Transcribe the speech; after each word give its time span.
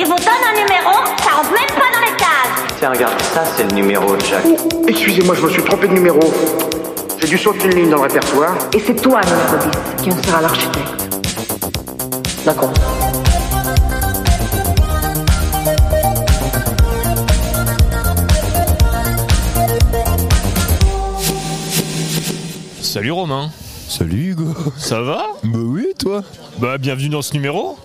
Il 0.00 0.04
vous 0.04 0.14
donne 0.14 0.28
un 0.48 0.52
numéro, 0.52 0.94
ça 1.18 1.30
rentre 1.30 1.50
même 1.50 1.76
pas 1.76 1.90
dans 1.92 2.06
les 2.06 2.16
cases. 2.16 2.76
Tiens, 2.78 2.90
regarde, 2.90 3.20
ça 3.20 3.42
c'est 3.56 3.64
le 3.64 3.72
numéro 3.72 4.14
de 4.14 4.24
Jacques. 4.24 4.44
Excusez-moi, 4.86 5.34
je 5.34 5.42
me 5.42 5.50
suis 5.50 5.64
trompé 5.64 5.88
de 5.88 5.94
numéro. 5.94 6.20
J'ai 7.18 7.26
dû 7.26 7.36
sauter 7.36 7.64
une 7.64 7.74
ligne 7.74 7.90
dans 7.90 7.96
le 7.96 8.02
répertoire. 8.02 8.54
Et 8.72 8.78
c'est 8.78 8.94
toi, 8.94 9.20
10, 9.98 10.04
qui 10.04 10.12
en 10.12 10.22
sera 10.22 10.40
l'architecte. 10.40 11.18
D'accord. 12.44 12.72
Salut 22.80 23.10
Romain. 23.10 23.50
Salut 23.88 24.30
Hugo. 24.30 24.54
Ça 24.76 25.00
va? 25.00 25.26
Bah 25.42 25.58
oui, 25.60 25.88
toi? 25.98 26.22
Bah 26.58 26.78
bienvenue 26.78 27.08
dans 27.08 27.22
ce 27.22 27.32
numéro. 27.32 27.76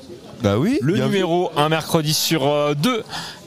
Bah 0.43 0.57
oui. 0.57 0.77
Le 0.81 0.97
numéro 0.97 1.51
un 1.55 1.69
mercredi 1.69 2.13
sur 2.13 2.47
euh, 2.47 2.73
deux 2.75 3.03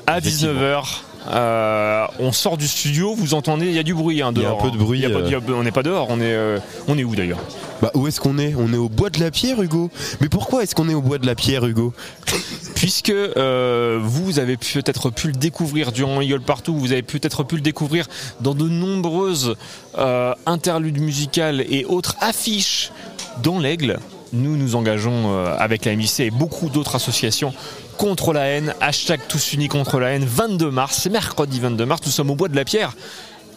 à 0.06 0.18
Effectivement. 0.18 0.52
19h. 0.60 0.84
Euh, 1.28 2.06
on 2.20 2.30
sort 2.30 2.56
du 2.56 2.68
studio, 2.68 3.12
vous 3.16 3.34
entendez, 3.34 3.66
il 3.66 3.72
y 3.72 3.80
a 3.80 3.82
du 3.82 3.94
bruit 3.94 4.22
hein, 4.22 4.30
Il 4.36 4.42
y 4.42 4.44
a 4.44 4.48
dehors. 4.50 4.60
un 4.60 4.62
peu 4.64 4.70
de 4.70 4.78
bruit, 4.80 5.04
a 5.04 5.10
pas- 5.10 5.16
euh. 5.18 5.40
a- 5.40 5.52
on 5.52 5.64
n'est 5.64 5.72
pas 5.72 5.82
dehors, 5.82 6.06
on 6.08 6.20
est, 6.20 6.32
euh, 6.32 6.60
on 6.86 6.96
est 6.96 7.02
où 7.02 7.16
d'ailleurs? 7.16 7.40
Bah 7.82 7.90
où 7.94 8.06
est-ce 8.06 8.20
qu'on 8.20 8.38
est? 8.38 8.54
On 8.56 8.72
est 8.72 8.76
au 8.76 8.88
bois 8.88 9.10
de 9.10 9.18
la 9.18 9.32
pierre, 9.32 9.60
Hugo? 9.60 9.90
Mais 10.20 10.28
pourquoi 10.28 10.62
est-ce 10.62 10.76
qu'on 10.76 10.88
est 10.88 10.94
au 10.94 11.02
bois 11.02 11.18
de 11.18 11.26
la 11.26 11.34
pierre, 11.34 11.66
Hugo? 11.66 11.92
Puisque 12.76 13.10
vous 13.12 14.38
avez 14.38 14.56
peut-être 14.56 15.10
pu 15.10 15.26
le 15.26 15.32
découvrir 15.34 15.90
durant 15.90 16.20
Eagle 16.20 16.40
Partout, 16.40 16.76
vous 16.78 16.92
avez 16.92 17.02
peut-être 17.02 17.42
pu 17.42 17.56
le 17.56 17.60
découvrir 17.60 18.06
dans 18.40 18.54
de 18.54 18.68
nombreuses 18.68 19.56
interludes 20.46 21.00
musicales 21.00 21.60
et 21.68 21.84
autres 21.86 22.14
affiches 22.20 22.92
dans 23.42 23.58
l'Aigle. 23.58 23.98
Nous 24.32 24.56
nous 24.56 24.74
engageons 24.74 25.34
euh, 25.34 25.54
avec 25.58 25.84
la 25.84 25.94
MIC 25.94 26.20
et 26.20 26.30
beaucoup 26.30 26.68
d'autres 26.68 26.96
associations 26.96 27.52
contre 27.96 28.32
la 28.32 28.46
haine. 28.46 28.74
Hashtag 28.80 29.20
tous 29.28 29.52
unis 29.52 29.68
contre 29.68 29.98
la 29.98 30.10
haine. 30.10 30.24
22 30.24 30.70
mars, 30.70 30.98
c'est 31.02 31.10
mercredi 31.10 31.60
22 31.60 31.86
mars, 31.86 32.02
nous 32.04 32.12
sommes 32.12 32.30
au 32.30 32.34
bois 32.34 32.48
de 32.48 32.56
la 32.56 32.64
pierre. 32.64 32.94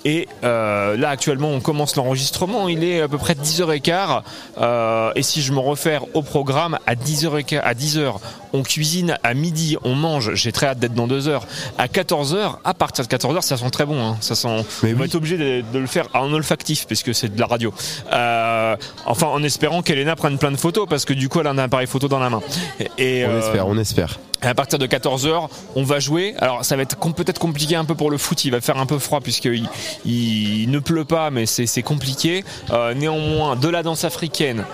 Et 0.06 0.30
euh, 0.46 0.96
là 0.96 1.10
actuellement 1.10 1.50
on 1.50 1.60
commence 1.60 1.98
l'enregistrement, 1.98 2.70
il 2.70 2.86
est 2.86 3.02
à 3.02 3.10
peu 3.10 3.18
près 3.18 3.34
10h15 3.34 4.22
euh, 4.58 5.12
et 5.16 5.24
si 5.24 5.42
je 5.42 5.52
me 5.52 5.60
réfère 5.60 6.04
au 6.16 6.22
programme 6.22 6.80
à 6.88 6.96
10h15, 6.96 7.60
à 7.60 7.74
10h 7.74 8.14
on 8.54 8.64
cuisine, 8.64 9.18
à 9.24 9.34
midi 9.34 9.78
on 9.84 9.96
mange, 9.96 10.34
j'ai 10.34 10.52
très 10.52 10.68
hâte 10.68 10.80
d'être 10.80 10.94
dans 10.94 11.08
2 11.08 11.28
heures, 11.28 11.46
à 11.78 11.88
14h, 11.88 12.58
à 12.64 12.74
partir 12.74 13.06
de 13.06 13.10
14h 13.10 13.42
ça 13.42 13.58
sent 13.58 13.70
très 13.72 13.86
bon, 13.86 14.02
hein. 14.02 14.18
ça 14.22 14.36
sent, 14.36 14.66
Mais 14.84 14.94
on 14.94 14.98
va 14.98 15.06
être 15.06 15.16
obligé 15.16 15.38
de, 15.38 15.64
de 15.72 15.80
le 15.80 15.88
faire 15.88 16.08
en 16.14 16.32
olfactif 16.34 16.86
puisque 16.88 17.14
c'est 17.14 17.34
de 17.34 17.40
la 17.40 17.48
radio. 17.48 17.74
Euh, 18.12 18.76
enfin 19.06 19.28
en 19.28 19.44
espérant 19.44 19.82
qu'Elena 19.82 20.16
prenne 20.16 20.38
plein 20.38 20.52
de 20.52 20.58
photos 20.58 20.88
parce 20.90 21.06
que 21.06 21.14
du 21.14 21.30
coup 21.30 21.40
elle 21.40 21.48
a 21.48 21.52
un 21.52 21.58
appareil 21.58 21.88
photo 21.88 22.08
dans 22.08 22.20
la 22.20 22.30
main. 22.30 22.42
Et, 22.98 23.26
On 23.26 23.30
euh, 23.30 23.40
espère, 23.40 23.68
on 23.68 23.78
espère. 23.78 24.20
à 24.42 24.54
partir 24.54 24.80
de 24.80 24.88
14h, 24.88 25.48
on 25.76 25.84
va 25.84 26.00
jouer. 26.00 26.36
Alors 26.40 26.66
ça 26.66 26.76
va 26.76 26.84
être 26.84 26.98
peut-être 27.14 27.40
compliqué 27.40 27.76
un 27.76 27.86
peu 27.86 27.96
pour 27.96 28.12
le 28.12 28.18
foot, 28.18 28.44
il 28.46 28.52
va 28.52 28.62
faire 28.62 28.78
un 28.78 28.86
peu 28.86 29.00
froid 29.00 29.22
puisqu'il 29.22 29.70
il 30.06 30.70
ne 30.70 30.80
pleut 30.80 31.06
pas, 31.06 31.30
mais 31.32 31.46
c'est 31.46 31.84
compliqué. 31.84 32.44
Euh, 32.72 32.94
néanmoins, 32.94 33.56
de 33.56 33.68
la 33.68 33.84
danse 33.84 34.04
africaine, 34.04 34.66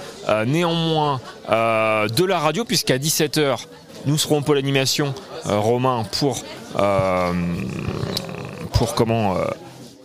néanmoins 0.45 1.19
euh, 1.49 2.07
de 2.07 2.23
la 2.23 2.39
radio, 2.39 2.65
puisqu'à 2.65 2.97
17h, 2.97 3.65
nous 4.05 4.17
serons 4.17 4.41
pour 4.41 4.55
l'animation, 4.55 5.13
euh, 5.47 5.59
Romain, 5.59 6.03
pour, 6.19 6.37
euh, 6.77 7.33
pour 8.73 8.95
comment... 8.95 9.35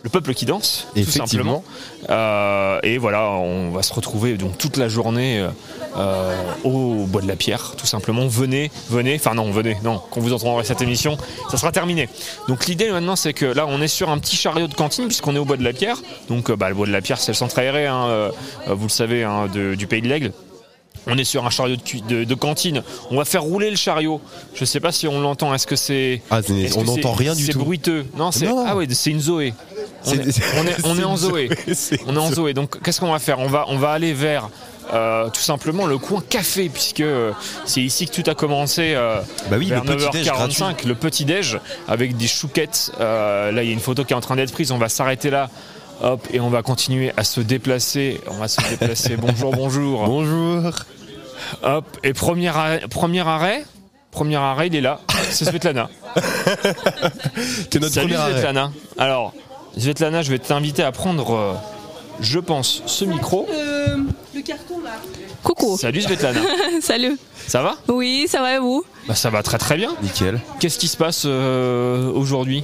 le 0.03 0.09
peuple 0.09 0.33
qui 0.33 0.45
danse, 0.45 0.87
tout 0.95 1.11
simplement. 1.11 1.63
Euh, 2.09 2.79
et 2.83 2.97
voilà, 2.97 3.29
on 3.31 3.69
va 3.71 3.83
se 3.83 3.93
retrouver 3.93 4.35
donc 4.35 4.57
toute 4.57 4.77
la 4.77 4.89
journée 4.89 5.39
euh, 5.39 5.49
euh, 5.97 6.35
au 6.63 7.05
bois 7.05 7.21
de 7.21 7.27
la 7.27 7.35
pierre, 7.35 7.73
tout 7.77 7.85
simplement. 7.85 8.27
Venez, 8.27 8.71
venez, 8.89 9.15
enfin 9.15 9.35
non, 9.35 9.51
venez, 9.51 9.77
non, 9.83 10.01
quand 10.11 10.19
vous 10.21 10.33
entendrez 10.33 10.63
cette 10.63 10.81
émission, 10.81 11.17
ça 11.51 11.57
sera 11.57 11.71
terminé. 11.71 12.09
Donc 12.47 12.65
l'idée 12.65 12.89
maintenant, 12.91 13.15
c'est 13.15 13.33
que 13.33 13.45
là, 13.45 13.65
on 13.67 13.79
est 13.81 13.87
sur 13.87 14.09
un 14.09 14.17
petit 14.17 14.35
chariot 14.35 14.67
de 14.67 14.73
cantine 14.73 15.05
puisqu'on 15.05 15.35
est 15.35 15.39
au 15.39 15.45
bois 15.45 15.57
de 15.57 15.63
la 15.63 15.73
pierre. 15.73 15.97
Donc 16.29 16.49
euh, 16.49 16.55
bah, 16.55 16.69
le 16.69 16.75
bois 16.75 16.87
de 16.87 16.91
la 16.91 17.01
pierre, 17.01 17.19
c'est 17.19 17.31
le 17.31 17.37
centre 17.37 17.59
aéré, 17.59 17.85
hein, 17.85 18.31
vous 18.67 18.85
le 18.85 18.89
savez, 18.89 19.23
hein, 19.23 19.47
de- 19.53 19.75
du 19.75 19.85
pays 19.87 20.01
de 20.01 20.07
l'Aigle. 20.07 20.31
On 21.07 21.17
est 21.17 21.23
sur 21.23 21.45
un 21.45 21.49
chariot 21.49 21.75
de, 21.77 21.81
cu- 21.81 22.01
de- 22.01 22.23
de 22.23 22.35
cantine. 22.35 22.83
On 23.09 23.17
va 23.17 23.25
faire 23.25 23.41
rouler 23.43 23.69
le 23.71 23.75
chariot. 23.75 24.21
Je 24.53 24.65
sais 24.65 24.79
pas 24.79 24.91
si 24.91 25.07
on 25.07 25.19
l'entend. 25.19 25.53
Est-ce 25.53 25.65
que 25.67 25.75
c'est 25.75 26.21
Ah, 26.29 26.41
c'est- 26.45 26.53
on 26.77 26.81
c'est- 26.81 26.83
n'entend 26.83 27.13
rien 27.13 27.33
du 27.33 27.43
C'est 27.45 27.53
tout. 27.53 27.59
bruiteux? 27.59 28.05
Non, 28.15 28.31
c'est 28.31 28.47
ah 28.47 28.75
ouais, 28.75 28.87
c'est 28.91 29.09
une 29.09 29.19
Zoé. 29.19 29.53
On 30.05 30.13
est, 30.13 30.31
C'est- 30.31 30.43
on 30.57 30.67
est- 30.67 30.85
on 30.85 30.93
est 30.93 30.97
c'est 30.99 31.03
en 31.03 31.17
Zoé. 31.17 31.47
Zoé, 31.47 31.73
c'est 31.75 31.99
On 32.07 32.15
est 32.15 32.19
en 32.19 32.31
Zoé. 32.31 32.53
Donc 32.53 32.81
qu'est-ce 32.83 32.99
qu'on 32.99 33.11
va 33.11 33.19
faire? 33.19 33.39
On 33.39 33.47
va 33.47 33.65
on 33.67 33.77
va 33.77 33.91
aller 33.91 34.13
vers 34.13 34.49
euh, 34.93 35.29
tout 35.29 35.39
simplement 35.41 35.85
le 35.87 35.97
coin 35.97 36.21
café 36.27 36.67
puisque 36.69 36.99
euh, 36.99 37.31
c'est 37.65 37.81
ici 37.81 38.07
que 38.07 38.21
tout 38.21 38.29
a 38.29 38.35
commencé. 38.35 38.93
euh, 38.95 39.21
Bah 39.49 39.55
oui, 39.57 39.69
vers 39.69 39.83
le 39.83 39.95
petit 39.95 40.09
déj 40.11 40.27
9h45, 40.27 40.85
le 40.87 40.95
petit 40.95 41.25
déj 41.25 41.59
avec 41.87 42.15
des 42.17 42.27
chouquettes. 42.27 42.91
Là, 42.99 43.51
il 43.63 43.67
y 43.67 43.69
a 43.69 43.73
une 43.73 43.79
photo 43.79 44.03
qui 44.03 44.13
est 44.13 44.15
en 44.15 44.21
train 44.21 44.35
d'être 44.35 44.51
prise. 44.53 44.71
On 44.71 44.77
va 44.77 44.89
s'arrêter 44.89 45.29
là. 45.31 45.49
Hop, 46.03 46.27
et 46.33 46.39
on 46.39 46.49
va 46.49 46.63
continuer 46.63 47.11
à 47.15 47.23
se 47.23 47.41
déplacer. 47.41 48.19
On 48.27 48.37
va 48.37 48.47
se 48.47 48.59
déplacer. 48.69 49.17
bonjour, 49.17 49.51
bonjour. 49.55 50.05
Bonjour. 50.07 50.71
Hop, 51.63 51.85
et 52.03 52.13
premier 52.13 52.47
arrêt, 52.47 52.81
premier 52.89 53.21
arrêt, 53.27 53.65
premier 54.09 54.35
arrêt, 54.37 54.67
il 54.67 54.75
est 54.75 54.81
là. 54.81 54.99
C'est 55.29 55.45
Svetlana. 55.45 55.89
T'es 57.69 57.79
notre 57.79 57.93
Salut 57.93 58.07
premier 58.07 58.15
arrêt. 58.15 58.31
Svetlana. 58.33 58.71
Alors, 58.97 59.33
Svetlana, 59.77 60.21
je 60.21 60.31
vais 60.31 60.39
t'inviter 60.39 60.83
à 60.83 60.91
prendre, 60.91 61.35
euh, 61.35 61.53
je 62.19 62.39
pense, 62.39 62.83
ce 62.85 63.05
micro. 63.05 63.47
Coucou, 65.43 65.77
Salut 65.77 66.01
Svetlana. 66.01 66.39
salut. 66.81 67.17
Ça 67.47 67.61
va? 67.61 67.75
Oui, 67.89 68.25
ça 68.29 68.41
va 68.41 68.55
et 68.55 68.59
vous? 68.59 68.83
Bah 69.07 69.15
ça 69.15 69.29
va 69.29 69.43
très 69.43 69.57
très 69.57 69.75
bien. 69.75 69.91
Nickel. 70.01 70.39
Qu'est-ce 70.59 70.79
qui 70.79 70.87
se 70.87 70.97
passe 70.97 71.23
euh, 71.25 72.11
aujourd'hui? 72.11 72.63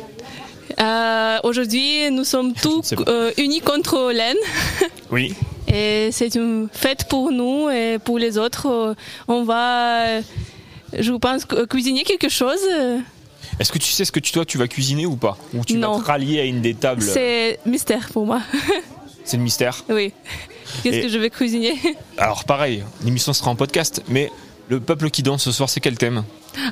Euh, 0.80 1.38
Aujourd'hui, 1.44 2.10
nous 2.12 2.24
sommes 2.24 2.54
tous 2.62 2.94
euh, 3.08 3.32
unis 3.38 3.62
contre 3.62 4.12
l'aine. 4.12 4.38
Oui. 5.12 5.34
Et 5.70 6.10
c'est 6.12 6.36
une 6.36 6.68
fête 6.72 7.08
pour 7.10 7.32
nous 7.32 7.70
et 7.70 7.98
pour 7.98 8.20
les 8.20 8.38
autres. 8.38 8.68
Euh, 8.68 8.94
On 9.30 9.44
va, 9.44 10.20
je 10.98 11.12
pense, 11.14 11.46
cu- 11.46 11.66
cuisiner 11.68 12.04
quelque 12.04 12.28
chose. 12.30 12.60
Est-ce 13.60 13.72
que 13.72 13.78
tu 13.78 13.90
sais 13.92 14.04
ce 14.06 14.12
que 14.12 14.20
tu, 14.20 14.32
toi 14.34 14.44
tu 14.46 14.58
vas 14.58 14.68
cuisiner 14.68 15.06
ou 15.06 15.16
pas? 15.16 15.38
Ou 15.54 15.64
tu 15.66 15.78
Non. 15.78 15.94
vas 15.98 16.02
te 16.04 16.08
rallier 16.08 16.42
à 16.42 16.44
une 16.44 16.62
des 16.62 16.74
tables? 16.74 17.02
C'est 17.02 17.60
mystère 17.66 18.10
pour 18.12 18.26
moi. 18.26 18.42
C'est 19.24 19.38
le 19.38 19.44
mystère? 19.44 19.84
oui. 19.90 20.12
Qu'est-ce 20.84 21.04
que 21.04 21.08
je 21.10 21.18
vais 21.18 21.30
cuisiner? 21.30 21.76
Alors 22.18 22.44
pareil, 22.44 22.84
l'émission 23.04 23.32
sera 23.32 23.50
en 23.50 23.56
podcast, 23.56 24.04
mais 24.10 24.30
le 24.68 24.82
peuple 24.82 25.10
qui 25.10 25.24
danse 25.24 25.44
ce 25.44 25.52
soir, 25.54 25.70
c'est 25.70 25.80
quel 25.80 25.98
thème? 25.98 26.24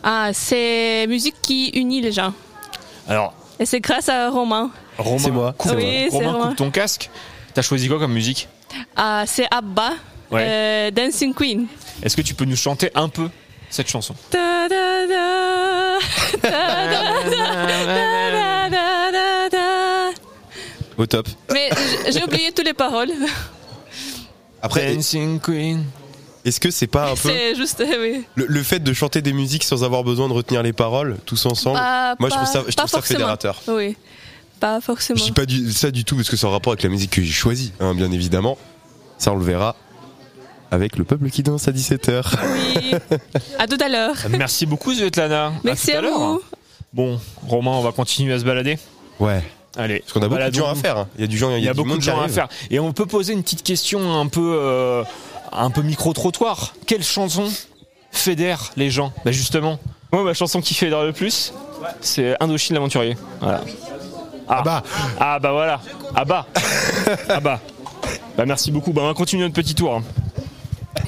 Ah, 0.04 0.32
c'est 0.34 1.08
musique 1.08 1.36
qui 1.42 1.70
unit 1.70 2.02
les 2.02 2.12
gens. 2.12 2.34
Alors, 3.08 3.34
Et 3.60 3.66
c'est 3.66 3.80
grâce 3.80 4.10
à 4.10 4.30
Romain. 4.30 4.72
Romain, 4.98 5.18
C'est 5.18 5.32
moi, 5.32 5.54
coupe, 5.58 5.74
Oui, 5.76 6.08
Romain, 6.10 6.32
Romain. 6.32 6.48
coupe 6.50 6.58
ton 6.58 6.72
casque. 6.72 7.10
T'as 7.54 7.62
choisi 7.62 7.88
quoi 7.88 8.00
comme 8.00 8.14
musique 8.14 8.48
Ah, 8.96 9.24
c'est 9.26 9.48
Abba, 9.52 9.92
Ouais. 10.32 10.42
euh, 10.46 10.92
Dancing 10.92 11.34
Queen. 11.34 11.68
Est-ce 12.04 12.18
que 12.18 12.22
tu 12.22 12.34
peux 12.34 12.46
nous 12.46 12.56
chanter 12.58 12.92
un 12.96 13.08
peu 13.08 13.30
cette 13.70 13.88
chanson 13.88 14.16
Ta 14.30 14.68
da 14.68 15.08
da, 15.08 16.00
ta 16.42 16.50
da 16.50 17.04
da, 17.24 18.70
da 18.70 18.70
da 18.70 19.12
da 19.12 19.50
da. 19.50 20.10
Au 20.98 21.06
top. 21.06 21.28
Mais 21.54 21.70
j'ai 22.10 22.24
oublié 22.24 22.52
toutes 22.52 22.66
les 22.66 22.74
paroles. 22.74 23.12
Après, 24.62 24.94
Dancing 24.94 25.40
Queen. 25.40 25.84
Est-ce 26.46 26.60
que 26.60 26.72
c'est 26.72 26.88
pas 26.88 27.12
un 27.12 27.16
peu 27.16 27.30
juste, 27.56 27.84
oui. 28.00 28.24
le, 28.36 28.46
le 28.48 28.64
fait 28.64 28.80
de 28.80 28.94
chanter 28.94 29.22
des 29.22 29.34
musiques 29.34 29.64
sans 29.64 29.84
avoir 29.84 30.04
besoin 30.04 30.28
de 30.30 30.34
retenir 30.34 30.64
les 30.64 30.74
paroles 30.74 31.18
tous 31.26 31.46
ensemble 31.46 31.78
Pas- 31.80 32.16
Moi, 32.20 32.30
je 32.30 32.36
trouve 32.36 32.48
ça, 32.48 32.64
je 32.68 32.76
trouve 32.76 32.90
ça 32.90 33.02
fédérateur. 33.02 33.62
Oui, 33.68 33.98
pas 34.60 34.80
forcément. 34.82 35.18
Je 35.20 35.24
dis 35.26 35.32
pas 35.32 35.46
du- 35.46 35.72
ça 35.74 35.92
du 35.92 36.06
tout 36.06 36.16
parce 36.16 36.30
que 36.30 36.38
c'est 36.38 36.46
en 36.46 36.52
rapport 36.52 36.72
avec 36.74 36.84
la 36.84 36.90
musique 36.90 37.12
que 37.12 37.22
j'ai 37.22 37.32
choisie, 37.32 37.74
hein, 37.80 37.94
bien 37.96 38.12
évidemment. 38.12 38.58
Ça, 39.18 39.32
on 39.32 39.36
le 39.38 39.44
verra 39.46 39.76
avec 40.72 40.98
le 40.98 41.04
peuple 41.04 41.30
qui 41.30 41.42
danse 41.44 41.68
à 41.68 41.72
17h. 41.72 42.24
Oui. 42.54 42.92
À 43.60 43.68
tout 43.68 43.78
à 43.84 43.88
l'heure. 43.90 44.16
Merci 44.32 44.66
beaucoup 44.66 44.94
Svetlana. 44.94 45.54
Merci 45.64 45.92
tout 45.92 45.98
à, 45.98 46.02
vous. 46.02 46.42
Bon, 46.94 47.20
Romain, 47.48 47.72
on 47.72 47.82
va 47.82 47.92
continuer 47.92 48.34
à 48.34 48.40
se 48.40 48.46
balader. 48.46 48.78
Ouais. 49.20 49.42
Allez. 49.78 50.00
Parce 50.00 50.14
qu'on 50.14 50.22
a 50.22 50.28
beaucoup 50.30 50.42
de 50.50 50.54
gens 50.54 50.70
à 50.70 50.76
faire. 50.76 50.98
hein. 50.98 51.08
Il 51.18 51.22
y 51.22 51.24
a 51.24 51.28
du 51.28 51.38
gens, 51.38 51.50
il 51.50 51.54
y 51.54 51.56
a, 51.56 51.60
Il 51.60 51.66
y 51.66 51.68
a 51.70 51.72
du 51.74 51.78
beaucoup 51.78 51.90
monde 51.90 51.98
de 52.00 52.04
gens 52.04 52.22
à 52.22 52.28
faire. 52.30 52.48
Et 52.70 52.80
on 52.80 52.94
peut 52.94 53.06
poser 53.06 53.34
une 53.34 53.44
petite 53.44 53.64
question 53.64 54.20
un 54.20 54.28
peu, 54.28 54.58
euh, 54.60 55.04
un 55.58 55.70
peu 55.70 55.82
micro-trottoir. 55.82 56.74
Quelle 56.88 57.04
chanson 57.04 57.50
fédère 58.12 58.72
les 58.78 58.90
gens 58.90 59.12
Bah 59.26 59.32
justement, 59.32 59.80
moi 60.12 60.24
ma 60.24 60.34
chanson 60.34 60.62
qui 60.62 60.74
fédère 60.74 61.04
le 61.04 61.14
plus, 61.14 61.54
c'est 62.02 62.36
Indochine 62.42 62.76
l'aventurier. 62.76 63.16
Voilà. 63.42 63.62
Ah. 64.48 64.62
bah. 64.64 64.84
Ah 65.20 65.40
bah 65.40 65.52
voilà. 65.52 65.82
Ah 66.16 66.26
bah. 66.26 66.46
ah 67.30 67.40
bah. 67.40 67.60
Bah 68.38 68.46
merci 68.46 68.72
beaucoup. 68.72 68.94
Bah 68.94 69.02
on 69.04 69.08
va 69.08 69.14
continuer 69.14 69.44
notre 69.44 69.56
petit 69.56 69.76
tour. 69.76 69.96
hein. 69.96 70.04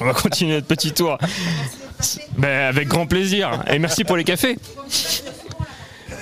On 0.00 0.04
va 0.04 0.12
continuer 0.14 0.54
notre 0.54 0.66
petit 0.66 0.92
tour. 0.92 1.18
Bah, 2.36 2.68
avec 2.68 2.86
grand 2.88 3.06
plaisir. 3.06 3.62
Et 3.70 3.78
merci 3.78 4.04
pour 4.04 4.16
les 4.16 4.24
cafés. 4.24 4.56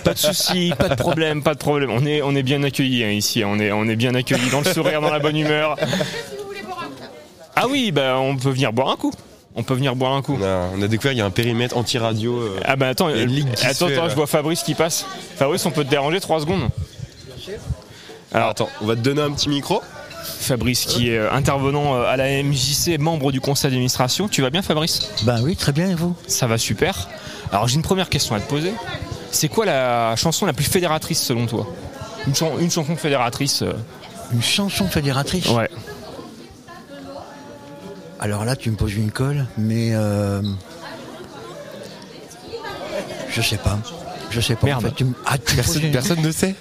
Pas 0.05 0.15
de 0.15 0.19
souci, 0.19 0.73
pas 0.79 0.89
de 0.89 0.95
problème, 0.95 1.43
pas 1.45 1.55
de 1.55 1.59
problème. 1.59 1.91
On 1.91 2.07
est, 2.07 2.23
on 2.23 2.35
est 2.37 2.43
bien 2.45 2.63
accueillis 2.63 3.03
hein, 3.05 3.11
ici. 3.11 3.43
On 3.45 3.59
est, 3.59 3.73
on 3.73 3.85
est 3.89 3.97
bien 3.97 4.15
accueillis 4.15 4.51
dans 4.51 4.61
le 4.61 4.73
sourire, 4.73 5.01
dans 5.01 5.11
la 5.13 5.19
bonne 5.19 5.37
humeur. 5.37 5.77
Ah 7.57 7.67
oui, 7.69 7.91
bah 7.91 8.19
on 8.19 8.37
peut 8.37 8.51
venir 8.51 8.73
boire 8.73 8.91
un 8.91 8.97
coup. 8.97 9.13
On 9.55 9.63
peut 9.63 9.75
venir 9.75 9.97
boire 9.97 10.13
un 10.13 10.21
coup. 10.23 10.37
On 10.39 10.45
a, 10.45 10.69
on 10.77 10.83
a 10.83 10.87
découvert 10.89 11.13
qu'il 11.13 11.19
y 11.19 11.23
a 11.23 11.25
un 11.27 11.31
périmètre 11.31 11.77
anti-radio. 11.77 12.35
euh, 12.37 12.61
Ah 12.65 12.77
bah 12.77 12.89
attends, 12.89 13.09
euh, 13.09 13.25
attends, 13.63 13.87
fait, 13.89 13.95
attends, 13.97 14.09
je 14.11 14.15
vois 14.15 14.27
Fabrice 14.27 14.63
qui 14.63 14.75
passe. 14.75 15.07
Fabrice, 15.37 15.65
on 15.65 15.71
peut 15.71 15.85
te 15.85 15.89
déranger 15.91 16.21
3 16.21 16.41
secondes 16.41 16.69
Alors 18.33 18.51
attends, 18.51 18.69
on 18.83 18.87
va 18.87 18.95
te 18.97 19.01
donner 19.01 19.23
un 19.23 19.31
petit 19.31 19.49
micro. 19.49 19.81
Fabrice 20.41 20.85
qui 20.85 21.11
est 21.11 21.19
euh, 21.19 21.33
intervenant 21.33 22.03
à 22.03 22.17
la 22.17 22.43
MJC, 22.43 22.99
membre 22.99 23.33
du 23.33 23.41
conseil 23.41 23.71
d'administration. 23.71 24.29
Tu 24.29 24.43
vas 24.43 24.51
bien 24.51 24.61
Fabrice? 24.63 25.09
Ben 25.23 25.41
oui, 25.43 25.57
très 25.57 25.73
bien, 25.73 25.89
et 25.91 25.95
vous? 25.95 26.15
Ça 26.27 26.47
va 26.47 26.59
super. 26.59 27.09
Alors 27.53 27.69
j'ai 27.69 27.77
une 27.77 27.83
première 27.83 28.11
question 28.11 28.35
à 28.35 28.41
te 28.41 28.49
poser. 28.49 28.73
C'est 29.31 29.49
quoi 29.49 29.65
la 29.65 30.15
chanson 30.17 30.45
la 30.45 30.53
plus 30.53 30.65
fédératrice 30.65 31.23
selon 31.23 31.47
toi? 31.47 31.67
Une, 32.27 32.35
chan- 32.35 32.59
une 32.59 32.71
chanson 32.71 32.97
fédératrice 32.97 33.63
euh, 33.63 33.73
Une 34.33 34.43
chanson 34.43 34.87
fédératrice? 34.89 35.49
Ouais. 35.49 35.71
Alors 38.21 38.45
là, 38.45 38.57
tu 38.57 38.71
me 38.71 38.77
poses 38.77 38.95
une 38.95 39.11
colle, 39.11 39.47
mais 39.59 39.91
euh, 39.93 40.43
je 43.31 43.43
sais 43.43 43.59
pas. 43.59 43.79
Je 44.31 44.41
sais 44.41 44.57
pas. 44.57 44.67
Merde. 44.67 44.85
En 44.85 44.89
fait, 44.89 44.95
tu 44.95 45.05
me, 45.05 45.13
ah, 45.27 45.39
tu 45.39 45.55
Personne, 45.55 45.85
une, 45.85 45.93
personne 45.93 46.21
ne 46.23 46.31
sait. 46.31 46.55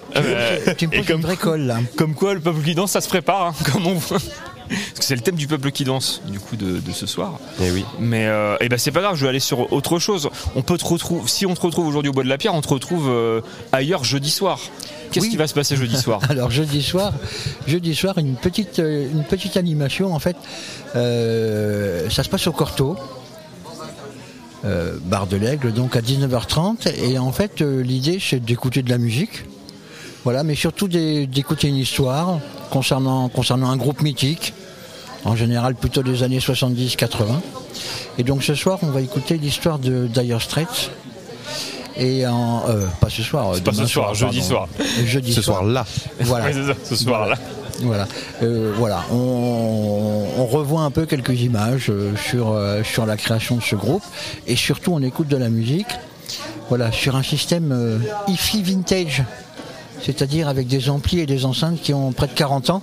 tu 0.77 0.87
me 0.87 0.93
et 0.93 0.97
poses 0.97 1.07
comme 1.07 1.15
une 1.17 1.25
vraie 1.25 1.37
colle 1.37 1.61
là. 1.61 1.79
Comme 1.95 2.13
quoi, 2.13 2.33
le 2.33 2.39
peuple 2.39 2.61
qui 2.61 2.75
danse, 2.75 2.91
ça 2.91 3.01
se 3.01 3.07
prépare, 3.07 3.47
hein, 3.47 3.53
comme 3.71 3.87
on 3.87 3.95
voit. 3.95 4.19
Parce 4.67 4.99
que 4.99 5.05
c'est 5.05 5.15
le 5.15 5.21
thème 5.21 5.35
du 5.35 5.47
peuple 5.47 5.71
qui 5.71 5.83
danse, 5.83 6.21
du 6.27 6.39
coup, 6.39 6.55
de, 6.55 6.79
de 6.79 6.91
ce 6.91 7.05
soir. 7.05 7.39
Eh 7.61 7.69
oui. 7.71 7.85
Mais 7.99 8.25
euh, 8.25 8.57
eh 8.61 8.69
ben 8.69 8.79
c'est 8.79 8.91
pas 8.91 9.01
grave, 9.01 9.15
je 9.15 9.23
vais 9.23 9.29
aller 9.29 9.39
sur 9.39 9.71
autre 9.71 9.99
chose. 9.99 10.29
On 10.55 10.63
peut 10.63 10.77
te 10.77 10.85
retrouver, 10.85 11.27
si 11.27 11.45
on 11.45 11.53
te 11.53 11.61
retrouve 11.61 11.87
aujourd'hui 11.87 12.09
au 12.09 12.13
Bois 12.13 12.23
de 12.23 12.29
la 12.29 12.37
Pierre, 12.37 12.55
on 12.55 12.61
te 12.61 12.67
retrouve 12.69 13.07
euh, 13.09 13.41
ailleurs 13.71 14.03
jeudi 14.03 14.31
soir. 14.31 14.59
Qu'est-ce 15.11 15.25
Oui. 15.25 15.31
qui 15.31 15.37
va 15.37 15.47
se 15.47 15.53
passer 15.53 15.75
jeudi 15.75 15.95
soir 15.97 16.19
Alors 16.29 16.51
jeudi 16.51 16.81
soir, 16.83 17.13
jeudi 17.67 17.95
soir, 17.95 18.17
une 18.17 18.35
petite, 18.35 18.79
une 18.79 19.23
petite 19.23 19.55
animation 19.57 20.13
en 20.13 20.19
fait. 20.19 20.35
Euh, 20.95 22.09
ça 22.09 22.23
se 22.23 22.29
passe 22.29 22.47
au 22.47 22.51
Corto, 22.51 22.97
euh, 24.65 24.97
bar 25.03 25.27
de 25.27 25.37
l'Aigle, 25.37 25.71
donc 25.73 25.95
à 25.95 26.01
19h30. 26.01 26.89
Et 27.03 27.17
en 27.19 27.31
fait, 27.31 27.61
euh, 27.61 27.81
l'idée 27.81 28.19
c'est 28.21 28.39
d'écouter 28.43 28.81
de 28.83 28.89
la 28.89 28.97
musique. 28.97 29.45
Voilà, 30.23 30.43
mais 30.43 30.55
surtout 30.55 30.87
d'é- 30.87 31.27
d'écouter 31.27 31.67
une 31.67 31.75
histoire 31.75 32.39
concernant, 32.71 33.29
concernant 33.29 33.69
un 33.69 33.77
groupe 33.77 34.01
mythique, 34.01 34.53
en 35.23 35.35
général 35.35 35.75
plutôt 35.75 36.01
des 36.03 36.23
années 36.23 36.39
70-80. 36.39 37.41
Et 38.17 38.23
donc 38.23 38.43
ce 38.43 38.55
soir, 38.55 38.79
on 38.81 38.87
va 38.87 39.01
écouter 39.01 39.37
l'histoire 39.37 39.77
de 39.77 40.07
Dire 40.07 40.41
Straits. 40.41 40.89
Et 41.97 42.27
en, 42.27 42.63
euh, 42.67 42.85
pas 42.99 43.09
ce 43.09 43.21
soir, 43.23 43.53
pas 43.63 43.71
ce 43.73 43.85
soir, 43.85 44.13
jeudi 44.13 44.39
pardon. 44.39 44.49
soir. 44.49 44.67
Euh, 44.79 45.05
Jeudi 45.05 45.33
Ce 45.33 45.41
soir. 45.41 45.59
soir-là. 45.59 45.85
Voilà. 46.21 46.53
Ça, 46.53 46.73
ce 46.83 46.95
soir-là. 46.95 47.37
Voilà, 47.81 48.07
Euh, 48.41 48.73
voilà. 48.77 49.03
On, 49.11 50.25
on 50.37 50.45
revoit 50.45 50.81
un 50.83 50.91
peu 50.91 51.05
quelques 51.05 51.41
images 51.41 51.87
euh, 51.89 52.13
sur 52.15 52.51
euh, 52.51 52.83
sur 52.83 53.05
la 53.05 53.17
création 53.17 53.57
de 53.57 53.61
ce 53.61 53.75
groupe 53.75 54.03
et 54.47 54.55
surtout 54.55 54.93
on 54.93 55.01
écoute 55.01 55.27
de 55.27 55.37
la 55.37 55.49
musique. 55.49 55.87
Voilà, 56.69 56.91
sur 56.91 57.15
un 57.15 57.23
système 57.23 57.71
euh, 57.71 57.99
hi-fi 58.27 58.61
vintage, 58.63 59.23
c'est-à-dire 60.01 60.47
avec 60.47 60.67
des 60.67 60.89
amplis 60.89 61.19
et 61.19 61.25
des 61.25 61.45
enceintes 61.45 61.81
qui 61.81 61.93
ont 61.93 62.11
près 62.11 62.27
de 62.27 62.33
40 62.33 62.69
ans. 62.71 62.81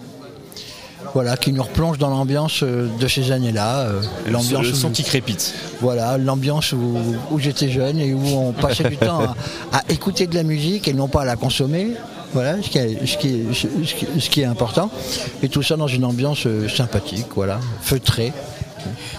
Voilà, 1.14 1.36
qui 1.36 1.52
nous 1.52 1.62
replonge 1.62 1.98
dans 1.98 2.08
l'ambiance 2.08 2.62
euh, 2.62 2.88
de 2.98 3.06
ces 3.06 3.32
années-là, 3.32 3.80
euh, 3.80 4.00
l'ambiance 4.30 4.66
le 4.66 4.72
son 4.72 4.88
où- 4.88 4.92
qui 4.92 5.02
crépite. 5.04 5.52
voilà, 5.80 6.16
l'ambiance 6.16 6.72
où, 6.72 6.96
où 7.30 7.38
j'étais 7.38 7.68
jeune 7.68 7.98
et 7.98 8.14
où 8.14 8.24
on 8.34 8.52
passait 8.52 8.84
du 8.88 8.96
temps 8.96 9.20
à, 9.72 9.78
à 9.78 9.82
écouter 9.90 10.26
de 10.26 10.34
la 10.34 10.42
musique 10.42 10.88
et 10.88 10.94
non 10.94 11.08
pas 11.08 11.22
à 11.22 11.24
la 11.26 11.36
consommer. 11.36 11.88
Voilà, 12.32 12.62
ce 12.62 12.70
qui 12.70 12.78
est, 12.78 13.06
ce 13.06 13.18
qui 13.18 13.28
est- 13.28 13.52
ce 13.52 13.66
qui- 13.94 14.06
ce 14.20 14.30
qui 14.30 14.40
est 14.40 14.46
important. 14.46 14.90
Et 15.42 15.48
tout 15.50 15.62
ça 15.62 15.76
dans 15.76 15.86
une 15.86 16.04
ambiance 16.06 16.46
euh, 16.46 16.66
sympathique, 16.68 17.26
voilà, 17.34 17.60
feutrée. 17.82 18.32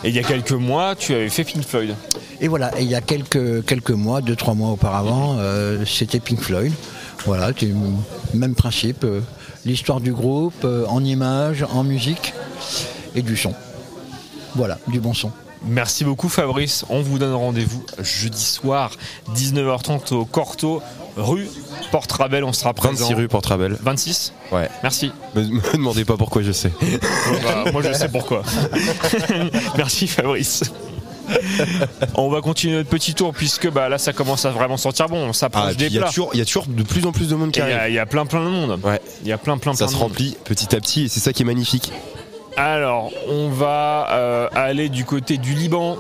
Et 0.04 0.10
il 0.10 0.16
y 0.16 0.20
a 0.20 0.24
quelques 0.24 0.52
mois, 0.52 0.96
tu 0.96 1.14
avais 1.14 1.30
fait 1.30 1.44
Pink 1.44 1.64
Floyd. 1.64 1.94
Et 2.42 2.48
voilà, 2.48 2.72
et 2.80 2.82
il 2.84 2.90
y 2.90 2.96
a 2.96 3.02
quelques, 3.02 3.64
quelques 3.66 3.92
mois, 3.92 4.22
deux, 4.22 4.36
trois 4.36 4.56
mois 4.56 4.72
auparavant, 4.72 5.36
euh, 5.38 5.86
c'était 5.86 6.20
Pink 6.20 6.40
Floyd. 6.42 6.74
Voilà, 7.26 7.52
c'est 7.58 7.68
le 7.68 7.76
même 8.40 8.56
principe. 8.56 9.04
euh, 9.04 9.22
L'histoire 9.66 10.02
du 10.02 10.12
groupe 10.12 10.66
euh, 10.66 10.86
en 10.88 11.04
images, 11.04 11.66
en 11.72 11.84
musique 11.84 12.34
et 13.16 13.22
du 13.22 13.38
son. 13.38 13.54
Voilà, 14.56 14.78
du 14.88 15.00
bon 15.00 15.14
son. 15.14 15.32
Merci 15.66 16.04
beaucoup 16.04 16.28
Fabrice. 16.28 16.84
On 16.90 17.02
vous 17.02 17.18
donne 17.18 17.34
rendez-vous 17.34 17.86
jeudi 18.00 18.44
soir, 18.44 18.92
19h30 19.34 20.14
au 20.14 20.26
Corto, 20.26 20.82
rue 21.16 21.48
Porte-Rabel. 21.92 22.44
On 22.44 22.52
sera 22.52 22.74
présent. 22.74 23.06
26 23.08 23.14
rue 23.14 23.28
Portrabel. 23.30 23.78
26 23.82 24.34
Ouais. 24.52 24.70
Merci. 24.84 25.12
Me, 25.36 25.42
me 25.44 25.72
demandez 25.74 26.04
pas 26.04 26.18
pourquoi 26.18 26.42
je 26.42 26.52
sais. 26.52 26.72
Bah, 27.44 27.72
moi 27.72 27.82
je 27.82 27.94
sais 27.94 28.10
pourquoi. 28.10 28.44
Merci 29.78 30.08
Fabrice. 30.08 30.64
On 32.16 32.30
va 32.30 32.42
continuer 32.42 32.76
notre 32.78 32.90
petit 32.90 33.14
tour 33.14 33.34
puisque 33.34 33.70
bah, 33.70 33.90
là 33.90 33.98
ça 33.98 34.14
commence 34.14 34.46
à 34.46 34.50
vraiment 34.52 34.78
sentir 34.78 35.08
bon. 35.10 35.26
On 35.26 35.30
Ah, 35.30 35.34
s'approche 35.34 35.76
puis 35.78 35.90
des 35.90 36.00
plats. 36.00 36.10
il 36.34 36.40
y 36.40 36.42
a 36.42 36.46
toujours 36.46 36.66
de 36.68 36.84
plus 36.84 37.06
en 37.06 37.12
plus 37.12 37.30
de 37.30 37.36
monde 37.36 37.52
qui 37.52 37.60
Il 37.60 37.64
y, 37.64 37.66
arrive. 37.66 37.78
a- 37.78 37.90
il 37.90 37.96
y 37.96 38.00
a 38.00 38.06
plein 38.06 38.26
plein 38.26 38.44
de 38.44 38.50
monde. 38.50 38.80
Ouais. 38.84 39.00
Il 39.24 39.28
y 39.28 39.32
a 39.32 39.38
plein 39.38 39.58
plein 39.58 39.74
plein 39.74 39.78
Ça 39.78 39.86
de 39.86 39.90
se 39.92 39.96
monde. 39.96 40.04
remplit 40.10 40.38
petit 40.44 40.76
à 40.76 40.80
petit 40.80 41.04
et 41.04 41.08
c'est 41.08 41.20
ça 41.20 41.34
qui 41.34 41.44
est 41.44 41.46
magnifique. 41.46 41.92
Alors 42.58 43.12
on 43.30 43.50
va 43.50 44.08
euh, 44.12 44.48
aller 44.54 44.90
du 44.90 45.06
côté 45.06 45.38
du 45.38 45.54
Liban. 45.54 45.98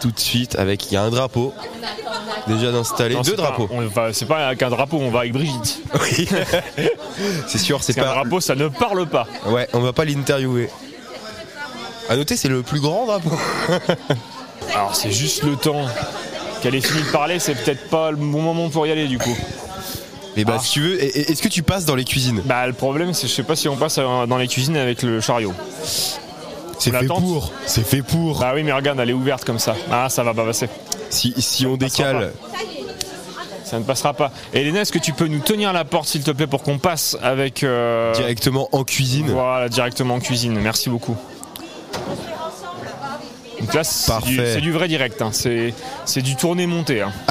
Tout 0.00 0.10
de 0.10 0.18
suite, 0.18 0.56
avec 0.58 0.90
il 0.90 0.94
y 0.94 0.96
a 0.96 1.02
un 1.02 1.10
drapeau 1.10 1.54
déjà 2.48 2.72
d'installer, 2.72 3.14
Non, 3.14 3.20
deux 3.20 3.36
drapeaux. 3.36 3.68
C'est 4.12 4.26
pas 4.26 4.48
avec 4.48 4.60
un 4.64 4.68
drapeau, 4.70 4.98
on 5.00 5.10
va 5.12 5.20
avec 5.20 5.32
Brigitte. 5.32 5.80
Oui. 5.94 6.28
c'est 7.46 7.58
sûr, 7.58 7.84
c'est 7.84 7.94
pas. 7.94 8.06
drapeau 8.06 8.40
ça 8.40 8.56
ne 8.56 8.66
parle 8.66 9.06
pas. 9.06 9.28
Ouais, 9.46 9.68
on 9.72 9.78
va 9.78 9.92
pas 9.92 10.04
l'interviewer. 10.04 10.68
À 12.12 12.16
noter, 12.16 12.36
c'est 12.36 12.48
le 12.48 12.60
plus 12.62 12.78
grand 12.80 13.06
drapeau. 13.06 13.30
Alors 14.74 14.94
c'est 14.94 15.10
juste 15.10 15.44
le 15.44 15.56
temps 15.56 15.86
qu'elle 16.60 16.74
ait 16.74 16.80
fini 16.82 17.02
de 17.02 17.08
parler, 17.10 17.38
c'est 17.38 17.54
peut-être 17.54 17.88
pas 17.88 18.10
le 18.10 18.18
bon 18.18 18.42
moment 18.42 18.68
pour 18.68 18.86
y 18.86 18.90
aller 18.92 19.08
du 19.08 19.16
coup. 19.18 19.34
Et 20.36 20.44
bah, 20.44 20.56
Ah. 20.58 20.62
si 20.62 20.72
tu 20.72 20.80
veux, 20.82 21.02
est-ce 21.02 21.40
que 21.40 21.48
tu 21.48 21.62
passes 21.62 21.86
dans 21.86 21.94
les 21.94 22.04
cuisines? 22.04 22.42
Bah 22.44 22.66
le 22.66 22.74
problème 22.74 23.14
c'est 23.14 23.28
je 23.28 23.32
sais 23.32 23.42
pas 23.42 23.56
si 23.56 23.66
on 23.68 23.76
passe 23.76 23.96
euh, 23.98 24.26
dans 24.26 24.36
les 24.36 24.46
cuisines 24.46 24.76
avec 24.76 25.02
le 25.02 25.22
chariot. 25.22 25.54
C'est 26.78 26.90
fait 26.90 27.06
pour. 27.06 27.50
C'est 27.64 27.86
fait 27.86 28.02
pour. 28.02 28.40
Bah 28.40 28.52
oui 28.54 28.62
mais 28.62 28.72
regarde 28.72 29.00
elle 29.00 29.08
est 29.10 29.14
ouverte 29.14 29.46
comme 29.46 29.58
ça. 29.58 29.74
Ah 29.90 30.10
ça 30.10 30.22
va 30.22 30.34
pas 30.34 30.44
passer. 30.44 30.68
Si, 31.08 31.32
si 31.38 31.64
on 31.66 31.78
décale, 31.78 32.34
Ça 33.64 33.78
ne 33.78 33.84
passera 33.84 34.12
pas. 34.12 34.32
Elena 34.52 34.82
est-ce 34.82 34.92
que 34.92 34.98
tu 34.98 35.14
peux 35.14 35.28
nous 35.28 35.40
tenir 35.40 35.72
la 35.72 35.86
porte 35.86 36.08
s'il 36.08 36.22
te 36.22 36.30
plaît 36.30 36.46
pour 36.46 36.62
qu'on 36.62 36.78
passe 36.78 37.16
avec 37.22 37.62
euh, 37.62 38.12
directement 38.12 38.68
en 38.72 38.84
cuisine. 38.84 39.30
Voilà 39.30 39.70
directement 39.70 40.16
en 40.16 40.20
cuisine. 40.20 40.58
Merci 40.60 40.90
beaucoup. 40.90 41.16
Donc 43.62 43.72
là 43.74 43.84
c'est 43.84 44.06
du, 44.24 44.36
Parfait. 44.36 44.52
c'est 44.54 44.60
du 44.60 44.72
vrai 44.72 44.88
direct, 44.88 45.22
hein. 45.22 45.30
c'est 45.32 45.72
c'est 46.04 46.20
du 46.20 46.36
tourné 46.36 46.66
monté. 46.66 47.00
hein. 47.02 47.12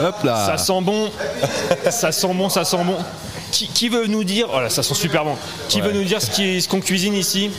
Hop 0.00 0.22
là. 0.24 0.46
Ça 0.46 0.58
sent 0.58 0.80
bon, 0.82 1.10
ça 1.90 2.12
sent 2.12 2.32
bon, 2.34 2.48
ça 2.48 2.64
sent 2.64 2.82
bon. 2.84 2.96
Qui, 3.50 3.66
qui 3.68 3.88
veut 3.88 4.06
nous 4.06 4.24
dire, 4.24 4.46
oh 4.54 4.60
là, 4.60 4.68
ça 4.68 4.82
sent 4.82 4.94
super 4.94 5.24
bon. 5.24 5.34
Qui 5.68 5.80
veut 5.80 5.92
nous 5.92 6.04
dire 6.04 6.20
ce 6.22 6.30
qui- 6.30 6.60
ce 6.62 6.68
qu'on 6.68 6.80
cuisine 6.80 7.14
ici? 7.14 7.50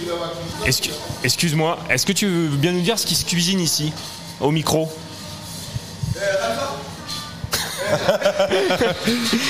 Excu- 0.65 0.91
Excuse-moi, 1.23 1.77
est-ce 1.89 2.05
que 2.05 2.11
tu 2.13 2.27
veux 2.27 2.47
bien 2.57 2.71
nous 2.71 2.81
dire 2.81 2.97
ce 2.99 3.05
qui 3.07 3.15
se 3.15 3.25
cuisine 3.25 3.59
ici, 3.59 3.91
au 4.39 4.51
micro? 4.51 4.87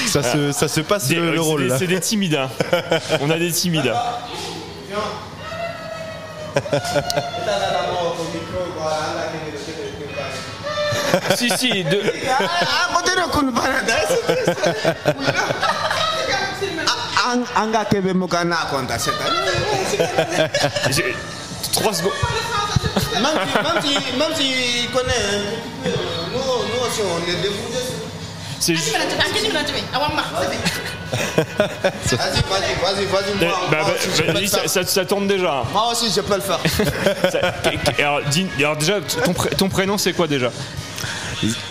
Ça, 0.07 0.23
se, 0.23 0.51
ça 0.53 0.67
se 0.67 0.79
passe 0.81 1.07
Des- 1.07 1.15
le, 1.15 1.31
le 1.31 1.37
c'est 1.37 1.39
rôle 1.43 1.67
des-. 1.67 1.77
C'est 1.77 1.87
des 1.87 1.99
timides. 1.99 2.35
hein. 2.35 2.49
On 3.21 3.29
a 3.29 3.37
des 3.37 3.51
timides. 3.51 3.93
Si 11.35 11.49
si, 11.57 11.83
de- 11.83 12.01
j'ai- 20.91 21.15
trois 21.73 21.93
secondes. 21.93 22.11
même 23.21 23.37
si 23.45 23.57
même 23.63 23.81
si 23.83 23.93
même 24.17 24.33
si 24.35 24.45
il 24.83 24.89
connaît 24.91 25.13
nous 26.33 26.39
nous 26.39 26.81
aussi 26.85 27.01
on 27.03 27.19
est 27.29 27.35
débrouillés 27.41 27.85
C'est 28.59 28.75
ju- 28.75 28.81
vas-y 28.91 29.51
vas-y 32.07 32.69
vas-y 32.81 33.05
vas-y 33.05 33.31
Eh, 33.41 33.45
moi, 33.45 33.59
bah, 33.71 33.77
moi 33.81 33.89
bah, 33.89 33.93
aussi, 33.95 34.09
je 34.15 34.21
peux 34.23 34.31
vas-y, 34.31 34.41
le 34.43 34.47
ça, 34.47 34.57
faire. 34.59 34.69
ça- 34.69 34.85
ça 34.85 35.05
tourne 35.05 35.27
déjà. 35.27 35.63
moi 35.71 35.91
aussi 35.91 36.11
je 36.15 36.21
peux 36.21 36.35
le 36.35 36.41
faire 36.41 36.59
Ça- 37.31 37.53
alors, 37.99 38.21
dis- 38.29 38.47
alors 38.57 38.77
déjà, 38.77 38.99
ton, 39.01 39.33
pré- 39.33 39.49
ton 39.51 39.69
prénom 39.69 39.97
c'est 39.97 40.13
quoi 40.13 40.27
déjà? 40.27 40.51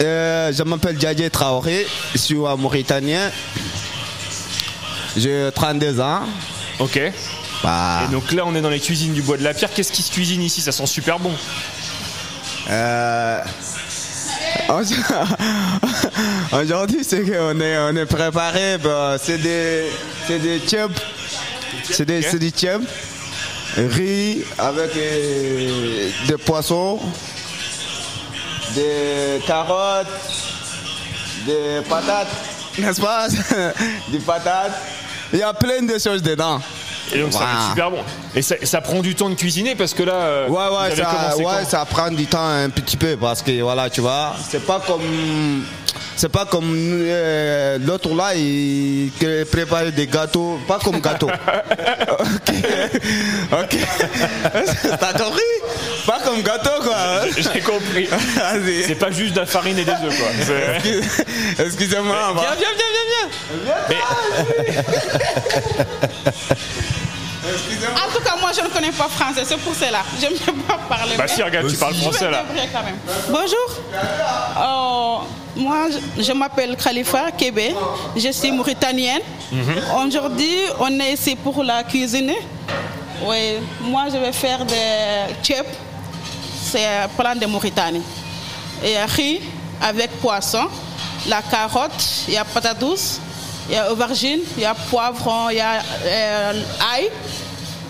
Euh, 0.02 0.50
je 0.52 0.62
m'appelle 0.62 0.98
Djadje 0.98 1.28
Traoré 1.30 1.86
je 2.14 2.18
suis 2.18 2.36
un 2.46 2.56
Mauritanien 2.56 3.30
j'ai 5.16 5.50
32 5.54 6.00
ans 6.00 6.20
Ok. 6.78 6.98
bah, 7.62 8.00
Et 8.08 8.12
donc 8.12 8.30
là, 8.32 8.44
on 8.46 8.54
est 8.54 8.60
dans 8.60 8.70
les 8.70 8.78
cuisines 8.80 9.12
du 9.12 9.20
bois 9.22 9.36
de 9.36 9.42
la 9.42 9.52
pierre. 9.52 9.70
Qu'est-ce 9.74 9.90
qui 9.92 10.02
se 10.02 10.12
cuisine 10.12 10.42
ici? 10.42 10.60
Ça 10.60 10.70
sent 10.70 10.86
super 10.86 11.18
bon. 11.18 11.32
Euh, 12.70 13.40
Aujourd'hui, 16.52 17.00
c'est 17.02 17.22
qu'on 17.22 17.60
est, 17.60 17.78
on 17.78 17.96
est 17.96 18.06
préparé. 18.06 18.78
bah, 18.78 19.16
c'est 19.22 19.38
des, 19.38 19.84
c'est 20.26 20.38
des 20.38 20.58
chips. 20.60 21.00
C'est 21.90 22.04
des, 22.04 22.22
c'est 22.22 22.38
des 22.38 22.50
chips. 22.50 22.88
riz 23.76 24.44
avec 24.58 24.90
euh, 24.96 26.10
des 26.26 26.36
poissons, 26.38 26.98
des 28.74 29.40
carottes, 29.46 30.06
des 31.46 31.80
patates, 31.88 32.28
n'est-ce 32.78 33.00
pas? 33.00 33.28
Des 34.10 34.18
patates. 34.18 34.72
Il 35.32 35.38
y 35.38 35.42
a 35.42 35.52
plein 35.52 35.82
de 35.82 35.98
choses 35.98 36.22
dedans. 36.22 36.60
Et 37.12 37.20
donc 37.20 37.32
ça 37.32 37.38
va 37.40 37.44
être 37.52 37.68
super 37.70 37.90
bon. 37.90 37.98
Et 38.34 38.42
ça, 38.42 38.54
ça 38.62 38.80
prend 38.80 39.00
du 39.00 39.14
temps 39.14 39.30
de 39.30 39.34
cuisiner 39.34 39.74
parce 39.74 39.94
que 39.94 40.02
là. 40.02 40.12
euh, 40.14 40.48
Ouais, 40.48 40.56
ouais, 40.56 40.96
ça, 40.96 41.36
ouais, 41.36 41.64
ça 41.66 41.84
prend 41.86 42.10
du 42.10 42.26
temps 42.26 42.46
un 42.46 42.68
petit 42.70 42.96
peu 42.96 43.16
parce 43.16 43.40
que 43.42 43.60
voilà, 43.62 43.88
tu 43.90 44.00
vois, 44.00 44.34
c'est 44.50 44.64
pas 44.66 44.80
comme. 44.86 45.64
C'est 46.18 46.28
pas 46.28 46.46
comme 46.46 46.74
euh, 46.74 47.78
l'autre 47.78 48.12
là, 48.12 48.34
il 48.34 49.12
prépare 49.52 49.92
des 49.92 50.08
gâteaux, 50.08 50.58
pas 50.66 50.80
comme 50.82 50.98
gâteau. 51.00 51.28
ok. 52.08 52.54
Ok. 53.52 53.76
T'as 54.98 55.12
compris? 55.12 55.42
Pas 56.04 56.18
comme 56.24 56.42
gâteau 56.42 56.82
quoi. 56.82 57.20
J'ai 57.36 57.60
compris. 57.60 58.08
C'est 58.84 58.98
pas 58.98 59.12
juste 59.12 59.34
de 59.34 59.38
la 59.38 59.46
farine 59.46 59.78
et 59.78 59.84
des 59.84 59.92
œufs 59.92 60.18
quoi. 60.18 61.64
Excusez-moi. 61.64 62.34
Viens, 62.34 62.56
viens, 62.58 62.74
viens, 62.76 62.92
viens, 63.64 63.76
viens. 63.88 63.96
En 67.96 68.12
tout 68.16 68.22
cas, 68.22 68.36
moi, 68.40 68.50
je 68.56 68.60
ne 68.62 68.68
connais 68.68 68.92
pas 68.92 69.08
français, 69.08 69.42
c'est 69.44 69.56
pour 69.58 69.74
cela. 69.74 70.02
Je 70.20 70.26
ne 70.26 70.38
peux 70.38 70.52
pas 70.62 70.78
parler. 70.88 71.16
Bah 71.16 71.26
si, 71.28 71.42
regarde, 71.42 71.68
tu 71.68 71.76
parles 71.76 71.94
français 71.94 72.30
là. 72.30 72.44
Quand 72.72 72.82
même. 72.82 72.96
Bonjour. 73.28 73.68
Euh, 74.56 75.60
moi, 75.60 75.86
je, 76.16 76.22
je 76.22 76.32
m'appelle 76.32 76.76
Khalifa 76.76 77.30
Kébé. 77.32 77.74
Je 78.16 78.30
suis 78.32 78.50
mauritanienne. 78.52 79.22
Aujourd'hui, 80.04 80.56
on 80.78 81.00
est 81.00 81.12
ici 81.14 81.36
pour 81.36 81.62
la 81.62 81.82
cuisine. 81.84 82.32
Oui, 83.22 83.56
moi, 83.80 84.04
je 84.12 84.18
vais 84.18 84.32
faire 84.32 84.64
des 84.64 85.34
tchèp. 85.42 85.66
C'est 86.62 86.84
un 86.84 87.08
plat 87.08 87.34
de 87.34 87.46
Mauritanie. 87.46 88.02
Et 88.84 88.96
riz 89.16 89.40
avec 89.80 90.10
poisson, 90.20 90.66
la 91.26 91.40
carotte, 91.42 92.04
il 92.28 92.34
y 92.34 92.36
a 92.36 92.44
patate 92.44 92.78
douce, 92.78 93.20
il 93.68 93.74
y 93.74 93.76
a 93.76 93.92
aubergine, 93.92 94.40
il 94.56 94.62
y 94.62 94.66
a 94.66 94.74
poivron, 94.74 95.50
il 95.50 95.56
y 95.56 95.60
a 95.60 95.82
euh, 96.04 96.62
ail, 96.94 97.10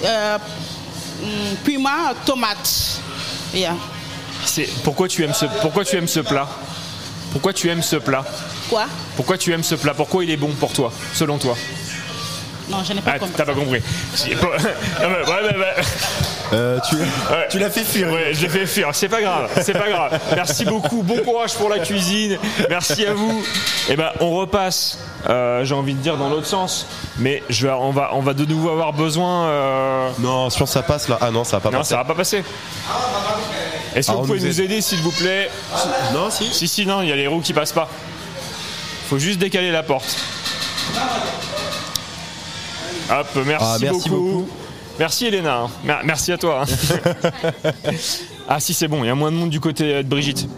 euh, 0.04 0.38
hum, 1.22 1.56
piment, 1.64 2.14
tomate. 2.24 3.00
Yeah. 3.54 3.74
C'est 4.44 4.68
pourquoi 4.82 5.08
tu 5.08 5.24
aimes 5.24 5.34
ce 5.34 5.46
pourquoi 5.62 5.84
tu 5.84 5.96
aimes 5.96 6.08
ce 6.08 6.20
plat? 6.20 6.48
Pourquoi 7.32 7.52
tu 7.52 7.68
aimes 7.68 7.82
ce 7.82 7.96
plat? 7.96 8.24
Quoi? 8.68 8.86
Pourquoi 9.16 9.38
tu 9.38 9.52
aimes 9.52 9.62
ce 9.62 9.74
plat? 9.74 9.94
Pourquoi 9.94 10.24
il 10.24 10.30
est 10.30 10.36
bon 10.36 10.52
pour 10.58 10.72
toi, 10.72 10.92
selon 11.14 11.38
toi? 11.38 11.56
Non, 12.70 12.78
je 12.84 12.92
n'ai 12.92 13.00
pas 13.00 13.12
Ah, 13.14 13.18
compris. 13.18 13.34
t'as 13.36 13.44
pas 13.44 13.54
compris. 13.54 13.82
Ah. 13.82 15.06
Euh, 16.50 16.78
tu, 16.88 16.96
Ouais. 16.96 17.46
tu 17.50 17.58
l'as 17.58 17.68
fait 17.68 17.84
fuir. 17.84 18.10
Ouais, 18.10 18.30
je 18.32 18.40
l'ai 18.40 18.48
fait 18.48 18.64
fuir. 18.66 18.88
C'est 18.94 19.08
pas 19.10 19.20
grave. 19.20 19.50
C'est 19.62 19.74
pas 19.74 19.90
grave. 19.90 20.18
Merci 20.34 20.64
beaucoup. 20.64 21.02
Bon 21.02 21.18
courage 21.18 21.52
pour 21.52 21.68
la 21.68 21.78
cuisine. 21.80 22.38
Merci 22.70 23.04
à 23.04 23.12
vous. 23.12 23.44
Et 23.90 23.96
ben, 23.96 24.12
on 24.20 24.30
repasse. 24.30 24.98
euh, 25.28 25.62
J'ai 25.66 25.74
envie 25.74 25.92
de 25.92 26.00
dire 26.00 26.16
dans 26.16 26.30
l'autre 26.30 26.46
sens. 26.46 26.86
Mais 27.18 27.42
je 27.50 27.66
vais, 27.66 27.72
on 27.74 27.90
va, 27.90 28.12
on 28.14 28.20
va 28.22 28.32
de 28.32 28.46
nouveau 28.46 28.70
avoir 28.70 28.94
besoin. 28.94 29.44
euh, 29.48 30.08
Non, 30.20 30.48
je 30.48 30.56
pense 30.56 30.70
que 30.70 30.72
ça 30.74 30.82
passe 30.82 31.08
là. 31.08 31.18
Ah 31.20 31.30
non, 31.30 31.44
ça 31.44 31.58
va 31.58 31.60
pas 31.64 31.70
Non, 31.70 31.78
passer. 31.80 31.90
ça 31.90 31.96
va 31.98 32.04
pas 32.06 32.14
passer. 32.14 32.42
Est-ce 33.94 34.06
que 34.06 34.12
Alors, 34.12 34.22
vous 34.24 34.28
pouvez 34.34 34.48
nous 34.48 34.60
aider, 34.62 34.80
s'il 34.80 35.00
vous 35.00 35.12
plaît? 35.12 35.50
Non, 36.14 36.30
si. 36.30 36.48
Si, 36.50 36.66
si, 36.66 36.86
non, 36.86 37.02
il 37.02 37.10
y 37.10 37.12
a 37.12 37.16
les 37.16 37.26
roues 37.26 37.42
qui 37.42 37.52
passent 37.52 37.72
pas. 37.72 37.90
Faut 39.10 39.18
juste 39.18 39.38
décaler 39.38 39.70
la 39.70 39.82
porte. 39.82 40.16
Hop, 43.10 43.26
merci, 43.46 43.66
Ah, 43.66 43.76
merci 43.80 44.08
beaucoup. 44.10 44.48
Merci 44.98 45.26
Elena. 45.26 45.60
hein. 45.62 45.70
Mer- 45.84 46.00
Merci 46.04 46.32
à 46.32 46.38
toi. 46.38 46.64
hein. 46.64 47.22
ah 48.48 48.60
si 48.60 48.74
c'est 48.74 48.88
bon, 48.88 49.04
il 49.04 49.06
y 49.06 49.10
a 49.10 49.14
moins 49.14 49.30
de 49.30 49.36
monde 49.36 49.50
du 49.50 49.60
côté 49.60 49.94
euh, 49.94 50.02
de 50.02 50.08
Brigitte. 50.08 50.48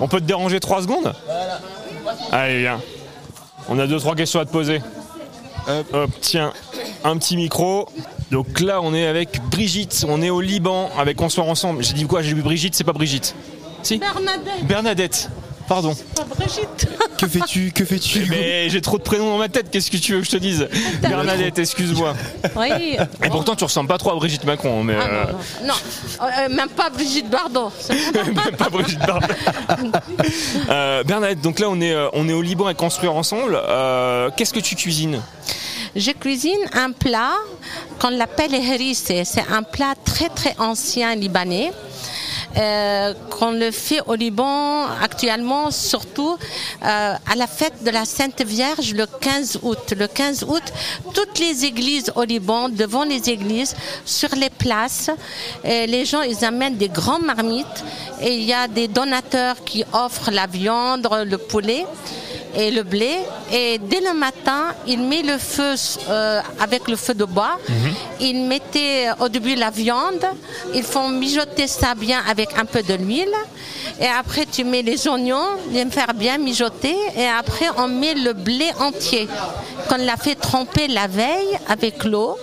On 0.00 0.08
peut 0.08 0.20
te 0.20 0.24
déranger 0.26 0.60
3 0.60 0.82
secondes? 0.82 1.14
Allez, 2.32 2.60
viens. 2.60 2.80
On 3.68 3.78
a 3.78 3.86
deux 3.86 3.98
trois 3.98 4.14
questions 4.14 4.40
à 4.40 4.44
te 4.44 4.50
poser. 4.50 4.80
Hop, 5.92 6.10
tiens, 6.20 6.52
un 7.04 7.16
petit 7.18 7.36
micro. 7.36 7.86
Donc 8.30 8.60
là, 8.60 8.80
on 8.82 8.94
est 8.94 9.06
avec 9.06 9.40
Brigitte, 9.50 10.04
on 10.08 10.22
est 10.22 10.30
au 10.30 10.40
Liban 10.40 10.90
avec 10.98 11.16
Construire 11.16 11.48
Ensemble. 11.48 11.82
J'ai 11.84 11.92
dit 11.94 12.06
quoi? 12.06 12.22
J'ai 12.22 12.32
dit 12.34 12.40
Brigitte, 12.40 12.74
c'est 12.74 12.84
pas 12.84 12.92
Brigitte. 12.92 13.34
Si? 13.82 13.98
Bernadette, 13.98 14.64
Bernadette. 14.64 15.30
Pardon. 15.68 15.94
pas 16.16 16.24
Brigitte. 16.24 16.88
Que 17.18 17.26
fais-tu 17.26 17.72
Que 17.72 17.84
fais-tu 17.84 18.26
Mais 18.30 18.70
j'ai 18.70 18.80
trop 18.80 18.96
de 18.96 19.02
prénoms 19.02 19.30
dans 19.30 19.38
ma 19.38 19.48
tête, 19.48 19.70
qu'est-ce 19.70 19.90
que 19.90 19.96
tu 19.96 20.12
veux 20.14 20.20
que 20.20 20.26
je 20.26 20.30
te 20.30 20.36
dise 20.36 20.68
Bernadette, 21.02 21.58
excuse-moi. 21.58 22.14
Oui. 22.56 22.96
Et 23.24 23.28
pourtant, 23.28 23.54
tu 23.56 23.64
ressembles 23.64 23.88
pas 23.88 23.98
trop 23.98 24.10
à 24.12 24.14
Brigitte 24.14 24.44
Macron, 24.44 24.82
mais 24.84 24.94
Ah, 24.98 25.04
euh, 25.06 25.24
non, 25.24 25.32
non. 25.66 25.66
Non, 25.68 26.26
euh, 26.26 26.48
même 26.54 26.68
pas 26.70 26.88
Brigitte 26.90 27.28
Bardot. 27.28 27.70
même 28.14 28.56
pas 28.56 28.68
Brigitte 28.70 29.00
Bardot. 29.00 29.26
Euh, 30.70 31.02
Bernadette, 31.04 31.40
donc 31.40 31.58
là, 31.58 31.68
on 31.70 31.80
est, 31.80 31.92
euh, 31.92 32.08
on 32.12 32.28
est 32.28 32.32
au 32.32 32.42
Liban 32.42 32.66
à 32.66 32.74
construire 32.74 33.14
ensemble. 33.14 33.58
Euh, 33.62 34.30
Qu'est-ce 34.36 34.52
que 34.52 34.60
tu 34.60 34.74
cuisines? 34.76 35.20
Je 35.96 36.10
cuisine 36.12 36.58
un 36.74 36.92
plat 36.92 37.32
qu'on 37.98 38.10
l'appelle 38.10 38.54
hérissé. 38.54 39.24
C'est 39.24 39.44
un 39.50 39.62
plat 39.62 39.94
très 40.04 40.28
très 40.28 40.54
ancien 40.58 41.14
libanais. 41.14 41.72
Euh, 42.56 43.14
qu'on 43.30 43.52
le 43.52 43.70
fait 43.70 44.00
au 44.06 44.14
Liban 44.14 44.86
actuellement, 45.02 45.70
surtout 45.70 46.36
euh, 46.82 47.14
à 47.14 47.36
la 47.36 47.46
fête 47.46 47.84
de 47.84 47.90
la 47.90 48.04
Sainte 48.04 48.42
Vierge 48.42 48.94
le 48.94 49.06
15 49.06 49.60
août. 49.62 49.94
Le 49.96 50.06
15 50.06 50.44
août, 50.44 50.62
toutes 51.14 51.38
les 51.38 51.64
églises 51.64 52.12
au 52.16 52.24
Liban, 52.24 52.68
devant 52.68 53.04
les 53.04 53.28
églises, 53.30 53.74
sur 54.04 54.34
les 54.34 54.50
places, 54.50 55.10
les 55.64 56.04
gens 56.04 56.22
ils 56.22 56.44
amènent 56.44 56.76
des 56.76 56.88
grands 56.88 57.20
marmites 57.20 57.84
et 58.20 58.34
il 58.34 58.44
y 58.44 58.52
a 58.52 58.66
des 58.68 58.88
donateurs 58.88 59.62
qui 59.64 59.84
offrent 59.92 60.30
la 60.30 60.46
viande, 60.46 61.08
le 61.26 61.38
poulet 61.38 61.84
et 62.54 62.70
le 62.70 62.82
blé. 62.82 63.18
Et 63.52 63.78
dès 63.78 64.00
le 64.00 64.14
matin, 64.14 64.74
il 64.86 65.00
met 65.02 65.22
le 65.22 65.38
feu 65.38 65.74
euh, 66.08 66.40
avec 66.60 66.88
le 66.88 66.96
feu 66.96 67.14
de 67.14 67.24
bois. 67.24 67.58
Il 68.20 68.44
mettait 68.44 69.08
au 69.20 69.28
début 69.28 69.54
la 69.54 69.70
viande. 69.70 70.24
Ils 70.74 70.82
font 70.82 71.08
mijoter 71.08 71.66
ça 71.66 71.94
bien 71.94 72.20
avec 72.28 72.48
un 72.58 72.64
peu 72.64 72.82
de 72.82 72.94
l'huile. 72.94 73.34
Et 74.00 74.06
après, 74.06 74.46
tu 74.46 74.64
mets 74.64 74.82
les 74.82 75.08
oignons, 75.08 75.48
les 75.72 75.84
faire 75.86 76.14
bien 76.14 76.38
mijoter. 76.38 76.96
Et 77.16 77.26
après, 77.26 77.66
on 77.76 77.88
met 77.88 78.14
le 78.14 78.32
blé 78.32 78.70
entier 78.80 79.28
qu'on 79.88 79.96
l'a 79.96 80.16
fait 80.16 80.34
tremper 80.34 80.88
la 80.88 81.06
veille 81.06 81.58
avec 81.68 82.04
l'eau. 82.04 82.36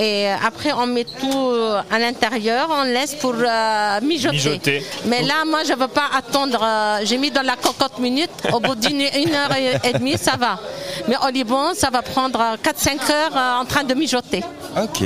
Et 0.00 0.28
après, 0.28 0.72
on 0.72 0.86
met 0.86 1.04
tout 1.04 1.50
euh, 1.50 1.80
à 1.90 1.98
l'intérieur, 1.98 2.68
on 2.70 2.84
laisse 2.84 3.16
pour 3.16 3.34
euh, 3.36 4.00
mijoter. 4.00 4.36
Mijoter. 4.36 4.86
Mais 5.06 5.22
là, 5.22 5.44
moi, 5.44 5.60
je 5.66 5.72
ne 5.72 5.78
veux 5.78 5.88
pas 5.88 6.08
attendre. 6.16 6.60
euh, 6.62 7.00
J'ai 7.04 7.18
mis 7.18 7.32
dans 7.32 7.42
la 7.42 7.56
cocotte 7.56 7.98
minutes. 7.98 8.30
Au 8.52 8.60
bout 8.60 8.76
d'une 8.76 9.00
une 9.00 9.34
heure 9.34 9.52
et, 9.56 9.88
et 9.88 9.92
demie, 9.94 10.16
ça 10.16 10.36
va. 10.38 10.60
Mais 11.08 11.16
au 11.26 11.30
Liban, 11.30 11.74
ça 11.74 11.90
va 11.90 12.02
prendre 12.02 12.38
4-5 12.62 13.12
heures 13.12 13.36
euh, 13.36 13.60
en 13.60 13.64
train 13.64 13.82
de 13.82 13.94
mijoter. 13.94 14.44
Ok. 14.80 15.02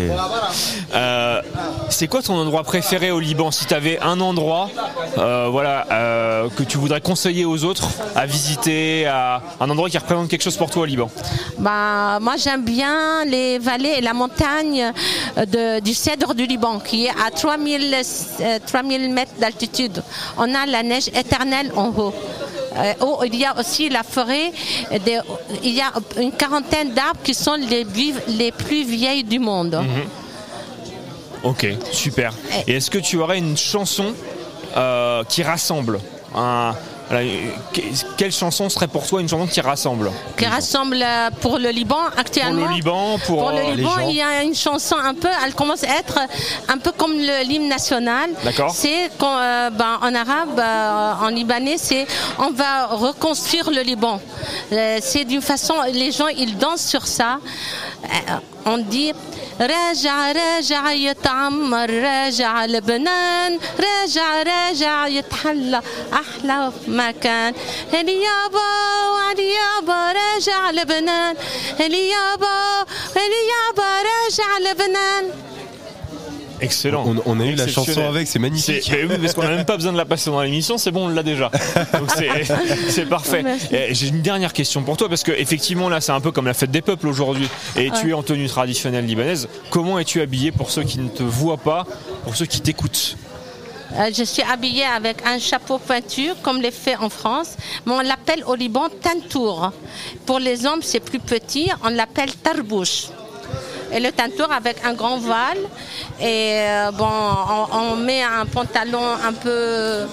Euh, 0.95 1.41
C'est 1.89 2.09
quoi 2.09 2.21
ton 2.23 2.35
endroit 2.37 2.63
préféré 2.63 3.11
au 3.11 3.21
Liban? 3.21 3.51
Si 3.51 3.65
tu 3.67 3.73
avais 3.75 3.99
un 4.01 4.21
endroit 4.21 4.69
euh, 5.17 5.49
voilà, 5.51 5.87
euh, 5.91 6.49
que 6.57 6.63
tu 6.65 6.77
voudrais 6.77 7.01
conseiller 7.01 7.45
aux 7.47 7.65
autres 7.65 7.89
à 8.15 8.27
visiter, 8.27 9.07
à, 9.07 9.41
un 9.61 9.71
endroit 9.71 9.89
qui 9.89 9.97
représente 9.97 10.29
quelque 10.29 10.43
chose 10.43 10.57
pour 10.57 10.71
toi 10.71 10.83
au 10.83 10.85
Liban? 10.87 11.11
Bah, 11.59 12.19
moi, 12.21 12.35
j'aime 12.37 12.63
bien 12.65 13.25
les 13.25 13.59
vallées 13.59 13.95
et 13.99 14.01
la 14.01 14.13
montagne 14.13 14.82
euh, 14.83 15.47
de- 15.47 15.81
du 15.81 15.95
cèdre 15.95 16.35
du 16.35 16.47
Liban, 16.47 16.79
qui 16.81 17.07
est 17.07 17.11
à 17.11 17.31
3000, 17.31 17.95
euh, 18.41 18.59
3000 18.67 19.11
mètres 19.13 19.33
d'altitude. 19.39 20.03
On 20.37 20.55
a 20.55 20.67
la 20.67 20.83
neige 20.83 21.09
éternelle 21.09 21.73
en 21.77 21.89
haut. 21.89 22.15
Euh, 22.75 22.93
oh, 23.01 23.19
il 23.27 23.35
y 23.37 23.45
a 23.45 23.59
aussi 23.59 23.89
la 23.91 24.03
forêt. 24.03 24.51
des- 25.05 25.21
il 25.63 25.75
y 25.75 25.81
a 25.81 25.93
une 26.21 26.33
quarantaine 26.33 26.93
d'arbres 26.93 27.21
qui 27.23 27.35
sont 27.35 27.55
les, 27.57 27.87
les 28.29 28.53
plus 28.53 28.85
vieilles 28.85 29.25
du 29.25 29.39
monde. 29.39 29.83
Ok, 31.45 31.67
super. 31.91 32.33
Et 32.67 32.75
est-ce 32.77 32.91
que 32.91 32.99
tu 32.99 33.17
aurais 33.19 33.39
une 33.39 33.57
chanson 33.57 34.15
euh, 34.77 35.25
qui 35.29 35.43
rassemble 35.43 36.01
un- 36.35 36.75
que- 37.73 37.81
Quelle 38.17 38.33
chanson 38.33 38.69
serait 38.69 38.89
pour 38.89 39.07
toi 39.07 39.21
une 39.21 39.29
chanson 39.29 39.47
qui 39.47 39.61
rassemble? 39.61 40.11
Qui 40.37 40.47
rassemble 40.47 40.99
euh, 41.03 41.31
pour 41.41 41.59
le 41.59 41.69
Liban 41.71 41.99
actuellement. 42.17 42.61
Pour 42.63 42.69
le 42.71 42.75
Liban, 42.75 43.19
pour, 43.27 43.51
le 43.51 43.57
euh, 43.59 43.63
les 43.71 43.77
Liban, 43.77 43.91
gens. 44.01 44.09
il 44.09 44.17
y 44.17 44.23
a 44.23 44.43
une 44.43 44.55
chanson 44.55 44.97
un 44.97 45.15
peu, 45.15 45.29
elle 45.45 45.55
commence 45.55 45.85
à 45.85 45.99
être 45.99 46.19
un 46.69 46.79
peu 46.79 46.93
comme 46.93 47.13
le- 47.13 47.45
l'hymne 47.47 47.69
national. 47.69 48.31
D'accord. 48.45 48.71
C'est 48.75 49.11
euh, 49.23 49.71
ben, 49.71 49.99
en 50.03 50.15
arabe, 50.15 50.59
euh, 50.59 51.13
en 51.27 51.29
libanais, 51.29 51.77
c'est 51.79 52.07
on 52.39 52.51
va 52.51 52.87
reconstruire 52.87 53.71
le 53.71 53.83
Liban. 53.83 54.21
Euh, 54.73 54.99
c'est 55.03 55.25
d'une 55.25 55.43
façon, 55.43 55.75
les 55.93 56.13
gens 56.13 56.29
ils 56.29 56.57
dansent 56.57 56.87
sur 56.87 57.07
ça. 57.07 57.39
Euh, 58.05 58.09
on 58.67 58.79
dit. 58.79 59.13
راجع 59.63 60.33
راجع 60.33 60.93
يتعمر 60.93 61.91
راجع 61.91 62.65
لبنان 62.65 63.59
راجع 63.81 64.43
راجع 64.43 65.07
يتحلى 65.07 65.83
أحلى 66.13 66.73
مكان. 66.89 67.55
هلي 67.93 68.23
يابا 68.23 68.71
وعلي 69.15 69.55
يابا 69.55 70.13
راجع 70.13 70.71
لبنان. 70.71 71.37
هلي 71.81 72.09
يابا 72.09 72.87
هلي 73.17 73.43
يابا 73.53 74.03
راجع 74.03 74.59
لبنان. 74.71 75.52
Excellent. 76.63 77.05
On, 77.07 77.17
on 77.27 77.41
a 77.41 77.45
eu 77.45 77.55
la 77.55 77.67
chanson 77.69 78.01
avec, 78.09 78.27
c'est 78.29 78.39
magnifique. 78.39 78.91
Oui, 78.93 79.19
parce 79.21 79.35
qu'on 79.35 79.43
n'a 79.43 79.51
même 79.51 79.65
pas 79.65 79.77
besoin 79.77 79.93
de 79.93 79.97
la 79.99 80.05
passer 80.07 80.31
dans 80.31 80.41
l'émission, 80.41 80.79
c'est 80.79 80.91
bon, 80.91 81.07
on 81.07 81.09
l'a 81.09 81.23
déjà. 81.23 81.51
Donc 81.99 82.11
c'est- 82.89 83.05
parfait. 83.09 83.45
J'ai 83.91 84.09
une 84.09 84.23
dernière 84.23 84.53
question 84.53 84.83
pour 84.83 84.97
toi, 84.97 85.09
parce 85.09 85.23
que 85.23 85.33
effectivement 85.33 85.89
là, 85.89 86.01
c'est 86.01 86.13
un 86.13 86.21
peu 86.21 86.31
comme 86.33 86.47
la 86.47 86.55
fête 86.55 86.71
des 86.71 86.83
peuples 86.83 87.09
aujourd'hui, 87.09 87.49
et 87.77 87.91
tu 88.01 88.11
es 88.11 88.13
en 88.13 88.23
tenue 88.23 88.47
traditionnelle 88.49 89.05
libanaise. 89.07 89.49
Comment 89.71 89.99
es-tu 89.99 90.21
habillé 90.21 90.53
pour 90.53 90.71
ceux 90.71 90.85
qui 90.85 90.99
ne 90.99 91.09
te 91.09 91.23
voient 91.23 91.57
pas, 91.59 91.87
pour 92.25 92.37
ceux 92.37 92.47
qui 92.47 92.61
t'écoutent? 92.61 93.17
Euh, 93.95 94.11
je 94.17 94.25
suis 94.25 94.43
habillée 94.43 94.87
avec 94.87 95.19
un 95.27 95.39
chapeau 95.39 95.77
pointu, 95.79 96.31
comme 96.43 96.63
les 96.63 96.71
fait 96.71 96.97
en 96.97 97.11
France, 97.11 97.57
mais 97.85 97.93
on 97.93 98.01
l'appelle 98.01 98.43
au 98.47 98.55
Liban 98.55 98.89
tantour. 99.03 99.71
Pour 100.25 100.39
les 100.39 100.65
hommes, 100.65 100.81
c'est 100.81 101.01
plus 101.01 101.19
petit, 101.19 101.71
on 101.85 101.91
l'appelle 101.91 102.33
tarbouche. 102.33 103.09
Et 103.93 104.01
le 104.01 104.11
tantour 104.13 104.51
avec 104.53 104.77
un 104.85 104.95
grand 104.95 105.19
voile. 105.19 105.59
Et 106.21 106.59
euh, 106.61 106.91
bon, 106.93 107.07
on, 107.09 107.77
on 107.77 107.97
met 107.97 108.23
un 108.23 108.47
pantalon 108.47 109.03
un 109.25 109.33
peu 109.33 109.51
euh, 109.51 110.07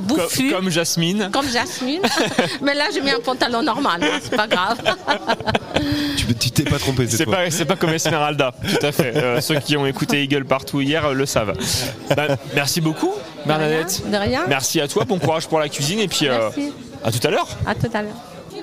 bouffu. 0.00 0.50
Comme, 0.50 0.60
comme 0.62 0.70
Jasmine. 0.70 1.30
Comme 1.32 1.48
Jasmine. 1.48 2.02
mais 2.62 2.74
là, 2.74 2.84
j'ai 2.92 3.00
mis 3.00 3.10
un 3.10 3.20
pantalon 3.20 3.62
normal, 3.62 4.00
hein, 4.02 4.18
c'est 4.22 4.36
pas 4.36 4.46
grave. 4.46 4.78
Tu 6.38 6.50
t'es 6.50 6.64
pas 6.64 6.78
trompé 6.78 7.06
C'est 7.08 7.26
pas, 7.26 7.50
c'est 7.50 7.64
pas 7.64 7.76
comme 7.76 7.90
Esmeralda, 7.92 8.52
tout 8.62 8.86
à 8.86 8.92
fait. 8.92 9.16
Euh, 9.16 9.40
ceux 9.40 9.58
qui 9.58 9.76
ont 9.76 9.86
écouté 9.86 10.22
Eagle 10.22 10.44
partout 10.44 10.80
hier 10.80 11.04
euh, 11.06 11.12
le 11.14 11.26
savent. 11.26 11.52
Bah, 12.16 12.26
merci 12.54 12.80
beaucoup, 12.80 13.12
Bernadette. 13.44 14.02
De 14.10 14.16
rien. 14.16 14.44
Merci 14.48 14.80
à 14.80 14.88
toi, 14.88 15.04
bon 15.04 15.18
courage 15.18 15.46
pour 15.46 15.58
la 15.58 15.68
cuisine 15.68 16.00
et 16.00 16.08
puis 16.08 16.28
euh, 16.28 16.50
Merci. 16.56 16.72
à 17.04 17.12
tout 17.12 17.26
à 17.26 17.30
l'heure. 17.30 17.48
À 17.66 17.74
tout 17.74 17.90
à 17.92 18.02
l'heure. 18.02 18.14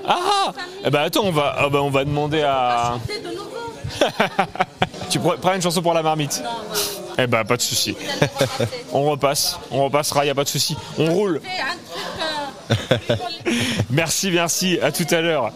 Ah 0.07 0.51
Eh 0.85 0.89
ben 0.89 1.01
attends, 1.01 1.23
on 1.23 1.31
va, 1.31 1.55
ah 1.57 1.69
bah, 1.69 1.81
on 1.81 1.89
va 1.89 2.03
demander 2.03 2.41
à. 2.41 2.95
tu 5.09 5.19
pr- 5.19 5.37
prends 5.37 5.53
une 5.53 5.61
chanson 5.61 5.81
pour 5.81 5.93
la 5.93 6.03
marmite 6.03 6.41
Eh 7.17 7.27
ben 7.27 7.43
pas 7.43 7.57
de 7.57 7.61
souci. 7.61 7.95
on 8.93 9.03
repasse, 9.09 9.59
on 9.71 9.83
repassera, 9.85 10.25
y 10.25 10.29
a 10.29 10.35
pas 10.35 10.43
de 10.43 10.49
souci. 10.49 10.75
On 10.97 11.11
roule. 11.13 11.41
Merci, 13.89 14.31
merci. 14.31 14.79
À 14.81 14.91
tout 14.91 15.05
à 15.11 15.21
l'heure. 15.21 15.51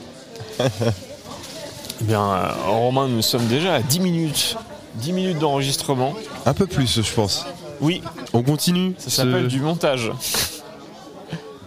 Eh 0.60 2.04
bien, 2.04 2.22
euh, 2.22 2.52
Romain, 2.68 3.08
nous 3.08 3.22
sommes 3.22 3.48
déjà 3.48 3.76
à 3.76 3.80
10 3.82 4.00
minutes. 4.02 4.56
10 4.96 5.14
minutes 5.14 5.40
d'enregistrement. 5.40 6.14
Un 6.46 6.54
peu 6.54 6.68
plus, 6.68 7.02
je 7.02 7.14
pense. 7.14 7.46
Oui, 7.82 8.02
On 8.34 8.44
continue. 8.44 8.94
ça 8.98 9.10
s'appelle 9.10 9.48
du 9.48 9.62
montage. 9.62 10.12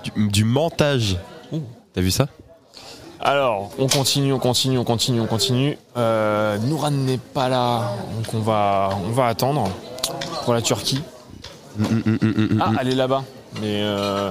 du, 0.04 0.28
du 0.28 0.44
mentage. 0.44 1.16
T'as 1.94 2.00
vu 2.00 2.10
ça? 2.10 2.28
Alors, 3.22 3.70
on 3.78 3.86
continue, 3.86 4.32
on 4.32 4.38
continue, 4.38 4.78
on 4.78 4.84
continue, 4.84 5.20
on 5.20 5.26
continue. 5.26 5.76
Euh, 5.96 6.56
Nouran 6.58 6.90
n'est 6.90 7.18
pas 7.18 7.48
là, 7.50 7.92
donc 8.16 8.32
on 8.32 8.38
va, 8.38 8.90
on 9.06 9.10
va 9.10 9.26
attendre 9.26 9.68
pour 10.44 10.54
la 10.54 10.62
Turquie. 10.62 11.02
Ah, 12.60 12.72
elle 12.80 12.88
est 12.88 12.94
là-bas, 12.94 13.24
mais 13.60 13.82
euh, 13.82 14.30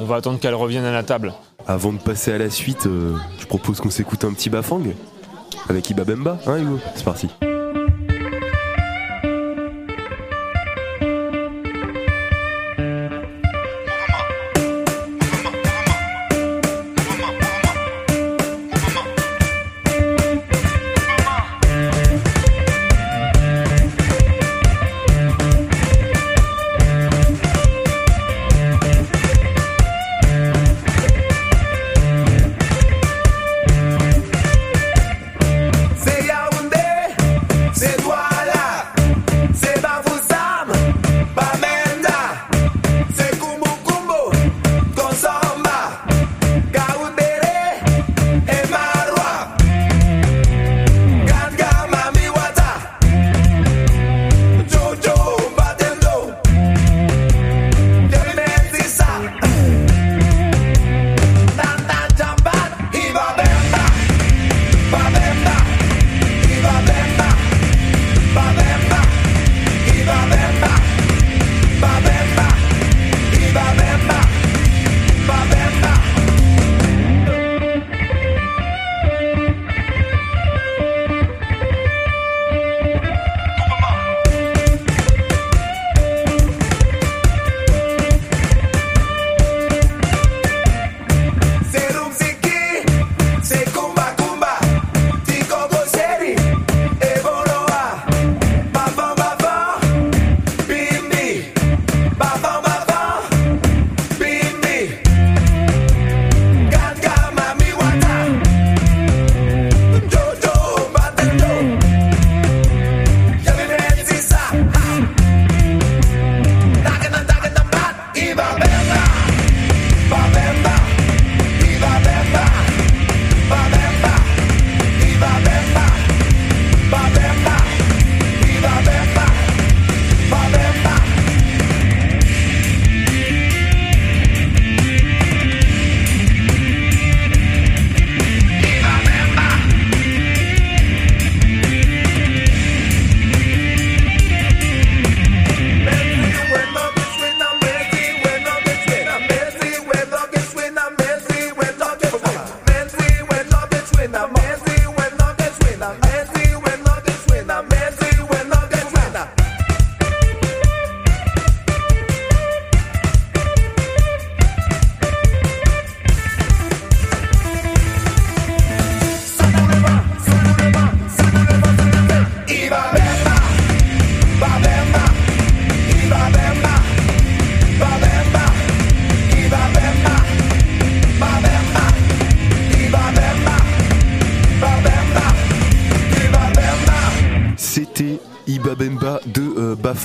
on 0.00 0.06
va 0.06 0.16
attendre 0.16 0.38
qu'elle 0.40 0.54
revienne 0.54 0.84
à 0.84 0.92
la 0.92 1.02
table. 1.02 1.34
Avant 1.66 1.92
de 1.92 1.98
passer 1.98 2.32
à 2.32 2.38
la 2.38 2.48
suite, 2.48 2.86
euh, 2.86 3.16
je 3.38 3.46
propose 3.46 3.80
qu'on 3.80 3.90
s'écoute 3.90 4.24
un 4.24 4.32
petit 4.32 4.48
bafang 4.48 4.80
avec 5.68 5.90
Iba 5.90 6.04
Bemba, 6.04 6.38
hein 6.46 6.56
Hugo? 6.56 6.78
C'est 6.94 7.04
parti. 7.04 7.28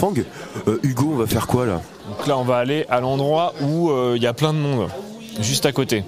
Euh, 0.03 0.09
Bafang. 0.09 0.23
Euh, 0.67 0.79
Hugo, 0.83 1.09
on 1.13 1.17
va 1.17 1.27
faire 1.27 1.47
quoi 1.47 1.65
là 1.65 1.81
Donc 2.09 2.27
là, 2.27 2.37
on 2.37 2.43
va 2.43 2.57
aller 2.57 2.85
à 2.89 2.99
l'endroit 2.99 3.53
où 3.61 3.89
euh, 3.89 4.13
il 4.15 4.23
y 4.23 4.27
a 4.27 4.33
plein 4.33 4.53
de 4.53 4.59
monde, 4.59 4.89
juste 5.41 5.65
à 5.65 5.71
côté. 5.71 6.03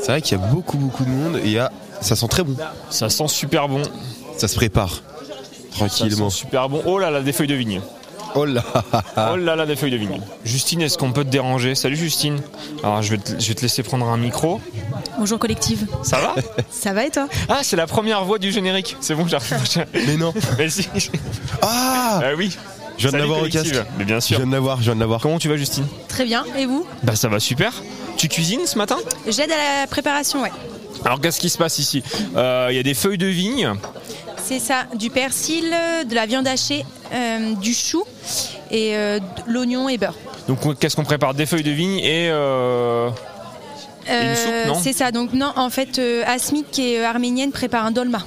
C'est 0.00 0.12
vrai 0.12 0.22
qu'il 0.22 0.38
y 0.38 0.40
a 0.42 0.46
beaucoup 0.46 0.78
beaucoup 0.78 1.04
de 1.04 1.10
monde 1.10 1.36
et 1.38 1.46
il 1.46 1.50
y 1.52 1.58
a... 1.58 1.72
ça 2.00 2.14
sent 2.16 2.28
très 2.28 2.44
bon. 2.44 2.56
Ça 2.90 3.08
sent 3.08 3.28
super 3.28 3.68
bon. 3.68 3.82
Ça 4.36 4.46
se 4.48 4.54
prépare 4.54 5.02
Ça 5.72 5.86
tranquillement. 5.88 6.30
sent 6.30 6.38
super 6.38 6.68
bon. 6.68 6.82
Oh 6.86 6.98
là 6.98 7.10
là, 7.10 7.20
des 7.20 7.32
feuilles 7.32 7.48
de 7.48 7.54
vigne. 7.54 7.80
Oh 8.34 8.44
là 8.44 8.62
Oh 9.32 9.36
là 9.36 9.56
là, 9.56 9.66
des 9.66 9.74
feuilles 9.74 9.90
de 9.90 9.96
vigne. 9.96 10.20
Justine, 10.44 10.82
est-ce 10.82 10.98
qu'on 10.98 11.12
peut 11.12 11.24
te 11.24 11.30
déranger? 11.30 11.74
Salut 11.74 11.96
Justine. 11.96 12.38
Alors, 12.84 13.02
je 13.02 13.10
vais, 13.12 13.18
te, 13.18 13.40
je 13.40 13.48
vais 13.48 13.54
te 13.54 13.62
laisser 13.62 13.82
prendre 13.82 14.06
un 14.06 14.16
micro. 14.16 14.60
Bonjour 15.18 15.38
collective. 15.38 15.86
Ça 16.02 16.18
va? 16.18 16.34
Ça 16.70 16.92
va 16.92 17.06
et 17.06 17.10
toi? 17.10 17.26
Ah, 17.48 17.60
c'est 17.62 17.76
la 17.76 17.86
première 17.86 18.24
voix 18.24 18.38
du 18.38 18.52
générique. 18.52 18.96
C'est 19.00 19.14
bon, 19.14 19.26
j'arrive. 19.26 19.86
Mais 20.06 20.16
non. 20.16 20.32
Mais 20.58 20.68
si. 20.68 20.86
Ah 21.62 22.20
Ah 22.22 22.34
oui. 22.36 22.56
Je 22.98 23.08
viens 23.08 23.12
de 23.12 23.22
l'avoir 23.22 23.42
au 23.42 23.48
casque. 23.48 23.74
Mais 23.98 24.04
bien 24.04 24.16
Je 24.20 24.26
sûr. 24.26 24.36
viens 24.38 24.46
de 24.46 24.52
l'avoir, 24.52 24.78
je 24.78 24.82
viens 24.84 24.94
de 24.94 25.00
l'avoir. 25.00 25.20
Comment 25.20 25.38
tu 25.38 25.48
vas, 25.48 25.56
Justine? 25.56 25.86
Très 26.08 26.24
bien. 26.24 26.44
Et 26.56 26.66
vous? 26.66 26.84
Bah, 27.02 27.14
ça 27.16 27.28
va 27.28 27.38
super. 27.40 27.72
Tu 28.16 28.28
cuisines 28.28 28.66
ce 28.66 28.76
matin? 28.76 28.96
J'aide 29.28 29.50
à 29.52 29.80
la 29.80 29.86
préparation, 29.86 30.42
ouais. 30.42 30.52
Alors, 31.04 31.20
qu'est-ce 31.20 31.38
qui 31.40 31.48
se 31.48 31.56
passe 31.58 31.78
ici? 31.78 32.02
Euh, 32.36 32.68
Il 32.70 32.76
y 32.76 32.80
a 32.80 32.82
des 32.82 32.94
feuilles 32.94 33.18
de 33.18 33.26
vigne. 33.26 33.72
C'est 34.44 34.58
ça, 34.58 34.86
du 34.94 35.10
persil, 35.10 35.64
de 36.08 36.14
la 36.14 36.26
viande 36.26 36.48
hachée, 36.48 36.84
euh, 37.12 37.54
du 37.54 37.72
chou 37.74 38.02
et 38.70 38.96
euh, 38.96 39.18
de 39.20 39.24
l'oignon 39.52 39.88
et 39.88 39.98
beurre. 39.98 40.14
Donc, 40.48 40.64
on- 40.66 40.74
qu'est-ce 40.74 40.96
qu'on 40.96 41.04
prépare? 41.04 41.34
Des 41.34 41.46
feuilles 41.46 41.62
de 41.62 41.70
vigne 41.70 41.98
et. 41.98 42.28
euh, 42.30 43.10
Et 44.08 44.12
une 44.30 44.34
soupe, 44.34 44.66
non? 44.66 44.80
C'est 44.82 44.94
ça, 44.94 45.12
donc 45.12 45.34
non, 45.34 45.52
en 45.54 45.68
fait, 45.70 45.98
euh, 45.98 46.24
Asmik, 46.26 46.70
qui 46.70 46.94
est 46.94 47.04
arménienne, 47.04 47.52
prépare 47.52 47.84
un 47.84 47.90
dolma. 47.90 48.20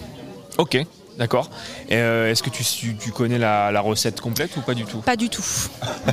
Ok, 0.60 0.77
d'accord. 1.17 1.50
Euh, 1.91 2.32
Est-ce 2.32 2.43
que 2.43 2.50
tu, 2.50 3.12
connais 3.12 3.38
la, 3.38 3.71
la 3.71 3.82
recette 3.82 4.21
complète 4.21 4.56
ou 4.58 4.62
pas 4.62 4.74
du 4.74 4.84
tout? 4.86 5.00
Pas 5.00 5.15
du 5.15 5.30
tout. 5.30 5.43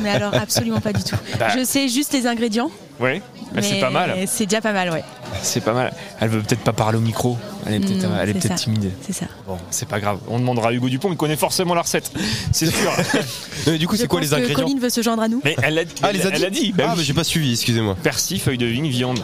Mais 0.01 0.11
alors, 0.11 0.35
absolument 0.41 0.81
pas 0.81 0.93
du 0.93 1.03
tout. 1.03 1.17
Bah. 1.39 1.49
Je 1.57 1.65
sais 1.65 1.89
juste 1.89 2.13
les 2.13 2.27
ingrédients. 2.27 2.71
Oui, 3.01 3.23
bah, 3.53 3.63
c'est 3.63 3.79
pas 3.79 3.91
mal. 3.91 4.15
C'est 4.27 4.47
déjà 4.47 4.61
pas 4.61 4.73
mal, 4.73 4.91
ouais. 4.91 5.05
C'est 5.43 5.61
pas 5.63 5.73
mal. 5.73 5.93
Elle 6.21 6.31
veut 6.31 6.41
peut-être 6.43 6.63
pas 6.63 6.73
parler 6.73 6.99
au 6.99 7.01
micro. 7.01 7.37
Elle 7.67 7.75
est 7.75 7.81
peut-être 7.81 8.07
elle 8.21 8.37
est 8.37 8.41
ça. 8.47 8.55
timide. 8.55 8.91
C'est 9.07 9.13
ça. 9.13 9.27
Bon, 9.47 9.57
c'est 9.71 9.87
pas 9.89 10.01
grave. 10.01 10.19
On 10.29 10.41
demandera 10.41 10.71
à 10.71 10.73
Hugo 10.73 10.89
Dupont, 10.89 11.11
il 11.13 11.17
connaît 11.17 11.37
forcément 11.37 11.75
la 11.75 11.83
recette. 11.83 12.11
C'est 12.51 12.67
sûr. 12.67 12.91
Mais 13.69 13.79
du 13.79 13.87
coup, 13.87 13.95
Je 13.95 14.01
c'est 14.03 14.09
quoi 14.09 14.19
pense 14.21 14.29
les 14.31 14.35
ingrédients 14.35 14.65
Colline 14.65 14.81
veut 14.81 14.91
se 14.91 15.01
joindre 15.03 15.23
à 15.23 15.29
nous. 15.29 15.41
Mais 15.45 15.55
elle 15.63 15.79
a, 15.79 15.83
Ah, 16.03 16.09
elle 16.11 16.17
les 16.17 16.27
a 16.27 16.31
elle 16.31 16.39
dit 16.39 16.45
a 16.47 16.51
dit. 16.51 16.73
bah 16.73 16.85
Ah, 16.87 16.91
oui. 16.93 16.99
mais 16.99 17.05
j'ai 17.05 17.15
pas 17.15 17.25
suivi, 17.25 17.53
excusez-moi. 17.53 17.97
Persil, 18.03 18.41
feuille 18.41 18.59
de 18.59 18.67
vigne, 18.67 18.89
viande. 18.89 19.21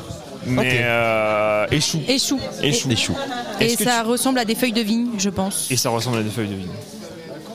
Mais 0.47 0.61
Ok. 0.61 0.67
euh, 0.83 1.67
et 1.73 1.81
chou. 1.81 2.03
Et 2.07 2.19
chou. 2.19 2.39
Et 3.61 3.77
ça 3.77 4.03
ressemble 4.03 4.39
à 4.39 4.45
des 4.45 4.55
feuilles 4.55 4.73
de 4.73 4.81
vigne, 4.83 5.09
je 5.19 5.31
pense. 5.31 5.71
Et 5.71 5.77
ça 5.77 5.91
ressemble 5.91 6.19
à 6.19 6.23
des 6.23 6.31
feuilles 6.31 6.49
de 6.49 6.55
vigne. 6.55 6.69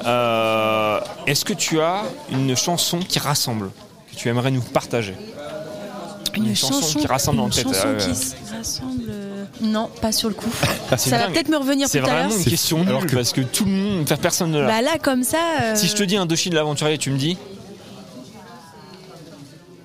Euh, 0.05 0.99
Est-ce 1.27 1.43
que 1.45 1.53
tu 1.53 1.79
as 1.81 2.03
une 2.31 2.55
chanson 2.55 2.99
qui 2.99 3.19
rassemble 3.19 3.69
que 4.11 4.15
tu 4.15 4.29
aimerais 4.29 4.51
nous 4.51 4.61
partager? 4.61 5.15
Une, 6.35 6.55
chanson 6.55 6.99
qui 6.99 7.07
rassemble 7.07 7.39
en 7.41 7.45
une 7.47 7.51
tête, 7.51 7.63
chanson 7.63 7.87
euh, 7.87 7.97
qui 7.97 8.15
se 8.15 8.33
rassemble. 8.55 9.03
euh, 9.09 9.43
Non, 9.61 9.89
pas 10.01 10.11
sur 10.13 10.29
le 10.29 10.35
coup. 10.35 10.49
C'est 10.91 11.09
ça 11.09 11.17
va 11.17 11.27
peut-être 11.27 11.49
me 11.49 11.57
revenir 11.57 11.87
C'est 11.89 11.99
plus 11.99 12.07
tard. 12.07 12.17
vraiment 12.19 12.33
une 12.35 12.41
C'est 12.43 12.49
question 12.51 12.81
alors 12.87 13.05
que- 13.05 13.15
parce 13.15 13.33
que 13.33 13.41
tout 13.41 13.65
le 13.65 13.71
monde, 13.71 14.03
enfin, 14.03 14.15
personne 14.15 14.51
ne 14.51 14.61
l'a. 14.61 14.67
Bah 14.67 14.81
là, 14.81 14.97
comme 15.01 15.23
ça. 15.23 15.37
euh, 15.61 15.75
Si 15.75 15.87
je 15.87 15.95
te 15.95 16.03
dis 16.03 16.15
Indochine 16.15 16.53
l'aventurier, 16.53 16.97
tu 16.97 17.09
me 17.11 17.17
dis 17.17 17.35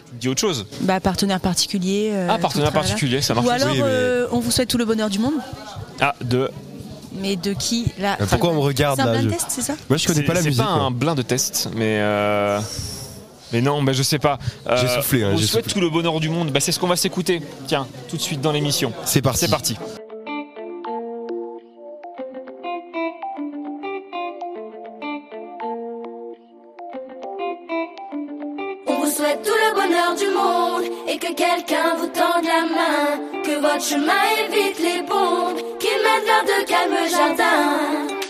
Tu 0.06 0.14
me 0.14 0.20
dis 0.20 0.28
autre 0.28 0.40
chose 0.42 0.66
Bah, 0.82 1.00
partenaire 1.00 1.40
particulier. 1.40 2.10
euh, 2.12 2.28
Ah, 2.30 2.34
tout 2.36 2.42
partenaire 2.42 2.72
particulier, 2.72 3.20
ça 3.22 3.34
marche 3.34 3.46
Ou 3.46 3.50
alors, 3.50 3.68
Oui, 3.70 3.78
mais- 3.78 3.82
euh, 3.84 4.26
on 4.30 4.38
vous 4.38 4.50
souhaite 4.52 4.68
tout 4.68 4.78
le 4.78 4.84
bonheur 4.84 5.08
du 5.10 5.18
monde. 5.18 5.34
Ah, 6.00 6.14
de. 6.20 6.50
Mais 7.16 7.36
de 7.36 7.52
qui 7.52 7.86
là 7.98 8.16
Mais 8.18 8.26
pourquoi 8.26 8.50
on 8.50 8.54
me 8.54 8.58
regarde, 8.60 8.96
C'est 8.96 9.02
un 9.02 9.12
là, 9.12 9.18
blind 9.18 9.30
je- 9.30 9.34
test, 9.34 9.46
c'est 9.48 9.62
ça? 9.62 9.74
Moi, 9.88 9.96
je 9.98 10.06
connais 10.06 10.20
C'est- 10.20 10.26
pas 10.26 10.34
la 10.34 10.40
c'est 10.42 10.48
musique. 10.48 10.64
pas 10.64 10.74
moi. 10.74 10.84
un 10.86 10.90
blind 10.90 11.16
de 11.16 11.22
test, 11.22 11.68
mais. 11.76 11.98
euh, 12.00 12.60
Mais 13.52 13.60
non, 13.60 13.82
bah, 13.84 13.92
je 13.92 14.02
sais 14.02 14.18
pas. 14.18 14.38
Euh, 14.66 14.76
J'ai 14.80 14.88
soufflé, 14.88 15.22
hein, 15.22 15.30
on 15.34 15.36
j'ai 15.36 15.46
souhaite 15.46 15.64
soufflé. 15.64 15.74
tout 15.74 15.80
le 15.80 15.90
bonheur 15.90 16.18
du 16.18 16.28
monde. 16.28 16.50
Bah, 16.50 16.58
c'est 16.58 16.72
ce 16.72 16.80
qu'on 16.80 16.88
va 16.88 16.96
s'écouter. 16.96 17.40
Tiens, 17.68 17.86
tout 18.08 18.16
de 18.16 18.22
suite 18.22 18.40
dans 18.40 18.50
l'émission. 18.50 18.92
C'est 19.04 19.22
parti. 19.22 19.40
C'est 19.40 19.50
parti. 19.50 19.76
On 28.86 28.94
vous 29.00 29.06
souhaite 29.10 29.42
tout 29.42 29.50
le 29.52 29.74
bonheur 29.74 30.14
du 30.16 30.26
monde 30.28 30.84
et 31.08 31.16
que 31.18 31.32
quelqu'un 31.34 31.96
vous 31.98 32.06
tende 32.06 32.44
la 32.44 32.62
main. 32.62 33.33
Votre 33.64 33.82
chemin 33.82 34.12
évite 34.46 34.78
les 34.78 35.00
bombes 35.08 35.56
qui 35.80 35.88
mènent 35.88 36.26
vers 36.26 36.44
de 36.44 36.66
calmes 36.66 37.08
jardins. 37.10 38.23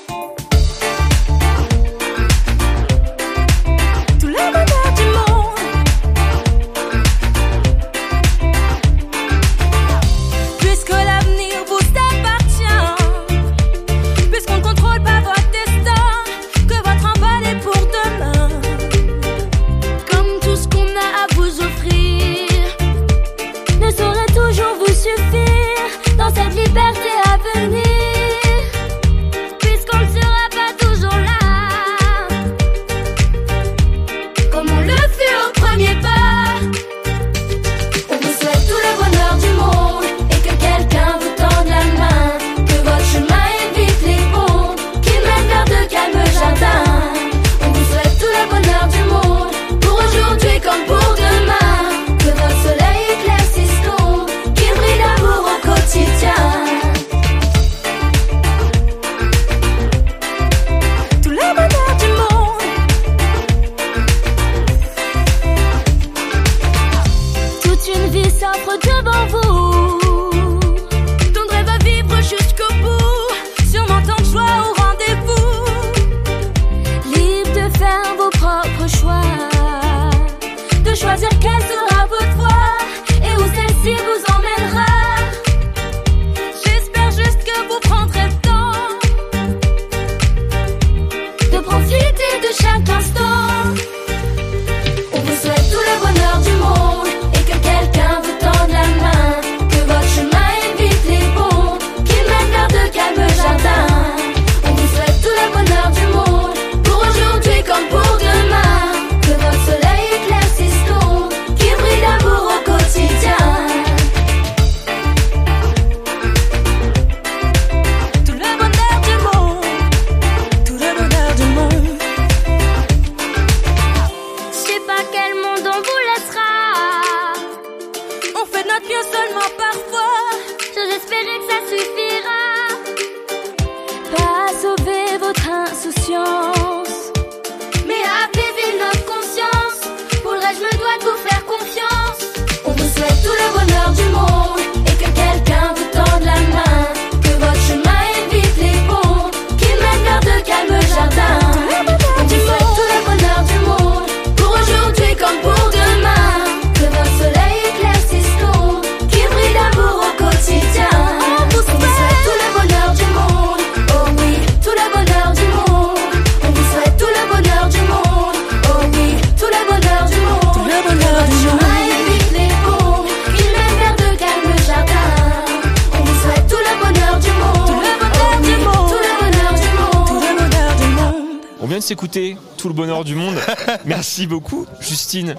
Merci 184.17 184.29
beaucoup, 184.29 184.65
Justine. 184.81 185.35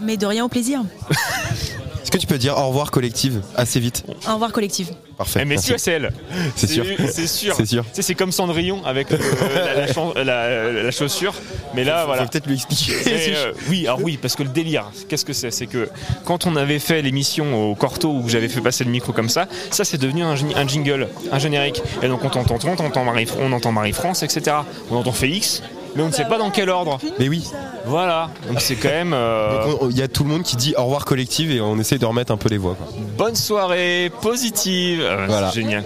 Mais 0.00 0.16
de 0.16 0.26
rien 0.26 0.44
au 0.44 0.48
plaisir. 0.48 0.80
Est-ce 2.02 2.10
que 2.10 2.18
tu 2.18 2.26
peux 2.26 2.38
dire 2.38 2.58
au 2.58 2.66
revoir 2.66 2.90
collective 2.90 3.40
assez 3.54 3.78
vite? 3.78 4.02
Au 4.28 4.32
revoir 4.34 4.50
collective. 4.50 4.88
Parfait. 5.16 5.40
Eh, 5.42 5.44
mais 5.44 5.58
si, 5.58 5.72
c'est 5.76 5.92
elle. 5.92 6.12
C'est 6.56 6.66
sûr. 6.66 6.84
C'est 7.08 7.26
sûr. 7.28 7.54
C'est 7.56 7.66
sûr. 7.66 7.84
Tu 7.84 7.90
sais, 7.92 8.02
c'est 8.02 8.14
comme 8.16 8.32
Cendrillon 8.32 8.84
avec 8.84 9.12
euh, 9.12 9.18
la, 9.54 9.86
la 9.86 9.92
chan- 9.92 10.12
la- 10.16 10.72
la 10.72 10.90
chaussure. 10.90 11.34
Mais 11.76 11.84
là, 11.84 12.00
Faut- 12.00 12.06
voilà. 12.06 12.22
faut 12.24 12.28
peut-être 12.30 12.46
lui 12.48 12.54
expliquer. 12.56 12.94
Mais, 13.06 13.32
euh, 13.36 13.52
oui, 13.68 13.86
alors 13.86 14.00
oui, 14.02 14.18
parce 14.20 14.34
que 14.34 14.42
le 14.42 14.48
délire, 14.48 14.90
qu'est-ce 15.08 15.24
que 15.24 15.32
c'est? 15.32 15.52
C'est 15.52 15.68
que 15.68 15.88
quand 16.24 16.46
on 16.46 16.56
avait 16.56 16.80
fait 16.80 17.02
l'émission 17.02 17.70
au 17.70 17.76
Corto 17.76 18.10
où 18.10 18.28
j'avais 18.28 18.48
fait 18.48 18.60
passer 18.60 18.82
le 18.82 18.90
micro 18.90 19.12
comme 19.12 19.28
ça, 19.28 19.46
ça 19.70 19.84
c'est 19.84 19.98
devenu 19.98 20.24
un, 20.24 20.34
un 20.56 20.66
jingle, 20.66 21.06
un 21.30 21.38
générique. 21.38 21.80
Et 22.02 22.08
donc 22.08 22.24
on 22.24 22.28
t'entend, 22.30 22.58
on 22.66 22.84
entend 22.84 23.04
Marie, 23.04 23.28
on 23.38 23.52
entend 23.52 23.70
Marie-France, 23.70 24.24
etc. 24.24 24.56
On 24.90 24.96
entend 24.96 25.12
Félix, 25.12 25.62
mais 25.96 26.02
on 26.02 26.08
ne 26.08 26.12
sait 26.12 26.26
pas 26.26 26.38
dans 26.38 26.50
quel 26.50 26.68
ordre. 26.70 26.98
Mais 27.18 27.28
oui. 27.28 27.44
Voilà, 27.86 28.30
donc 28.48 28.60
c'est 28.60 28.74
quand 28.76 28.88
même. 28.88 29.12
euh, 29.14 29.60
Il 29.90 29.96
y 29.96 30.02
a 30.02 30.08
tout 30.08 30.24
le 30.24 30.30
monde 30.30 30.42
qui 30.42 30.56
dit 30.56 30.74
au 30.76 30.82
revoir 30.84 31.04
collective 31.04 31.50
et 31.52 31.60
on 31.60 31.78
essaie 31.78 31.98
de 31.98 32.04
remettre 32.06 32.32
un 32.32 32.36
peu 32.36 32.48
les 32.48 32.58
voix. 32.58 32.74
quoi. 32.74 32.86
Bonne 33.16 33.36
soirée, 33.36 34.10
positive. 34.22 35.00
Euh, 35.02 35.26
Voilà. 35.28 35.50
C'est 35.50 35.60
génial. 35.60 35.84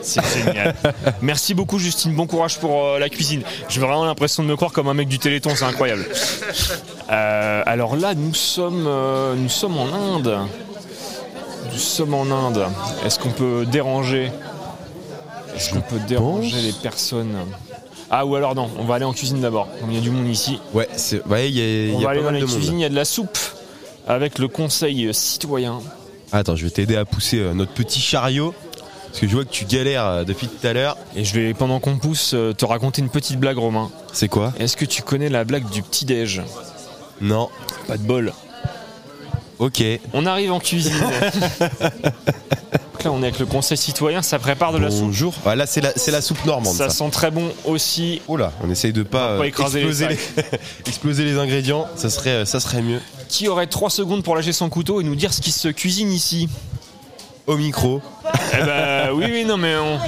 C'est 0.00 0.20
génial. 0.44 0.74
Merci 1.22 1.54
beaucoup 1.54 1.78
Justine, 1.78 2.14
bon 2.14 2.26
courage 2.26 2.58
pour 2.58 2.82
euh, 2.84 2.98
la 2.98 3.08
cuisine. 3.08 3.42
J'ai 3.68 3.80
vraiment 3.80 4.04
l'impression 4.04 4.42
de 4.42 4.48
me 4.48 4.56
croire 4.56 4.72
comme 4.72 4.88
un 4.88 4.94
mec 4.94 5.08
du 5.08 5.18
Téléthon, 5.18 5.50
c'est 5.54 5.64
incroyable. 5.64 6.06
Euh, 7.10 7.62
alors 7.66 7.96
là, 7.96 8.14
nous 8.14 8.32
sommes, 8.32 8.88
nous 9.36 9.48
sommes 9.50 9.76
en 9.76 10.14
Inde. 10.14 10.38
Nous 11.70 11.78
sommes 11.78 12.14
en 12.14 12.22
Inde. 12.22 12.64
Est-ce 13.04 13.18
qu'on 13.18 13.28
peut 13.32 13.66
déranger? 13.70 14.30
Est-ce 15.54 15.70
qu'on 15.74 15.82
peut 15.82 15.98
déranger 16.08 16.56
les 16.62 16.72
personnes? 16.72 17.36
Ah 18.14 18.26
ou 18.26 18.36
alors 18.36 18.54
non, 18.54 18.68
on 18.78 18.84
va 18.84 18.96
aller 18.96 19.06
en 19.06 19.14
cuisine 19.14 19.40
d'abord. 19.40 19.68
Il 19.88 19.94
y 19.94 19.98
a 19.98 20.00
du 20.02 20.10
monde 20.10 20.28
ici. 20.28 20.60
Ouais, 20.74 20.86
c'est- 20.96 21.24
ouais, 21.26 21.48
il 21.50 21.56
y 21.56 21.60
a, 21.90 21.94
On 21.96 21.98
y 22.00 22.02
a 22.02 22.04
va 22.04 22.10
aller 22.10 22.22
dans 22.22 22.30
la 22.30 22.40
de 22.40 22.44
cuisine, 22.44 22.78
il 22.78 22.82
y 22.82 22.84
a 22.84 22.90
de 22.90 22.94
la 22.94 23.06
soupe 23.06 23.38
avec 24.06 24.38
le 24.38 24.48
conseil 24.48 25.08
citoyen. 25.14 25.78
Attends, 26.30 26.54
je 26.54 26.64
vais 26.64 26.70
t'aider 26.70 26.96
à 26.96 27.04
pousser 27.06 27.38
euh, 27.38 27.54
notre 27.54 27.72
petit 27.72 28.00
chariot. 28.00 28.54
Parce 29.08 29.20
que 29.20 29.26
je 29.28 29.32
vois 29.34 29.44
que 29.44 29.50
tu 29.50 29.64
galères 29.66 30.06
euh, 30.06 30.24
depuis 30.24 30.46
tout 30.46 30.66
à 30.66 30.72
l'heure. 30.74 30.96
Et 31.16 31.24
je 31.24 31.34
vais, 31.34 31.52
pendant 31.54 31.80
qu'on 31.80 31.96
pousse, 31.98 32.32
euh, 32.34 32.52
te 32.54 32.64
raconter 32.66 33.00
une 33.02 33.10
petite 33.10 33.38
blague, 33.38 33.58
Romain. 33.58 33.90
C'est 34.12 34.28
quoi? 34.28 34.52
Est-ce 34.58 34.76
que 34.76 34.84
tu 34.86 35.02
connais 35.02 35.28
la 35.30 35.44
blague 35.44 35.68
du 35.70 35.82
petit-déj? 35.82 36.42
Non. 37.22 37.48
Pas 37.86 37.96
de 37.98 38.02
bol. 38.02 38.32
Ok. 39.58 39.82
On 40.12 40.24
arrive 40.26 40.52
en 40.52 40.60
cuisine. 40.60 40.92
Là, 43.04 43.10
on 43.10 43.20
est 43.22 43.26
avec 43.28 43.38
le 43.40 43.46
conseil 43.46 43.76
citoyen, 43.76 44.22
ça 44.22 44.38
prépare 44.38 44.72
de 44.72 44.78
la 44.78 44.90
soupe. 44.90 45.06
Bonjour. 45.06 45.34
Ah, 45.44 45.56
là, 45.56 45.66
c'est 45.66 45.80
la, 45.80 45.92
c'est 45.96 46.12
la 46.12 46.20
soupe 46.22 46.44
normande. 46.44 46.74
Ça 46.76 46.88
Ça, 46.88 46.94
sent 47.04 47.10
très 47.10 47.30
bon 47.32 47.50
aussi. 47.64 48.22
Oh 48.28 48.36
là, 48.36 48.52
on 48.62 48.70
essaye 48.70 48.92
de 48.92 49.02
pas, 49.02 49.36
pas 49.38 49.42
euh, 49.42 49.42
écraser 49.42 49.80
exploser, 49.80 50.08
les 50.08 50.14
les 50.36 50.58
exploser 50.86 51.24
les 51.24 51.36
ingrédients. 51.38 51.86
Ça 51.96 52.10
serait, 52.10 52.30
euh, 52.30 52.44
ça 52.44 52.60
serait 52.60 52.80
mieux. 52.82 53.00
Qui 53.28 53.48
aurait 53.48 53.66
3 53.66 53.90
secondes 53.90 54.22
pour 54.22 54.36
lâcher 54.36 54.52
son 54.52 54.68
couteau 54.68 55.00
et 55.00 55.04
nous 55.04 55.16
dire 55.16 55.32
ce 55.32 55.40
qui 55.40 55.50
se 55.50 55.68
cuisine 55.68 56.12
ici 56.12 56.48
Au 57.48 57.56
micro. 57.56 58.00
Eh 58.54 58.64
ben 58.64 59.10
oui, 59.14 59.24
oui, 59.28 59.44
non, 59.44 59.56
mais 59.56 59.74
on, 59.76 59.98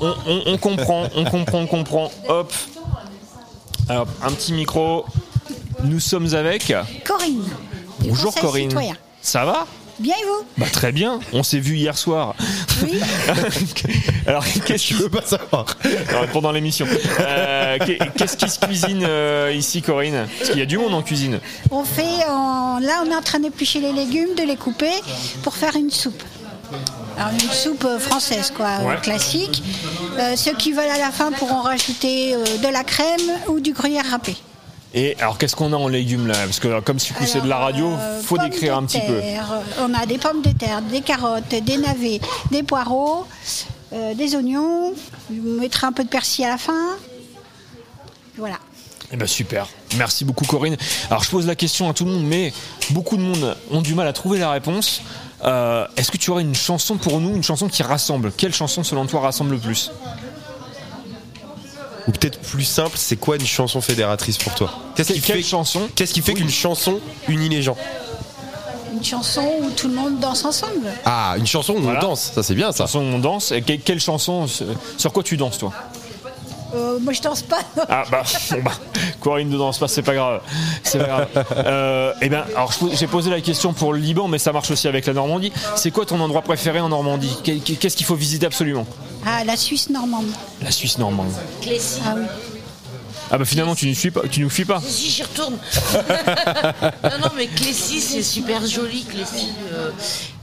on, 0.00 0.14
on- 0.26 0.42
on 0.46 0.58
comprend, 0.58 1.06
on 1.16 1.24
comprend, 1.24 1.58
on 1.60 1.66
comprend. 1.66 2.10
Hop. 2.28 2.52
Alors, 3.88 4.06
un 4.22 4.30
petit 4.32 4.52
micro. 4.52 5.06
Nous 5.84 6.00
sommes 6.00 6.34
avec. 6.34 6.72
Corinne. 7.04 7.42
Bonjour 8.00 8.34
Corinne. 8.34 8.68
citoyen. 8.70 8.94
Ça 9.22 9.44
va? 9.46 9.66
Bien 10.02 10.14
et 10.20 10.24
vous 10.24 10.44
Bah 10.58 10.66
très 10.72 10.90
bien, 10.92 11.20
on 11.32 11.42
s'est 11.42 11.60
vu 11.60 11.76
hier 11.76 11.96
soir. 11.96 12.34
Oui. 12.82 12.98
Alors 14.26 14.44
qu'est-ce 14.66 14.88
que 14.88 14.94
je 14.94 15.02
veux 15.02 15.08
pas 15.08 15.22
savoir 15.24 15.66
Pendant 16.32 16.50
l'émission. 16.52 16.86
Euh, 17.20 17.78
qu'est- 17.86 17.98
qu'est-ce 18.16 18.36
qui 18.36 18.48
se 18.50 18.58
cuisine 18.58 19.04
euh, 19.06 19.52
ici, 19.54 19.80
Corinne? 19.82 20.26
Parce 20.38 20.50
qu'il 20.50 20.58
y 20.58 20.62
a 20.62 20.66
du 20.66 20.78
monde 20.78 20.94
en 20.94 21.02
cuisine. 21.02 21.38
On 21.70 21.84
fait, 21.84 22.24
en- 22.28 22.78
là 22.80 23.02
on 23.06 23.10
est 23.10 23.14
en 23.14 23.22
train 23.22 23.38
d'éplucher 23.40 23.80
les 23.80 23.92
légumes, 23.92 24.34
de 24.36 24.42
les 24.42 24.56
couper 24.56 24.90
pour 25.42 25.54
faire 25.54 25.76
une 25.76 25.90
soupe. 25.90 26.22
Alors 27.18 27.30
une 27.32 27.50
soupe 27.52 27.84
euh, 27.84 27.98
française 27.98 28.50
quoi, 28.56 28.78
Ouais. 28.84 28.96
classique. 29.02 29.62
Euh, 30.18 30.34
ceux 30.36 30.54
qui 30.54 30.72
veulent 30.72 30.88
à 30.92 30.98
la 30.98 31.10
fin 31.10 31.30
pourront 31.30 31.60
rajouter 31.62 32.34
euh, 32.34 32.38
de 32.62 32.68
la 32.72 32.82
crème 32.82 33.30
ou 33.48 33.60
du 33.60 33.72
gruyère 33.72 34.06
râpé. 34.10 34.36
Et 34.94 35.16
alors 35.18 35.38
qu'est-ce 35.38 35.56
qu'on 35.56 35.72
a 35.72 35.76
en 35.76 35.88
légumes 35.88 36.26
là? 36.26 36.34
Parce 36.44 36.60
que 36.60 36.80
comme 36.80 36.98
si 36.98 37.12
c'est 37.26 37.40
de 37.40 37.48
la 37.48 37.56
radio, 37.58 37.90
faut 38.22 38.36
Pommes 38.36 38.50
décrire 38.50 38.76
un 38.76 38.84
petit 38.84 39.00
peu. 39.00 39.14
euh, 39.14 39.40
On 39.80 39.94
a 39.94 40.04
des 40.04 40.18
pommes 40.18 40.42
de 40.42 40.50
terre, 40.52 40.82
des 40.82 41.00
carottes, 41.00 41.48
des 41.48 41.76
navets, 41.78 42.20
des 42.50 42.62
poireaux, 42.62 43.26
euh, 43.94 44.12
des 44.14 44.36
oignons. 44.36 44.92
On 45.30 45.60
mettra 45.60 45.86
un 45.86 45.92
peu 45.92 46.04
de 46.04 46.08
persil 46.10 46.44
à 46.44 46.48
la 46.50 46.58
fin. 46.58 46.96
Voilà. 48.36 48.56
Eh 49.12 49.16
ben 49.16 49.26
super. 49.26 49.66
Merci 49.96 50.24
beaucoup 50.24 50.44
Corinne. 50.46 50.76
Alors 51.10 51.22
je 51.22 51.30
pose 51.30 51.46
la 51.46 51.54
question 51.54 51.88
à 51.88 51.94
tout 51.94 52.04
le 52.04 52.12
monde, 52.12 52.24
mais 52.24 52.52
beaucoup 52.90 53.16
de 53.16 53.22
monde 53.22 53.56
ont 53.70 53.82
du 53.82 53.94
mal 53.94 54.06
à 54.06 54.12
trouver 54.12 54.38
la 54.38 54.50
réponse. 54.50 55.02
Euh, 55.44 55.86
Est-ce 55.96 56.10
que 56.10 56.16
tu 56.18 56.30
aurais 56.30 56.42
une 56.42 56.54
chanson 56.54 56.96
pour 56.96 57.18
nous, 57.20 57.34
une 57.34 57.42
chanson 57.42 57.68
qui 57.68 57.82
rassemble? 57.82 58.30
Quelle 58.36 58.54
chanson 58.54 58.84
selon 58.84 59.06
toi 59.06 59.20
rassemble 59.20 59.52
le 59.52 59.58
plus? 59.58 59.90
Ou 62.08 62.10
peut-être 62.12 62.40
plus 62.40 62.64
simple, 62.64 62.92
c'est 62.96 63.16
quoi 63.16 63.36
une 63.36 63.46
chanson 63.46 63.80
fédératrice 63.80 64.36
pour 64.38 64.54
toi 64.54 64.72
Qu'est-ce 64.96 65.12
qui 65.12 65.20
Quelle 65.20 65.36
fait 65.36 65.42
chanson 65.42 65.88
Qu'est-ce 65.94 66.12
qui 66.14 66.20
fait 66.22 66.34
qu'une 66.34 66.50
chanson 66.50 66.98
unit 67.28 67.48
les 67.48 67.62
gens 67.62 67.76
Une 68.92 69.04
chanson 69.04 69.42
où 69.62 69.70
tout 69.70 69.88
le 69.88 69.94
monde 69.94 70.18
danse 70.18 70.44
ensemble. 70.44 70.88
Ah, 71.04 71.34
une 71.38 71.46
chanson 71.46 71.74
où 71.74 71.78
Voilà. 71.80 72.00
on 72.04 72.08
danse, 72.08 72.32
ça 72.34 72.42
c'est 72.42 72.54
bien 72.54 72.72
ça. 72.72 72.84
Chanson 72.84 72.98
où 73.00 73.02
on 73.14 73.18
danse. 73.18 73.52
Et 73.52 73.62
que- 73.62 73.72
quelle 73.74 74.00
chanson 74.00 74.46
sur- 74.46 75.12
quoi 75.12 75.22
tu 75.22 75.36
danses 75.36 75.58
toi 75.58 75.72
Euh, 76.74 76.98
moi 77.00 77.12
je 77.12 77.20
danse 77.20 77.42
pas. 77.42 77.58
Ah 77.88 78.04
bah, 78.10 78.22
bon, 78.50 78.62
bah, 78.64 78.72
Corinne 79.20 79.50
ne 79.50 79.58
danse 79.58 79.78
pas, 79.78 79.88
c'est 79.88 80.00
pas 80.02 80.14
grave. 80.14 80.40
C'est 80.82 80.98
pas 80.98 81.04
grave. 81.06 81.28
Euh, 81.58 82.12
eh 82.22 82.28
ben, 82.30 82.44
alors 82.56 82.72
j'ai 82.94 83.06
posé 83.06 83.28
la 83.30 83.40
question 83.42 83.74
pour 83.74 83.92
le 83.92 83.98
Liban, 83.98 84.26
mais 84.26 84.38
ça 84.38 84.52
marche 84.52 84.70
aussi 84.70 84.88
avec 84.88 85.04
la 85.06 85.12
Normandie. 85.12 85.52
C'est 85.76 85.90
quoi 85.90 86.06
ton 86.06 86.18
endroit 86.20 86.40
préféré 86.42 86.80
en 86.80 86.88
Normandie? 86.88 87.36
Qu'est- 87.44 87.60
Qu'est-ce 87.78 87.96
qu'il 87.96 88.06
faut 88.06 88.14
visiter 88.16 88.46
absolument? 88.46 88.86
Ah, 89.24 89.44
la 89.44 89.56
Suisse 89.56 89.88
normande. 89.90 90.26
La 90.62 90.70
Suisse 90.70 90.98
normande. 90.98 91.32
Ah 92.04 92.14
oui. 92.16 92.22
Ah 93.34 93.38
bah 93.38 93.46
finalement 93.46 93.74
tu 93.74 93.86
nous 93.86 93.94
suis 93.94 94.10
pas, 94.10 94.20
tu 94.30 94.40
nous 94.40 94.50
fuis 94.50 94.66
pas. 94.66 94.82
Si 94.86 95.08
j'y 95.08 95.22
retourne. 95.22 95.54
non, 97.02 97.18
non, 97.18 97.28
mais 97.34 97.46
Clécy, 97.46 97.98
c'est 98.00 98.22
super 98.22 98.66
joli, 98.66 99.04
Clécy. 99.04 99.48
euh, 99.72 99.90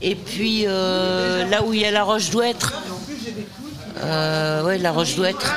et 0.02 0.16
puis 0.16 0.64
euh, 0.66 1.46
là 1.46 1.62
où 1.62 1.72
il 1.72 1.80
y 1.80 1.84
a 1.84 1.92
la 1.92 2.02
Roche 2.02 2.30
d'Ouêtre. 2.30 2.82
Euh, 4.02 4.64
ouais, 4.64 4.78
la 4.78 4.90
Roche 4.90 5.14
d'Ouêtre. 5.14 5.54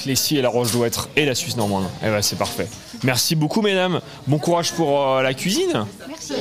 Clécy 0.00 0.38
et 0.38 0.42
la 0.42 0.48
Roche 0.48 0.72
d'Ouêtre 0.72 1.10
et 1.16 1.26
la 1.26 1.34
Suisse 1.34 1.56
normande. 1.56 1.84
Eh 2.02 2.06
ben 2.06 2.22
c'est 2.22 2.36
parfait. 2.36 2.68
Merci 3.02 3.34
beaucoup 3.34 3.60
mesdames. 3.60 4.00
Bon 4.26 4.38
courage 4.38 4.72
pour 4.72 5.06
euh, 5.06 5.22
la 5.22 5.34
cuisine. 5.34 5.84
Merci. 6.08 6.32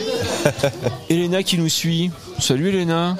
Elena 1.09 1.43
qui 1.43 1.57
nous 1.57 1.69
suit. 1.69 2.11
Salut 2.39 2.69
Elena. 2.69 3.17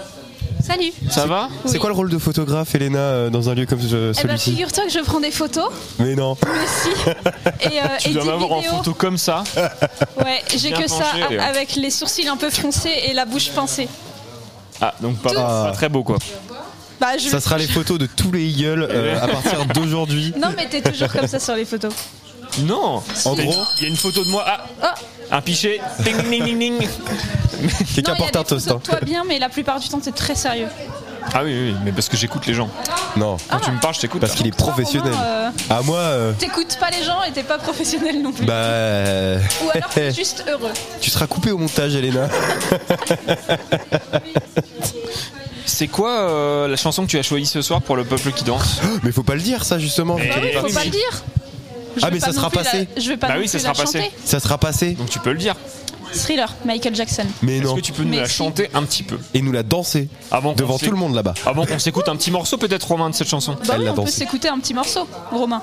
Salut. 0.65 0.91
Ça 1.09 1.25
va 1.25 1.49
C'est 1.65 1.79
quoi 1.79 1.89
le 1.89 1.95
rôle 1.95 2.09
de 2.09 2.17
photographe, 2.17 2.73
Elena, 2.75 2.99
euh, 2.99 3.29
dans 3.29 3.49
un 3.49 3.55
lieu 3.55 3.65
comme 3.65 3.81
ce- 3.81 3.87
Eh 3.95 3.99
ben, 4.07 4.13
celui-ci 4.13 4.51
figure-toi 4.51 4.83
que 4.85 4.91
je 4.91 4.99
prends 4.99 5.19
des 5.19 5.31
photos. 5.31 5.69
Mais 5.99 6.15
non. 6.15 6.37
Et, 7.61 7.65
euh, 7.79 7.83
Tu 7.99 8.09
et 8.09 8.13
dois 8.13 8.25
m'avoir 8.25 8.51
en 8.53 8.61
photo 8.61 8.93
comme 8.93 9.17
ça. 9.17 9.43
Ouais, 10.23 10.41
j'ai 10.55 10.71
que 10.71 10.87
ça 10.87 10.95
penché, 11.03 11.23
a- 11.23 11.29
Léa. 11.29 11.43
avec 11.45 11.75
les 11.75 11.89
sourcils 11.89 12.27
un 12.27 12.37
peu 12.37 12.49
froncés 12.49 12.93
et 13.07 13.13
la 13.13 13.25
bouche 13.25 13.49
pincée. 13.51 13.87
Ah 14.79 14.93
donc 15.01 15.17
pas, 15.17 15.71
très 15.73 15.89
beau 15.89 16.03
quoi. 16.03 16.17
Bah, 16.99 17.17
je... 17.17 17.29
Ça 17.29 17.39
sera 17.39 17.57
les 17.57 17.67
photos 17.67 17.97
de 17.97 18.05
tous 18.05 18.31
les 18.31 18.45
Eagles 18.45 18.87
euh, 18.89 19.19
à 19.19 19.27
partir 19.27 19.65
d'aujourd'hui. 19.65 20.33
Non, 20.39 20.49
mais 20.55 20.67
t'es 20.67 20.81
toujours 20.81 21.11
comme 21.11 21.27
ça 21.27 21.39
sur 21.39 21.55
les 21.55 21.65
photos. 21.65 21.91
Non. 22.59 23.01
En 23.25 23.33
gros- 23.33 23.63
il 23.77 23.83
y 23.83 23.85
a 23.85 23.89
une 23.89 23.95
photo 23.97 24.23
de 24.23 24.29
moi. 24.29 24.43
Ah, 24.47 24.63
Oh, 24.83 24.87
un 25.31 25.41
pichet. 25.41 25.79
Ding 25.99 26.29
ding 26.29 26.43
ding 26.45 26.59
ding. 26.59 26.87
Quelqu'un 27.95 28.15
porte 28.15 28.35
un 28.35 28.43
toast. 28.43 28.69
hein. 28.71 28.79
toi 28.83 28.99
bien, 29.01 29.23
mais 29.27 29.39
la 29.39 29.49
plupart 29.49 29.79
du 29.79 29.87
temps, 29.87 29.99
c'est 30.03 30.15
très 30.15 30.35
sérieux. 30.35 30.67
Ah 31.33 31.43
oui, 31.43 31.53
oui, 31.55 31.75
mais 31.85 31.91
parce 31.91 32.09
que 32.09 32.17
j'écoute 32.17 32.47
les 32.47 32.53
gens. 32.55 32.67
Non. 33.15 33.37
Quand 33.49 33.59
tu 33.59 33.69
me 33.71 33.79
parles, 33.79 33.93
je 33.93 33.99
t'écoute. 34.01 34.19
Parce 34.19 34.33
qu'il 34.33 34.47
est 34.47 34.55
professionnel. 34.55 35.13
Romain, 35.13 35.23
euh, 35.23 35.49
Ah 35.69 35.81
moi, 35.83 35.97
euh, 35.99 36.33
T'écoutes 36.33 36.77
pas 36.79 36.89
les 36.89 37.03
gens 37.03 37.21
et 37.23 37.31
t'es 37.31 37.43
pas 37.43 37.59
professionnel 37.59 38.21
non 38.23 38.31
plus. 38.33 38.43
bah, 38.45 38.53
euh, 38.53 39.39
Ou 39.65 39.69
alors 39.69 39.89
t'es 39.89 40.11
juste 40.11 40.43
heureux. 40.49 40.71
tu 40.99 41.11
seras 41.11 41.27
coupé 41.27 41.51
au 41.51 41.57
montage, 41.59 41.93
Elena. 41.95 42.27
C'est 45.65 45.87
quoi 45.87 46.11
euh, 46.21 46.67
la 46.67 46.75
chanson 46.75 47.03
que 47.05 47.07
tu 47.11 47.17
as 47.19 47.23
choisie 47.23 47.45
ce 47.45 47.61
soir 47.61 47.81
pour 47.81 47.95
le 47.95 48.03
peuple 48.03 48.31
qui 48.31 48.43
danse? 48.43 48.81
Mais 49.03 49.11
faut 49.11 49.23
pas 49.23 49.35
le 49.35 49.41
dire, 49.41 49.63
ça 49.63 49.79
justement. 49.79 50.17
Eh 50.21 50.27
Bah 50.27 50.35
oui, 50.41 50.49
faut 50.53 50.73
pas 50.73 50.83
le 50.83 50.89
dire. 50.89 51.23
Je 51.97 52.05
Ah, 52.05 52.09
mais 52.11 52.19
ça 52.19 52.31
sera 52.33 52.49
la- 52.53 52.63
passé. 52.63 52.87
Je 52.97 53.07
vais 53.09 53.17
pas 53.17 53.27
Bah 53.29 53.35
oui, 53.39 53.47
ça 53.47 53.59
sera 53.59 53.73
passé. 53.73 53.99
chanter. 53.99 54.11
Ça 54.25 54.39
sera 54.39 54.57
passé. 54.57 54.91
Donc 54.93 55.09
tu 55.09 55.19
peux 55.19 55.31
le 55.31 55.37
dire. 55.37 55.55
Thriller, 56.13 56.53
Michael 56.65 56.93
Jackson. 56.93 57.23
Mais 57.41 57.57
Est-ce 57.59 57.63
non. 57.67 57.75
que 57.75 57.79
tu 57.79 57.93
peux 57.93 58.03
nous 58.03 58.09
Mais 58.09 58.17
la 58.19 58.27
si. 58.27 58.33
chanter 58.35 58.69
un 58.73 58.83
petit 58.83 59.01
peu 59.03 59.17
Et 59.33 59.41
nous 59.41 59.53
la 59.53 59.63
danser 59.63 60.09
avant 60.29 60.51
devant 60.53 60.77
tout 60.77 60.91
le 60.91 60.97
monde 60.97 61.15
là-bas. 61.15 61.33
Avant 61.45 61.65
qu'on 61.65 61.79
s'écoute 61.79 62.09
un 62.09 62.17
petit 62.17 62.31
morceau 62.31 62.57
peut-être 62.57 62.83
Romain 62.87 63.09
de 63.09 63.15
cette 63.15 63.29
chanson. 63.29 63.53
Bah 63.65 63.75
Elle 63.75 63.79
oui, 63.79 63.85
l'a 63.85 63.93
on 63.93 64.03
peut 64.03 64.11
s'écouter 64.11 64.49
un 64.49 64.59
petit 64.59 64.73
morceau, 64.73 65.07
Romain. 65.31 65.61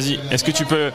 Vas-y, 0.00 0.18
est-ce 0.30 0.44
que 0.44 0.50
tu 0.50 0.64
peux, 0.64 0.90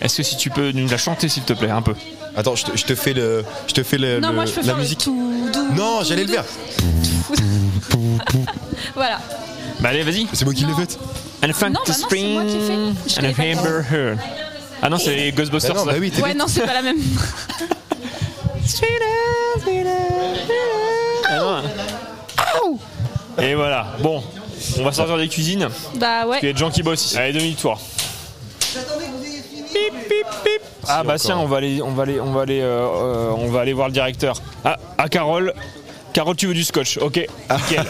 est-ce 0.00 0.16
que 0.18 0.22
si 0.22 0.36
tu 0.36 0.50
peux 0.50 0.70
nous 0.72 0.88
la 0.88 0.98
chanter 0.98 1.28
s'il 1.28 1.42
te 1.44 1.52
plaît 1.52 1.70
un 1.70 1.82
peu? 1.82 1.94
Attends, 2.36 2.56
je 2.56 2.64
te, 2.64 2.76
je 2.76 2.84
te 2.84 2.94
fais 2.94 3.12
le, 3.12 3.44
je 3.68 3.74
te 3.74 3.82
fais 3.82 3.98
le, 3.98 4.18
Non, 4.20 4.28
le- 4.28 4.34
moi 4.34 4.46
je 4.46 4.52
peux 4.52 4.60
la 4.60 4.66
faire 4.66 4.76
musique. 4.78 5.00
le 5.00 5.04
tout 5.04 5.50
doux. 5.52 5.74
Non, 5.74 6.00
j'allais 6.02 6.24
le 6.24 6.32
faire. 6.32 6.44
Voilà. 8.94 9.18
Bah 9.80 9.90
allez, 9.90 10.02
vas-y. 10.02 10.26
C'est 10.32 10.44
moi 10.44 10.54
qui 10.54 10.64
l'ai 10.64 10.74
fait. 10.74 10.98
And 11.42 11.48
the 11.48 11.60
bah. 11.60 11.68
Je 13.06 13.20
and 13.20 13.32
Heard. 13.92 14.18
Ah 14.82 14.88
non, 14.88 14.98
c'est 14.98 15.32
Ghostbusters. 15.32 15.74
Bah 15.74 15.80
non, 15.80 15.86
bah 15.86 15.94
oui, 16.00 16.10
t'es 16.10 16.22
Ouais, 16.22 16.34
non, 16.34 16.46
c'est 16.48 16.64
pas 16.64 16.74
la 16.74 16.82
même. 16.82 16.96
Ah 21.26 21.38
non. 21.38 22.78
Et 23.42 23.54
voilà. 23.54 23.94
Bon, 24.00 24.22
on 24.78 24.84
va 24.84 24.92
sortir 24.92 25.16
des 25.18 25.28
cuisines. 25.28 25.68
Bah 25.96 26.00
Il 26.00 26.00
y 26.00 26.04
a 26.22 26.26
ouais. 26.26 26.52
des 26.52 26.56
gens 26.56 26.70
qui 26.70 26.82
bossent 26.82 27.04
ici. 27.06 27.16
Allez, 27.18 27.32
demi-tour. 27.32 27.78
Ah 30.86 31.02
bah 31.02 31.18
tiens, 31.18 31.38
on 31.38 31.46
va 31.46 31.58
aller, 31.58 31.80
on 31.82 31.92
va 31.92 32.02
aller, 32.02 32.20
on 32.20 32.32
va 32.32 32.42
aller, 32.42 32.60
euh, 32.60 32.86
euh, 32.86 33.30
on 33.30 33.48
va 33.48 33.60
aller 33.60 33.72
voir 33.72 33.88
le 33.88 33.94
directeur. 33.94 34.40
Ah, 34.64 34.78
ah 34.98 35.08
Carole, 35.08 35.54
Carole, 36.12 36.36
tu 36.36 36.46
veux 36.46 36.54
du 36.54 36.64
scotch 36.64 36.98
Ok, 36.98 37.26
nickel. 37.50 37.84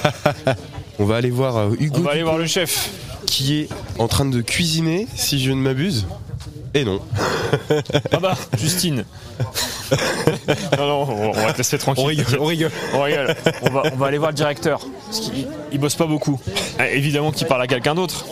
On 1.01 1.07
va 1.07 1.17
aller 1.17 1.31
voir 1.31 1.57
euh, 1.57 1.71
Hugo 1.81 1.99
on 1.99 2.03
va 2.03 2.13
aller 2.13 2.23
voir 2.23 2.39
le 2.39 2.47
chef. 2.47 2.91
qui 3.27 3.59
est 3.59 3.69
en 3.99 4.07
train 4.07 4.27
de 4.27 4.41
cuisiner, 4.41 5.09
si 5.17 5.41
je 5.43 5.51
ne 5.51 5.57
m'abuse. 5.57 6.07
Et 6.73 6.85
non. 6.85 7.01
Ah 8.13 8.19
bah, 8.21 8.37
Justine. 8.57 9.05
non, 10.79 10.87
non, 10.87 11.03
on 11.09 11.31
on 11.31 11.33
va 11.33 11.53
te 11.53 11.59
laisser 11.59 11.79
tranquille. 11.79 12.05
On 12.05 12.07
rigole, 12.07 12.39
on 12.39 12.45
rigole. 12.45 12.71
On 12.95 13.03
rigole. 13.03 13.35
On 13.63 13.71
va, 13.71 13.83
on 13.93 13.97
va 13.97 14.07
aller 14.07 14.19
voir 14.19 14.31
le 14.31 14.37
directeur. 14.37 14.87
Parce 15.07 15.19
qu'il 15.19 15.49
il 15.73 15.79
bosse 15.81 15.97
pas 15.97 16.07
beaucoup. 16.07 16.41
Ah, 16.79 16.89
évidemment 16.91 17.33
qu'il 17.33 17.49
parle 17.49 17.63
à 17.63 17.67
quelqu'un 17.67 17.97
d'autre. 17.97 18.25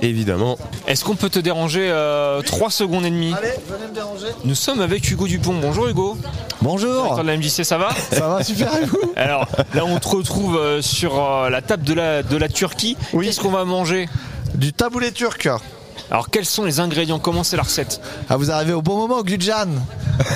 Évidemment. 0.00 0.58
Est-ce 0.86 1.04
qu'on 1.04 1.16
peut 1.16 1.30
te 1.30 1.38
déranger 1.38 1.92
3 2.44 2.70
secondes 2.70 3.04
et 3.04 3.10
demie 3.10 3.34
Allez, 3.36 3.48
venez 3.68 3.88
me 3.88 3.94
déranger. 3.94 4.26
Nous 4.44 4.54
sommes 4.54 4.80
avec 4.80 5.10
Hugo 5.10 5.26
Dupont. 5.26 5.54
Bonjour 5.54 5.88
Hugo. 5.88 6.16
Bonjour. 6.60 6.92
Directeur 6.92 7.24
de 7.24 7.28
la 7.28 7.36
MJC, 7.36 7.64
ça 7.64 7.78
va 7.78 7.90
Ça 8.12 8.28
va 8.28 8.44
super 8.44 8.74
et 8.76 8.84
vous? 8.84 8.98
Alors 9.16 9.46
là, 9.74 9.84
on 9.84 9.98
te 9.98 10.08
retrouve 10.08 10.56
euh, 10.56 10.82
sur 10.82 11.20
euh, 11.22 11.50
la 11.50 11.62
table 11.62 11.84
de 11.84 11.94
la, 11.94 12.22
de 12.22 12.36
la 12.36 12.48
Turquie. 12.48 12.96
Qu'est-ce 13.12 13.40
qu'on 13.40 13.50
va 13.50 13.64
manger? 13.64 14.08
Du 14.54 14.72
taboulé 14.72 15.12
turc. 15.12 15.48
Alors 16.10 16.28
quels 16.30 16.44
sont 16.44 16.64
les 16.64 16.80
ingrédients? 16.80 17.18
Comment 17.18 17.42
c'est 17.44 17.56
la 17.56 17.62
recette? 17.62 18.00
Ah, 18.28 18.36
vous 18.36 18.50
arrivez 18.50 18.72
au 18.72 18.82
bon 18.82 18.96
moment, 18.98 19.22
Gudjan. 19.22 19.66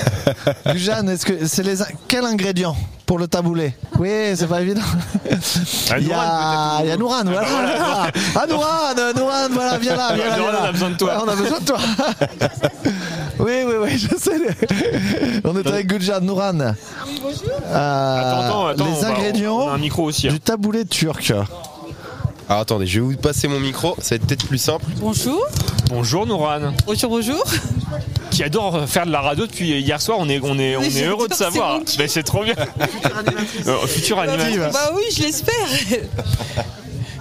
Gudjan, 0.65 1.07
est-ce 1.07 1.25
que 1.25 1.45
c'est 1.47 1.63
les 1.63 1.81
in- 1.81 1.87
quel 2.07 2.25
ingrédient 2.25 2.75
pour 3.05 3.19
le 3.19 3.27
taboulé? 3.27 3.73
Oui, 3.99 4.09
c'est 4.35 4.47
pas 4.47 4.61
évident. 4.61 4.81
Ah, 5.91 5.97
Il 5.99 6.07
y 6.07 6.13
a, 6.13 6.79
il 6.83 6.87
y 6.89 6.91
a 6.91 6.97
Nouran, 6.97 7.23
voilà. 7.25 7.47
Ah, 8.35 8.45
Nouran, 8.47 9.13
Nouran, 9.15 9.47
voilà, 9.51 9.77
viens 9.77 9.95
là, 9.95 10.13
viens 10.15 10.37
là. 10.37 10.59
On 10.61 10.65
a 10.65 10.71
besoin 10.71 10.89
de 10.89 10.95
toi. 10.97 11.13
Ouais, 11.15 11.23
on 11.25 11.29
a 11.29 11.35
besoin 11.35 11.59
de 11.59 11.65
toi. 11.65 11.77
Oui, 13.39 13.51
oui, 13.67 13.73
oui, 13.79 13.97
je 13.99 14.07
sais. 14.17 14.31
On 15.43 15.55
est 15.55 15.67
avec 15.67 15.85
Gudjan, 15.85 16.21
Nouran. 16.21 16.59
Euh, 16.59 16.71
Attends, 18.19 18.39
attends, 18.39 18.67
attends, 18.67 18.85
les 18.85 18.91
on 18.91 18.99
va- 19.01 19.07
ingrédients 19.09 19.57
on 19.57 19.69
a 19.69 19.73
un 19.73 19.77
micro 19.77 20.05
aussi. 20.05 20.27
hein. 20.27 20.31
du 20.33 20.39
taboulé 20.39 20.85
turc. 20.85 21.31
Alors 22.49 22.61
attendez, 22.61 22.87
je 22.87 23.01
vais 23.01 23.05
vous 23.05 23.17
passer 23.17 23.47
mon 23.49 23.59
micro, 23.59 23.95
ça 23.99 24.11
va 24.11 24.15
être 24.17 24.25
peut-être 24.25 24.45
plus 24.47 24.57
simple. 24.57 24.85
Bonjour. 24.97 25.45
Bonjour 25.89 26.25
Nouran. 26.25 26.71
Bonjour, 26.85 27.09
bonjour. 27.09 27.43
Qui 28.31 28.41
adore 28.43 28.87
faire 28.87 29.05
de 29.05 29.11
la 29.11 29.19
radio 29.19 29.45
depuis 29.47 29.79
hier 29.81 30.01
soir. 30.01 30.17
On 30.21 30.29
est, 30.29 30.39
on 30.41 30.57
est, 30.57 30.77
on 30.77 30.79
Oui, 30.79 30.87
est 30.87 30.91
j'adore, 30.91 31.19
heureux 31.19 31.27
de 31.27 31.33
savoir. 31.33 31.79
Ben, 31.97 32.07
c'est 32.07 32.23
trop 32.23 32.43
bien. 32.45 32.55
Euh, 33.67 33.85
future 33.87 34.19
animatrice. 34.19 34.57
Bah 34.71 34.91
oui, 34.95 35.03
je 35.15 35.23
l'espère. 35.23 35.67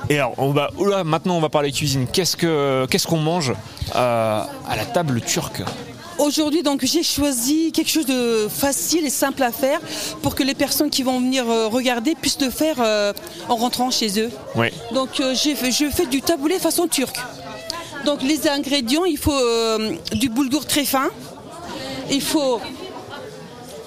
Et 0.09 0.19
alors, 0.19 0.35
on 0.39 0.53
va, 0.53 0.71
oula, 0.77 1.03
maintenant 1.03 1.37
on 1.37 1.41
va 1.41 1.49
parler 1.49 1.73
cuisine. 1.73 2.07
Qu'est-ce 2.13 2.37
que, 2.37 2.87
qu'est-ce 2.89 3.09
qu'on 3.09 3.19
mange 3.19 3.53
euh, 3.97 4.41
à 4.69 4.77
la 4.77 4.85
table 4.85 5.21
turque? 5.21 5.63
Aujourd'hui, 6.19 6.63
donc, 6.63 6.85
j'ai 6.85 7.03
choisi 7.03 7.73
quelque 7.73 7.91
chose 7.91 8.07
de 8.07 8.49
facile 8.49 9.05
et 9.05 9.11
simple 9.11 9.43
à 9.43 9.53
faire 9.53 9.81
pour 10.23 10.35
que 10.35 10.43
les 10.43 10.55
personnes 10.55 10.91
qui 10.91 11.03
vont 11.03 11.21
venir 11.21 11.49
euh, 11.49 11.69
regarder 11.69 12.15
puissent 12.15 12.41
le 12.41 12.51
faire 12.51 12.77
euh, 12.81 13.13
en 13.49 13.57
rentrant 13.57 13.91
chez 13.91 14.21
eux. 14.21 14.31
Oui. 14.55 14.69
Donc, 14.93 15.21
euh, 15.21 15.35
je 15.35 15.91
fais 15.91 16.07
du 16.07 16.23
taboulé 16.23 16.59
façon 16.59 16.89
turque. 16.89 17.19
Donc, 18.05 18.23
les 18.23 18.49
ingrédients, 18.49 19.05
il 19.05 19.19
faut 19.19 19.33
du 20.13 20.29
boulgour 20.29 20.65
très 20.65 20.85
fin, 20.85 21.11
il 22.11 22.23
faut 22.23 22.61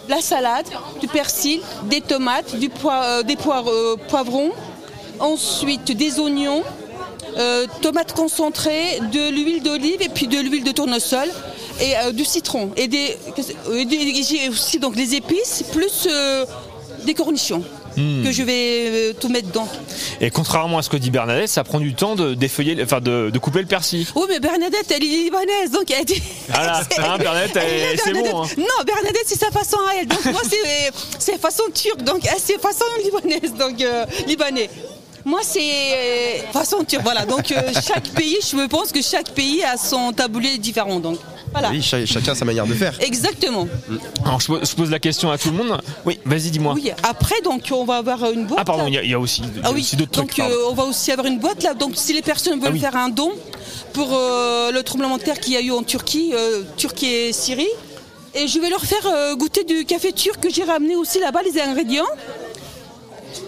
la 0.09 0.21
salade, 0.21 0.65
du 0.99 1.07
persil, 1.07 1.61
des 1.83 2.01
tomates, 2.01 2.55
du 2.55 2.67
des 2.67 2.73
euh, 2.75 3.95
poivrons, 4.09 4.51
ensuite 5.19 5.91
des 5.91 6.19
oignons, 6.19 6.63
euh, 7.37 7.67
tomates 7.81 8.13
concentrées, 8.13 8.99
de 9.11 9.29
l'huile 9.29 9.61
d'olive 9.61 10.01
et 10.01 10.09
puis 10.09 10.27
de 10.27 10.39
l'huile 10.39 10.63
de 10.63 10.71
tournesol 10.71 11.29
et 11.81 11.97
euh, 11.97 12.11
du 12.11 12.25
citron 12.25 12.71
et 12.75 12.87
des, 12.87 13.15
des- 13.85 14.23
j'ai 14.23 14.49
aussi 14.49 14.79
donc 14.79 14.95
les 14.95 15.15
épices 15.15 15.63
plus 15.71 16.07
euh, 16.11 16.45
des 17.05 17.13
cornichons 17.13 17.63
Hmm. 17.97 18.23
que 18.23 18.31
je 18.31 18.43
vais 18.43 19.09
euh, 19.09 19.13
tout 19.19 19.29
mettre 19.29 19.47
dedans. 19.47 19.67
Et 20.21 20.29
contrairement 20.29 20.77
à 20.77 20.83
ce 20.83 20.89
que 20.91 20.95
dit 20.95 21.09
Bernadette, 21.09 21.49
ça 21.49 21.63
prend 21.63 21.79
du 21.79 21.95
temps 21.95 22.15
de 22.15 22.35
défeuiller, 22.35 22.77
enfin 22.83 23.01
de, 23.01 23.31
de 23.33 23.39
couper 23.39 23.59
le 23.61 23.65
persil. 23.65 24.05
Oui, 24.15 24.23
mais 24.29 24.39
Bernadette, 24.39 24.85
elle 24.91 25.03
est 25.03 25.07
libanaise, 25.07 25.71
donc 25.73 25.89
elle 25.89 26.05
dit. 26.05 26.21
Voilà, 26.49 26.81
hein, 26.99 27.17
Bernadette, 27.17 27.99
c'est 28.01 28.13
bon. 28.13 28.43
hein. 28.43 28.47
Non, 28.57 28.83
Bernadette, 28.85 29.23
c'est 29.25 29.39
sa 29.39 29.49
façon 29.49 29.77
à 29.89 29.95
elle. 29.99 30.07
Donc 30.07 30.23
moi, 30.25 30.41
c'est 30.47 30.91
c'est 31.17 31.41
façon 31.41 31.63
turque, 31.73 32.03
donc 32.03 32.21
c'est 32.37 32.61
façon 32.61 32.85
libanaise, 33.03 33.53
donc 33.59 33.81
euh, 33.81 34.05
libanais. 34.27 34.69
Moi, 35.29 35.41
c'est 35.43 35.59
euh, 35.61 36.51
façon 36.51 36.83
turque, 36.83 37.03
voilà. 37.03 37.25
Donc 37.25 37.51
euh, 37.51 37.61
chaque 37.87 38.09
pays, 38.09 38.37
je 38.41 38.65
pense 38.67 38.91
que 38.91 39.01
chaque 39.01 39.29
pays 39.31 39.63
a 39.63 39.77
son 39.77 40.11
taboulé 40.11 40.57
différent, 40.57 40.99
donc 40.99 41.19
voilà. 41.51 41.69
Oui, 41.69 41.81
cha- 41.81 42.05
chacun 42.05 42.33
sa 42.35 42.45
manière 42.45 42.65
de 42.65 42.73
faire. 42.73 42.95
Exactement. 42.99 43.67
Alors 44.25 44.39
je, 44.39 44.47
pose- 44.47 44.69
je 44.69 44.75
pose 44.75 44.89
la 44.89 44.99
question 44.99 45.29
à 45.31 45.37
tout 45.37 45.51
le 45.51 45.57
monde. 45.57 45.79
Oui, 46.05 46.19
vas-y, 46.25 46.49
dis-moi. 46.51 46.73
Oui, 46.73 46.91
après, 47.03 47.39
donc 47.41 47.61
on 47.71 47.85
va 47.85 47.97
avoir 47.97 48.31
une 48.31 48.45
boîte. 48.45 48.59
Ah 48.61 48.65
pardon, 48.65 48.85
il 48.87 48.93
y, 48.95 48.97
a- 48.97 49.03
il 49.03 49.09
y 49.11 49.13
a 49.13 49.19
aussi, 49.19 49.43
Ah 49.63 49.69
oui, 49.71 49.81
aussi 49.81 49.95
d'autres 49.95 50.11
donc 50.19 50.29
trucs. 50.31 50.37
pardon. 50.45 50.53
euh, 50.55 50.69
on 50.71 50.73
va 50.73 50.83
aussi 50.85 51.11
avoir 51.11 51.27
une 51.27 51.39
boîte 51.39 51.61
là. 51.63 51.73
Donc 51.75 51.91
si 51.95 52.13
les 52.13 52.21
personnes 52.23 52.59
veulent 52.59 52.69
Ah 52.71 52.73
oui. 52.73 52.79
faire 52.79 52.95
un 52.95 53.09
don 53.09 53.31
pour 53.93 54.09
euh, 54.13 54.71
le 54.71 54.81
tremblement 54.83 55.17
de 55.17 55.23
terre 55.23 55.39
qu'il 55.39 55.53
y 55.53 55.57
a 55.57 55.61
eu 55.61 55.71
en 55.71 55.83
Turquie, 55.83 56.31
euh, 56.33 56.63
Turquie 56.77 57.07
et 57.07 57.33
Syrie, 57.33 57.67
et 58.35 58.47
je 58.47 58.59
vais 58.59 58.69
leur 58.69 58.83
faire 58.85 59.05
euh, 59.07 59.35
goûter 59.35 59.63
du 59.63 59.85
café 59.85 60.11
turc 60.11 60.39
que 60.39 60.49
j'ai 60.51 60.63
ramené 60.63 60.95
aussi 60.95 61.19
là-bas, 61.19 61.41
les 61.43 61.59
ingrédients. 61.61 62.05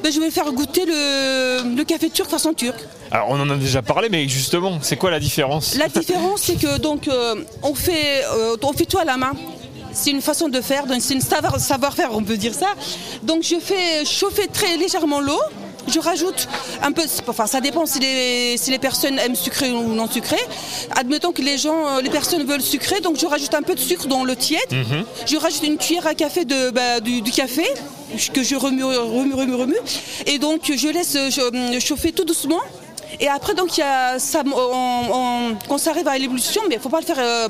Ben, 0.04 0.12
je 0.12 0.20
vais 0.20 0.32
faire 0.32 0.52
goûter 0.52 0.86
le, 0.86 1.76
le 1.76 1.84
café 1.84 2.10
turc 2.10 2.30
façon 2.30 2.54
turque. 2.54 2.80
Alors 3.12 3.28
on 3.30 3.40
en 3.40 3.50
a 3.50 3.56
déjà 3.56 3.82
parlé, 3.82 4.10
mais 4.10 4.28
justement, 4.28 4.80
c'est 4.82 4.96
quoi 4.98 5.12
la 5.12 5.20
différence 5.20 5.76
La 5.78 5.88
différence, 5.90 6.42
c'est 6.44 6.56
que 6.56 6.78
donc 6.78 7.08
euh, 7.08 7.36
on 7.64 7.74
fait 7.76 8.24
euh, 8.34 8.56
on 8.62 8.74
fait 8.74 8.86
tout 8.86 8.98
à 9.00 9.06
la 9.06 9.18
main. 9.18 9.34
C'est 9.94 10.12
une 10.12 10.22
façon 10.22 10.48
de 10.48 10.62
faire, 10.62 10.86
donc 10.88 11.02
c'est 11.02 11.14
une 11.14 11.20
savoir- 11.22 11.60
savoir-faire, 11.60 12.12
on 12.14 12.24
peut 12.24 12.38
dire 12.38 12.54
ça. 12.54 12.68
Donc 13.24 13.44
je 13.44 13.56
fais 13.60 14.06
chauffer 14.06 14.48
très 14.48 14.78
légèrement 14.78 15.20
l'eau 15.20 15.40
je 15.88 16.00
rajoute 16.00 16.48
un 16.84 16.92
peu, 16.92 17.02
enfin 17.28 17.48
ça 17.48 17.60
dépend 17.60 17.88
si 17.88 18.00
les, 18.00 18.56
si 18.56 18.70
les 18.70 18.78
personnes 18.78 19.18
aiment 19.18 19.36
sucré 19.36 19.72
ou 19.72 19.96
non 19.96 20.08
sucré. 20.08 20.38
Admettons 20.96 21.32
que 21.32 21.42
les 21.42 21.58
gens, 21.58 21.98
euh, 21.98 22.02
les 22.02 22.12
personnes 22.12 22.46
veulent 22.46 22.62
sucré, 22.62 23.02
donc 23.02 23.18
je 23.20 23.26
rajoute 23.26 23.54
un 23.56 23.64
peu 23.64 23.74
de 23.74 23.80
sucre 23.80 24.06
dans 24.08 24.24
le 24.24 24.36
tiède. 24.36 24.62
Mhm. 24.72 25.04
Je 25.26 25.38
rajoute 25.38 25.64
une 25.64 25.78
cuillère 25.78 26.06
à 26.06 26.14
café 26.14 26.46
de, 26.46 26.70
bah, 26.70 27.00
du, 27.00 27.22
du 27.24 27.32
café 27.32 27.64
que 28.34 28.44
je 28.44 28.56
remue, 28.56 28.84
remue, 28.84 29.34
remue, 29.34 29.56
remue. 29.56 29.78
Et 30.26 30.38
donc 30.40 30.72
je 30.76 30.88
laisse 30.88 31.18
chauffer 31.84 32.12
tout 32.12 32.26
doucement. 32.26 32.60
Et 33.20 33.28
après 33.28 33.54
donc 33.54 33.78
il 33.78 33.82
y 33.82 33.84
a 33.84 34.18
ça, 34.20 34.42
on- 34.46 35.14
on- 35.14 35.56
quand 35.68 35.78
ça 35.78 35.92
arrive 35.92 36.08
à 36.08 36.18
l'ébullition, 36.18 36.62
mais 36.70 36.76
il 36.76 36.82
faut 36.82 36.90
pas 36.90 37.00
le 37.02 37.06
faire. 37.06 37.20
euh, 37.20 37.48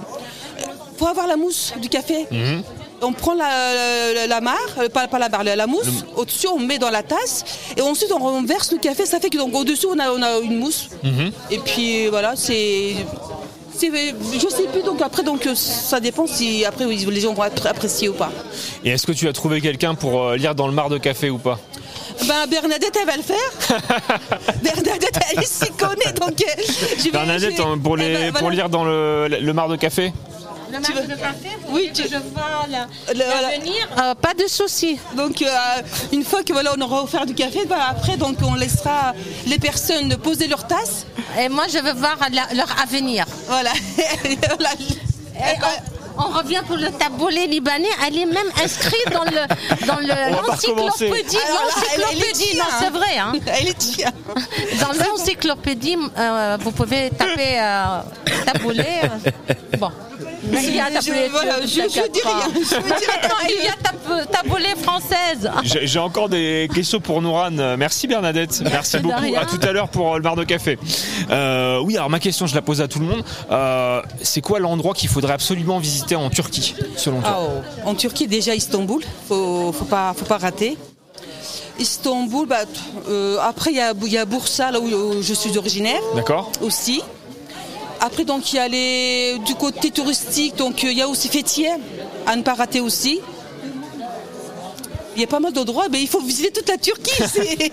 faut 0.97 1.07
avoir 1.07 1.25
la 1.27 1.35
mousse 1.37 1.73
du 1.81 1.89
café. 1.89 2.27
Mhm. 2.29 2.63
On 3.03 3.13
prend 3.13 3.33
la, 3.33 4.13
la, 4.13 4.27
la 4.27 4.41
mare, 4.41 4.55
euh, 4.77 4.87
pas, 4.89 5.07
pas 5.07 5.17
la 5.17 5.27
barre, 5.29 5.43
la, 5.43 5.65
mousse. 5.65 5.87
Au-dessus, 6.15 6.47
on 6.47 6.59
met 6.59 6.77
dans 6.77 6.91
la 6.91 7.01
tasse. 7.01 7.43
Et 7.75 7.81
ensuite, 7.81 8.11
on 8.11 8.19
renverse 8.19 8.71
le 8.71 8.77
café. 8.77 9.07
Ça 9.07 9.19
fait 9.19 9.31
que 9.31 9.37
donc 9.39 9.55
au-dessus, 9.55 9.87
on 9.89 9.97
a, 9.97 10.11
on 10.11 10.21
a 10.21 10.37
une 10.41 10.59
mousse. 10.59 10.89
Mhm. 11.03 11.31
Et 11.49 11.57
puis 11.57 12.07
voilà, 12.09 12.35
c'est. 12.35 12.95
Je 13.79 14.47
sais 14.49 14.67
plus, 14.71 14.83
donc 14.83 15.01
après, 15.01 15.23
donc, 15.23 15.45
euh, 15.47 15.55
ça 15.55 15.99
dépend 15.99 16.27
si 16.27 16.65
après 16.65 16.85
oui, 16.85 17.05
les 17.09 17.21
gens 17.21 17.33
vont 17.33 17.43
être 17.45 17.65
apprécier 17.67 18.09
ou 18.09 18.13
pas. 18.13 18.31
Et 18.83 18.89
est-ce 18.89 19.05
que 19.07 19.11
tu 19.11 19.27
as 19.27 19.33
trouvé 19.33 19.61
quelqu'un 19.61 19.95
pour 19.95 20.21
euh, 20.23 20.35
lire 20.37 20.55
dans 20.55 20.67
le 20.67 20.73
mar 20.73 20.89
de 20.89 20.97
café 20.97 21.29
ou 21.29 21.37
pas? 21.37 21.59
Ben, 22.27 22.45
Bernadette, 22.49 22.95
elle 22.99 23.07
va 23.07 23.17
le 23.17 23.23
faire. 23.23 23.79
Bernadette, 24.63 25.19
elle 25.35 25.43
s'y 25.45 25.71
connaît, 25.71 26.13
donc. 26.13 26.41
euh, 26.41 26.61
je 26.97 27.03
vais- 27.05 27.11
Bernadette, 27.11 27.51
je 27.57 27.57
vais- 27.57 27.63
hein, 27.63 27.77
pour, 27.81 27.97
les, 27.97 28.15
Eh 28.27 28.31
ben, 28.31 28.39
pour 28.39 28.49
lire 28.51 28.69
dans 28.69 28.83
le, 28.83 29.27
le 29.27 29.53
mar 29.53 29.67
de 29.69 29.75
café? 29.75 30.13
Le 30.71 31.07
de 31.07 31.15
café 31.19 31.49
Oui, 31.69 31.91
tu... 31.93 32.03
je 32.03 32.17
vois 32.33 32.65
là. 32.69 32.87
venir 33.59 33.87
Euh, 34.01 34.15
Pas 34.15 34.33
de 34.33 34.47
souci. 34.47 34.97
Donc 35.15 35.41
euh, 35.41 35.47
une 36.11 36.23
fois 36.23 36.43
que 36.43 36.53
voilà 36.53 36.73
on 36.77 36.81
aura 36.81 37.03
offert 37.03 37.25
du 37.25 37.33
café, 37.33 37.65
bah, 37.65 37.77
après 37.89 38.17
donc 38.17 38.37
on 38.43 38.55
laissera 38.55 39.13
les 39.47 39.59
personnes 39.59 40.15
poser 40.17 40.47
leur 40.47 40.65
tasse. 40.67 41.05
Et 41.39 41.49
moi 41.49 41.65
je 41.71 41.77
veux 41.79 41.93
voir 41.93 42.17
la- 42.31 42.53
leur 42.55 42.69
avenir. 42.81 43.25
Voilà. 43.47 43.71
Et 44.25 45.55
on, 46.17 46.23
on 46.23 46.37
revient 46.37 46.61
pour 46.67 46.77
le 46.77 46.89
taboulé 46.91 47.47
libanais. 47.47 47.87
Elle 48.07 48.17
est 48.17 48.25
même 48.25 48.47
inscrite 48.63 49.09
dans 49.11 49.23
le 49.23 49.85
dans 49.87 49.97
le 49.99 50.31
l'encyclopédie. 50.47 51.29
Tia, 51.29 51.39
non, 52.57 52.63
hein. 52.63 52.75
c'est 52.79 52.89
vrai. 52.89 53.17
Hein. 53.17 53.33
Elle 53.47 53.69
est 53.69 53.77
tia. 53.77 54.09
Dans 54.81 54.91
l'encyclopédie, 55.03 55.97
euh, 56.17 56.57
vous 56.61 56.71
pouvez 56.71 57.09
taper 57.11 57.59
euh, 57.59 58.01
taboulé. 58.45 58.85
euh, 59.03 59.53
bon. 59.77 59.91
Il 60.43 60.75
y 60.75 60.79
a 60.79 60.89
Je- 60.89 60.93
taboulé. 60.95 61.27
voilà, 61.29 61.61
je- 61.61 61.67
je 61.67 62.11
dis 62.11 62.21
rien, 62.23 62.47
je 62.55 62.75
française. 64.81 65.51
J'ai 65.63 65.87
j'ai 65.87 65.99
encore 65.99 66.29
des 66.29 66.69
questions 66.73 66.99
pour 66.99 67.21
Nouran. 67.21 67.51
Merci 67.77 68.07
Bernadette. 68.07 68.61
Merci 68.63 68.97
De 68.97 69.01
beaucoup. 69.03 69.19
rien. 69.21 69.41
À 69.41 69.45
tout 69.45 69.59
à 69.61 69.71
l'heure 69.71 69.89
pour 69.89 70.13
euh, 70.13 70.17
le 70.17 70.23
bar 70.23 70.35
de 70.35 70.43
café. 70.43 70.77
Euh, 71.29 71.79
oui, 71.83 71.95
alors 71.97 72.09
ma 72.09 72.19
question, 72.19 72.47
je 72.47 72.55
la 72.55 72.61
pose 72.61 72.81
à 72.81 72.87
tout 72.87 72.99
le 72.99 73.05
monde. 73.05 73.23
Euh, 73.51 74.01
c'est 74.21 74.41
quoi 74.41 74.59
l'endroit 74.59 74.93
qu'il 74.93 75.09
faudrait 75.09 75.33
absolument 75.33 75.79
visiter 75.79 76.15
en 76.15 76.29
Turquie, 76.29 76.75
selon 76.95 77.21
toi? 77.21 77.31
Ah, 77.33 77.39
oh. 77.85 77.89
En 77.89 77.95
Turquie 77.95 78.27
déjà 78.27 78.55
Istanbul, 78.55 79.03
faut 79.27 79.71
faut 79.71 79.85
pas 79.85 80.13
faut 80.17 80.25
pas 80.25 80.37
rater. 80.37 80.77
Istanbul, 81.79 82.47
bah, 82.47 82.59
euh, 83.09 83.37
après 83.41 83.71
il 83.71 83.77
y 83.77 83.81
a, 83.81 83.93
y 84.05 84.17
a 84.17 84.25
Bursa 84.25 84.71
là 84.71 84.79
où, 84.79 84.85
où 84.87 85.21
je 85.21 85.33
suis 85.33 85.57
originaire. 85.57 86.01
D'accord. 86.15 86.51
Aussi. 86.61 87.01
Après 88.03 88.25
donc 88.25 88.51
il 88.51 88.55
y 88.55 88.59
a 88.59 88.67
les 88.67 89.37
du 89.45 89.53
côté 89.53 89.91
touristique 89.91 90.55
donc 90.55 90.83
euh, 90.83 90.91
il 90.91 90.97
y 90.97 91.03
a 91.03 91.07
aussi 91.07 91.27
Fethiye 91.29 91.69
à 92.25 92.35
ne 92.35 92.41
pas 92.41 92.55
rater 92.55 92.79
aussi. 92.79 93.21
Il 95.15 95.21
y 95.21 95.23
a 95.25 95.27
pas 95.27 95.41
mal 95.41 95.51
d'endroits, 95.51 95.87
mais 95.91 96.01
il 96.01 96.07
faut 96.07 96.21
visiter 96.21 96.51
toute 96.51 96.69
la 96.69 96.77
Turquie. 96.77 97.21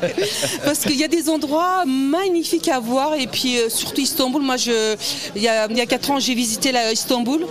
Parce 0.64 0.80
qu'il 0.80 0.96
y 0.96 1.04
a 1.04 1.08
des 1.08 1.30
endroits 1.30 1.84
magnifiques 1.86 2.68
à 2.68 2.80
voir. 2.80 3.14
Et 3.14 3.28
puis 3.28 3.56
euh, 3.56 3.70
surtout 3.70 4.00
Istanbul, 4.00 4.42
moi 4.42 4.56
je, 4.56 4.96
il, 5.36 5.42
y 5.42 5.48
a, 5.48 5.66
il 5.70 5.76
y 5.76 5.80
a 5.80 5.86
4 5.86 6.10
ans 6.10 6.18
j'ai 6.18 6.34
visité 6.34 6.72
la, 6.72 6.92
Istanbul. 6.92 7.46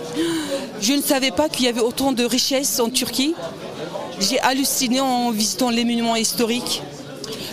Je 0.80 0.92
ne 0.92 1.02
savais 1.02 1.30
pas 1.30 1.48
qu'il 1.48 1.64
y 1.64 1.68
avait 1.68 1.80
autant 1.80 2.12
de 2.12 2.24
richesses 2.24 2.78
en 2.80 2.90
Turquie. 2.90 3.34
J'ai 4.20 4.38
halluciné 4.40 5.00
en 5.00 5.30
visitant 5.30 5.70
les 5.70 5.84
monuments 5.84 6.16
historiques. 6.16 6.82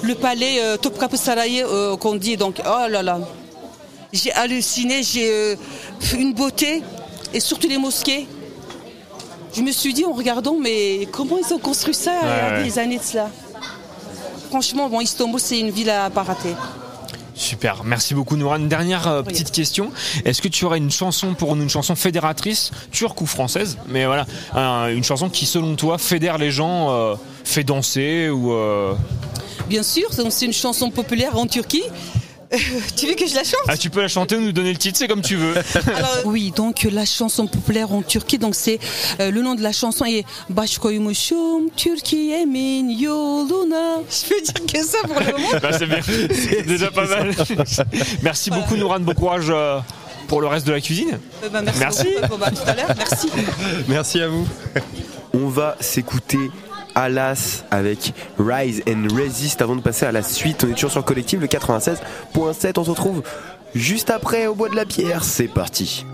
Le 0.03 0.13
palais 0.13 0.59
euh, 0.61 0.77
Topkapı 0.77 1.17
Sarayı 1.17 1.65
euh, 1.65 1.97
qu'on 1.97 2.15
dit 2.15 2.37
donc, 2.37 2.61
oh 2.63 2.87
là 2.89 3.01
là. 3.01 3.19
J'ai 4.15 4.31
halluciné, 4.31 5.03
j'ai 5.03 5.29
euh, 5.29 5.55
une 6.17 6.33
beauté 6.33 6.81
et 7.33 7.39
surtout 7.41 7.67
les 7.67 7.77
mosquées. 7.77 8.27
Je 9.53 9.61
me 9.61 9.71
suis 9.71 9.93
dit 9.93 10.05
en 10.05 10.13
regardant, 10.13 10.55
mais 10.59 11.07
comment 11.11 11.37
ils 11.37 11.53
ont 11.53 11.59
construit 11.59 11.93
ça 11.93 12.13
il 12.23 12.27
y 12.27 12.59
a 12.61 12.63
des 12.63 12.79
années 12.79 12.97
de 12.97 13.03
cela? 13.03 13.29
Franchement, 14.49 14.89
bon, 14.89 15.01
Istanbul, 15.01 15.39
c'est 15.39 15.59
une 15.59 15.69
ville 15.69 15.89
à 15.89 16.09
pas 16.09 16.23
rater. 16.23 16.55
Super, 17.33 17.83
merci 17.83 18.13
beaucoup 18.13 18.37
Nouran. 18.37 18.59
Dernière 18.59 19.05
euh, 19.07 19.21
petite 19.21 19.51
question. 19.51 19.91
Est-ce 20.23 20.41
que 20.41 20.47
tu 20.47 20.63
aurais 20.63 20.77
une 20.77 20.91
chanson 20.91 21.33
pour 21.33 21.53
nous, 21.57 21.63
une 21.63 21.69
chanson 21.69 21.93
fédératrice, 21.95 22.71
turque 22.91 23.19
ou 23.19 23.25
française? 23.25 23.77
Mais 23.89 24.05
voilà, 24.05 24.25
un- 24.53 24.87
une 24.87 25.03
chanson 25.03 25.27
qui 25.29 25.45
selon 25.45 25.75
toi 25.75 25.97
fédère 25.97 26.37
les 26.37 26.51
gens, 26.51 26.91
euh, 26.91 27.15
fait 27.43 27.65
danser 27.65 28.29
ou... 28.29 28.53
euh, 28.53 28.93
Bien 29.67 29.83
sûr, 29.83 30.07
c'est 30.29 30.45
une 30.45 30.53
chanson 30.53 30.89
populaire 30.91 31.37
en 31.37 31.47
Turquie. 31.47 31.83
tu 32.95 33.07
veux 33.07 33.13
que 33.15 33.27
je 33.27 33.35
la 33.35 33.43
chante? 33.43 33.61
Ah 33.67 33.77
tu 33.77 33.89
peux 33.89 34.01
la 34.01 34.07
chanter 34.07 34.35
ou 34.35 34.41
nous 34.41 34.51
donner 34.51 34.71
le 34.71 34.77
titre, 34.77 34.97
c'est 34.97 35.07
comme 35.07 35.21
tu 35.21 35.35
veux. 35.35 35.53
Oui, 36.25 36.51
donc 36.55 36.83
la 36.91 37.05
chanson 37.05 37.47
populaire 37.47 37.91
en 37.91 38.01
Turquie, 38.01 38.37
donc 38.37 38.55
c'est 38.55 38.79
euh, 39.19 39.31
le 39.31 39.41
nom 39.41 39.55
de 39.55 39.61
la 39.61 39.71
chanson 39.71 40.05
est 40.05 40.25
Baş 40.49 40.77
koymuşum 40.77 41.69
Türkiye'min 41.75 42.89
yoluna. 42.89 44.01
Je 44.09 44.27
peux 44.29 44.41
dire 44.41 44.65
que 44.65 44.83
ça 44.83 44.97
pour 45.07 45.19
le 45.19 45.31
moment. 45.31 45.47
Bah, 45.61 45.69
c'est 45.77 45.85
bien, 45.87 45.99
c'est 46.01 46.63
déjà 46.65 46.91
pas 46.91 47.07
mal. 47.07 47.31
merci 48.21 48.49
beaucoup 48.49 48.75
Nouran, 48.75 48.99
bon 48.99 49.13
courage 49.13 49.47
euh, 49.49 49.79
pour 50.27 50.41
le 50.41 50.47
reste 50.47 50.67
de 50.67 50.71
la 50.73 50.81
cuisine. 50.81 51.19
Euh, 51.43 51.49
bah, 51.49 51.61
merci. 51.61 51.79
Merci. 51.79 52.05
beaucoup. 52.15 52.27
Bon, 52.29 52.37
bah, 52.37 52.47
à 52.47 52.51
tout 52.51 52.69
à 52.69 52.73
l'heure. 52.75 52.95
Merci. 52.97 53.29
Merci 53.87 54.21
à 54.21 54.27
vous. 54.27 54.47
On 55.33 55.47
va 55.47 55.75
s'écouter 55.79 56.51
Alas 56.95 57.63
avec 57.71 58.13
Rise 58.39 58.81
and 58.87 59.07
Resist 59.15 59.61
avant 59.61 59.75
de 59.75 59.81
passer 59.81 60.05
à 60.05 60.11
la 60.11 60.23
suite. 60.23 60.63
On 60.63 60.71
est 60.71 60.73
toujours 60.73 60.91
sur 60.91 61.01
le 61.01 61.05
collectif, 61.05 61.39
le 61.39 61.47
96.7. 61.47 61.99
On 62.77 62.83
se 62.83 62.89
retrouve 62.89 63.21
juste 63.75 64.09
après 64.09 64.47
au 64.47 64.55
bois 64.55 64.69
de 64.69 64.75
la 64.75 64.85
pierre. 64.85 65.23
C'est 65.23 65.47
parti. 65.47 66.05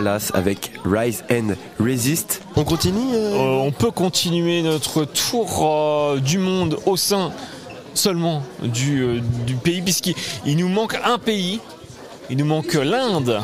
Alas 0.00 0.30
avec 0.32 0.72
Rise 0.86 1.24
and 1.30 1.54
Resist. 1.78 2.40
On 2.56 2.64
continue 2.64 3.14
Euh, 3.14 3.34
on 3.36 3.70
peut 3.70 3.90
continuer 3.90 4.62
notre 4.62 5.04
tour 5.04 5.60
euh, 5.62 6.18
du 6.20 6.38
monde 6.38 6.78
au 6.86 6.96
sein 6.96 7.32
seulement 7.92 8.42
du, 8.62 9.02
euh, 9.02 9.20
du 9.46 9.54
pays, 9.56 9.82
puisqu'il 9.82 10.14
il 10.46 10.56
nous 10.56 10.68
manque 10.70 10.96
un 11.04 11.18
pays. 11.18 11.60
Il 12.30 12.38
nous 12.38 12.46
manque 12.46 12.72
l'Inde. 12.72 13.40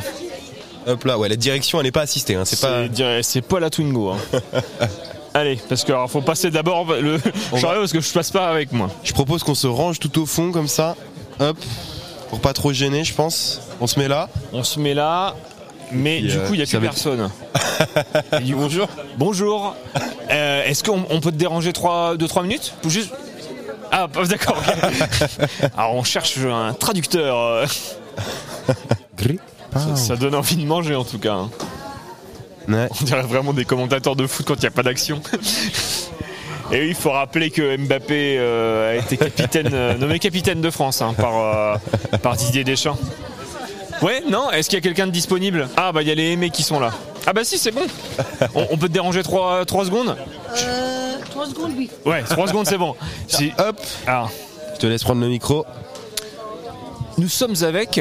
Hop 0.87 1.05
là, 1.05 1.19
ouais, 1.19 1.29
la 1.29 1.37
direction 1.37 1.79
elle 1.79 1.85
n'est 1.85 1.93
pas 1.93 2.03
assistée, 2.03 2.37
hein, 2.37 2.45
c'est 2.47 2.59
pas. 2.61 2.85
C'est 2.91 3.23
c'est 3.23 3.43
pas 3.43 3.61
la 3.61 3.69
Twingo. 3.69 4.13
hein. 4.13 4.19
Allez, 5.35 5.59
parce 5.69 5.85
qu'il 5.85 5.95
faut 6.09 6.23
passer 6.23 6.51
d'abord 6.51 6.87
le 6.91 7.19
chariot 7.61 7.81
parce 7.81 7.93
que 7.93 8.01
je 8.01 8.11
passe 8.13 8.31
pas 8.31 8.49
avec 8.49 8.73
moi. 8.73 8.89
Je 9.05 9.13
propose 9.13 9.43
qu'on 9.43 9.55
se 9.55 9.67
range 9.67 9.99
tout 9.99 10.23
au 10.23 10.25
fond 10.25 10.53
comme 10.53 10.69
ça. 10.69 10.97
Hop. 11.39 11.59
Pour 12.31 12.41
pas 12.41 12.55
trop 12.55 12.73
gêner, 12.73 13.05
je 13.05 13.13
pense. 13.13 13.61
On 13.79 13.87
se 13.87 13.99
met 13.99 14.09
là. 14.09 14.31
On 14.55 14.65
se 14.65 14.81
met 14.81 14.95
là. 14.95 15.35
Mais 15.93 16.19
puis, 16.21 16.29
du 16.29 16.39
euh, 16.39 16.47
coup, 16.47 16.55
il 16.55 16.59
n'y 16.59 16.63
a 16.63 16.67
plus 16.67 16.81
personne. 16.81 17.31
Il 18.41 18.45
dit 18.45 18.55
bonjour. 18.55 18.89
Bonjour. 19.19 19.77
Euh, 20.31 20.65
Est-ce 20.65 20.83
qu'on 20.83 21.05
on 21.11 21.21
peut 21.21 21.31
te 21.31 21.37
déranger 21.37 21.71
2-3 21.71 22.43
minutes 22.43 22.75
Pour 22.83 22.91
juste... 22.91 23.13
Ah, 23.93 24.09
pas- 24.09 24.25
d'accord. 24.25 24.61
Alors, 25.77 25.95
on 25.95 26.03
cherche 26.03 26.39
un 26.39 26.73
traducteur. 26.73 27.69
ça, 29.73 29.97
ça 29.97 30.17
donne 30.17 30.35
envie 30.35 30.57
de 30.57 30.67
manger 30.67 30.95
en 30.97 31.05
tout 31.05 31.19
cas. 31.19 31.35
hein. 31.35 31.51
On 32.69 33.05
dirait 33.05 33.23
vraiment 33.23 33.53
des 33.53 33.65
commentateurs 33.65 34.17
de 34.17 34.27
foot 34.27 34.45
quand 34.47 34.55
il 34.57 34.61
n'y 34.61 34.67
a 34.67 34.71
pas 34.73 34.83
d'action. 34.83 35.21
Et 36.73 36.81
oui, 36.81 36.89
il 36.89 36.95
faut 36.97 37.13
rappeler 37.13 37.51
que 37.51 37.77
Mbappé 37.77 38.37
euh, 38.39 38.91
a 38.91 38.97
été 38.97 39.17
capitaine, 39.17 39.71
euh, 39.73 39.95
nommé 39.97 40.19
capitaine 40.19 40.61
de 40.61 40.71
France 40.71 41.01
hein, 41.01 41.15
par, 41.17 41.37
euh, 41.39 41.77
par 42.23 42.35
Didier 42.37 42.65
Deschamps. 42.65 42.99
Ouais, 44.03 44.23
non 44.29 44.51
Est-ce 44.51 44.69
qu'il 44.69 44.77
y 44.77 44.81
a 44.81 44.83
quelqu'un 44.83 45.07
de 45.07 45.13
disponible 45.13 45.69
Ah, 45.77 45.93
bah 45.93 46.03
il 46.03 46.09
y 46.09 46.11
a 46.11 46.15
les 46.15 46.33
aimés 46.33 46.51
qui 46.51 46.63
sont 46.63 46.79
là. 46.81 46.91
Ah, 47.27 47.33
bah 47.33 47.45
si, 47.45 47.59
c'est 47.59 47.73
bon. 47.73 47.83
On, 48.55 48.67
on 48.71 48.77
peut 48.79 48.89
te 48.89 48.93
déranger 48.93 49.23
3, 49.23 49.65
secondes 49.67 50.17
Euh, 50.57 51.15
3 51.31 51.47
secondes, 51.47 51.73
oui. 51.77 51.91
Ouais, 52.05 52.23
3 52.23 52.49
secondes, 52.49 52.67
c'est 52.67 52.79
bon. 52.79 52.95
Si- 53.29 53.53
Hop 53.59 53.81
Alors, 54.07 54.31
Je 54.75 54.79
te 54.81 54.87
laisse 54.87 55.03
prendre 55.03 55.21
le 55.23 55.29
micro. 55.29 55.65
nous 57.19 57.29
sommes 57.29 57.55
avec. 57.63 58.01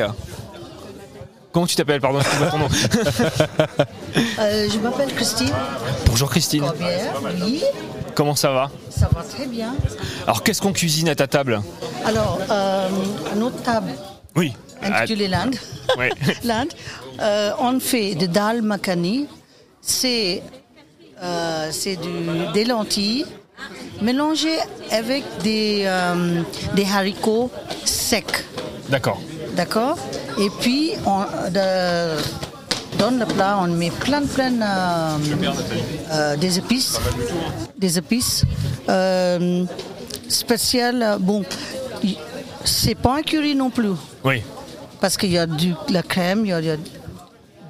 Comment 1.51 1.65
tu 1.67 1.75
t'appelles 1.77 2.01
Pardon, 2.01 2.19
excuse-moi 2.19 2.49
ton 2.49 2.57
nom. 2.59 2.67
Euh, 4.39 4.67
je 4.71 4.77
m'appelle 4.79 5.13
Christine 5.13 5.51
Bonjour 6.07 6.29
Christine. 6.29 6.61
Corbière, 6.61 7.13
oui, 7.43 7.61
Comment 8.13 8.35
ça 8.35 8.51
va 8.51 8.69
ça 8.89 9.09
va 9.13 9.23
très 9.23 9.45
bien. 9.45 9.73
Alors, 10.23 10.41
qu'est-ce 10.43 10.61
qu'on 10.61 10.71
cuisine 10.71 11.09
à 11.09 11.15
ta 11.15 11.27
table 11.27 11.61
Alors, 12.05 12.39
euh, 12.49 12.87
notre 13.35 13.61
table 13.61 13.91
Oui. 14.37 14.53
Intitulée 14.93 15.27
l'Inde, 15.27 15.55
Ouais. 15.97 16.09
l'Inde, 16.43 16.69
euh, 17.21 17.51
on 17.59 17.79
fait 17.79 18.15
de 18.15 18.25
dal 18.25 18.61
makhani, 18.61 19.27
c'est 19.81 20.41
euh, 21.23 21.69
c'est 21.71 21.95
du- 21.95 22.51
des 22.53 22.65
lentilles 22.65 23.25
mélangées 24.01 24.59
avec 24.91 25.23
des, 25.43 25.83
euh, 25.86 26.41
des 26.75 26.86
haricots 26.86 27.49
secs. 27.86 28.43
D'accord. 28.89 29.21
D'accord 29.55 29.97
Et 30.38 30.49
puis, 30.59 30.91
on, 31.05 31.21
de- 31.49 32.17
dans 32.97 33.11
le 33.11 33.25
plat, 33.25 33.57
on 33.61 33.67
met 33.67 33.91
plein, 33.91 34.23
plein 34.25 34.61
euh, 34.61 35.17
euh, 36.11 36.36
des 36.36 36.57
épices. 36.57 36.99
Des 37.77 37.97
épices. 37.97 38.43
Euh, 38.89 39.63
spéciales. 40.27 41.17
Bon, 41.19 41.43
c'est 42.65 42.95
pas 42.95 43.17
un 43.17 43.21
curry 43.21 43.55
non 43.55 43.69
plus. 43.69 43.91
Oui. 44.23 44.41
Parce 45.01 45.17
qu'il 45.17 45.31
y 45.31 45.37
a 45.37 45.45
du, 45.45 45.73
la 45.89 46.01
crème, 46.03 46.41
il 46.45 46.49
y 46.49 46.53
a, 46.53 46.59
il 46.59 46.65
y 46.67 46.71
a 46.71 46.77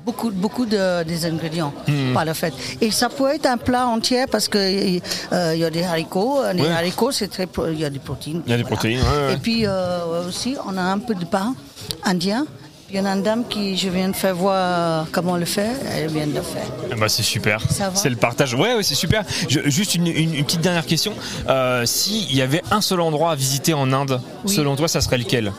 beaucoup, 0.06 0.30
beaucoup 0.32 0.66
de, 0.66 1.04
des 1.04 1.26
ingrédients, 1.26 1.74
Hmm. 1.88 2.14
par 2.14 2.26
le 2.26 2.34
fait. 2.34 2.54
Et 2.82 2.92
ça 2.92 3.10
peut 3.10 3.34
être 3.34 3.48
un 3.48 3.58
plat 3.58 3.88
entier 3.88 4.26
parce 4.30 4.48
qu'il 4.48 5.02
il 5.32 5.58
y 5.58 5.64
a 5.66 5.70
des 5.70 5.84
haricots. 5.84 6.42
Les 6.54 6.62
Ouais. 6.62 6.70
haricots, 6.72 7.12
c'est 7.12 7.28
très, 7.28 7.48
il 7.72 7.80
y 7.80 7.86
a 7.86 7.90
des 7.90 8.00
protéines. 8.00 8.42
Il 8.46 8.52
y 8.52 8.54
a 8.54 8.58
des 8.58 8.64
protéines, 8.64 9.00
ouais, 9.02 9.28
ouais. 9.28 9.34
Et 9.34 9.38
puis 9.38 9.66
euh, 9.66 10.28
aussi, 10.28 10.56
on 10.68 10.78
a 10.78 10.82
un 10.84 11.00
peu 11.00 11.16
de 11.16 11.26
pain 11.26 11.56
indien. 12.04 12.46
Puis 12.88 12.98
il 12.98 13.00
y 13.00 13.02
en 13.02 13.06
a 13.08 13.16
une 13.16 13.24
dame 13.24 13.46
qui, 13.50 13.76
je 13.76 13.90
viens 13.90 14.10
de 14.10 14.16
faire 14.16 14.36
voir 14.36 15.08
comment 15.12 15.38
le 15.38 15.46
faire, 15.46 15.74
elle 15.92 16.08
vient 16.12 16.28
de 16.28 16.36
le 16.36 16.42
faire. 16.44 16.68
Ah 16.92 16.96
bah 16.96 17.10
c'est 17.10 17.24
super. 17.24 17.60
C'est 17.96 18.10
le 18.12 18.16
partage. 18.16 18.54
Ouais, 18.54 18.76
ouais, 18.76 18.84
c'est 18.84 18.94
super. 18.94 19.24
Je- 19.50 19.68
juste 19.72 19.96
une, 19.96 20.06
une- 20.06 20.36
une 20.36 20.46
petite 20.46 20.62
dernière 20.62 20.86
question. 20.86 21.14
Euh, 21.50 21.84
S'il 21.88 22.32
y 22.36 22.44
avait 22.44 22.62
un 22.70 22.82
seul 22.82 23.02
endroit 23.02 23.32
à 23.32 23.36
visiter 23.36 23.74
en 23.74 23.92
Inde, 23.92 24.22
Oui. 24.46 24.54
selon 24.54 24.76
toi, 24.76 24.88
ça 24.88 25.02
serait 25.02 25.18
lequel? 25.18 25.52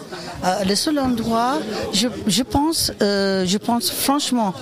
Euh, 0.44 0.64
le 0.64 0.74
seul 0.74 0.98
endroit, 0.98 1.58
je, 1.92 2.08
je 2.26 2.42
pense, 2.42 2.92
euh, 3.02 3.44
je 3.46 3.58
pense 3.58 3.90
franchement, 3.90 4.54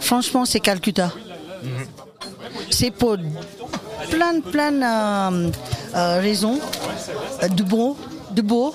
franchement, 0.00 0.44
c'est 0.44 0.60
Calcutta. 0.60 1.12
C'est 2.70 2.90
pour 2.90 3.16
plein, 4.10 4.40
plein 4.40 4.82
euh, 4.82 5.50
euh, 5.94 6.20
raisons, 6.20 6.58
du 7.56 7.62
bon, 7.62 7.96
du 8.30 8.42
beau, 8.42 8.74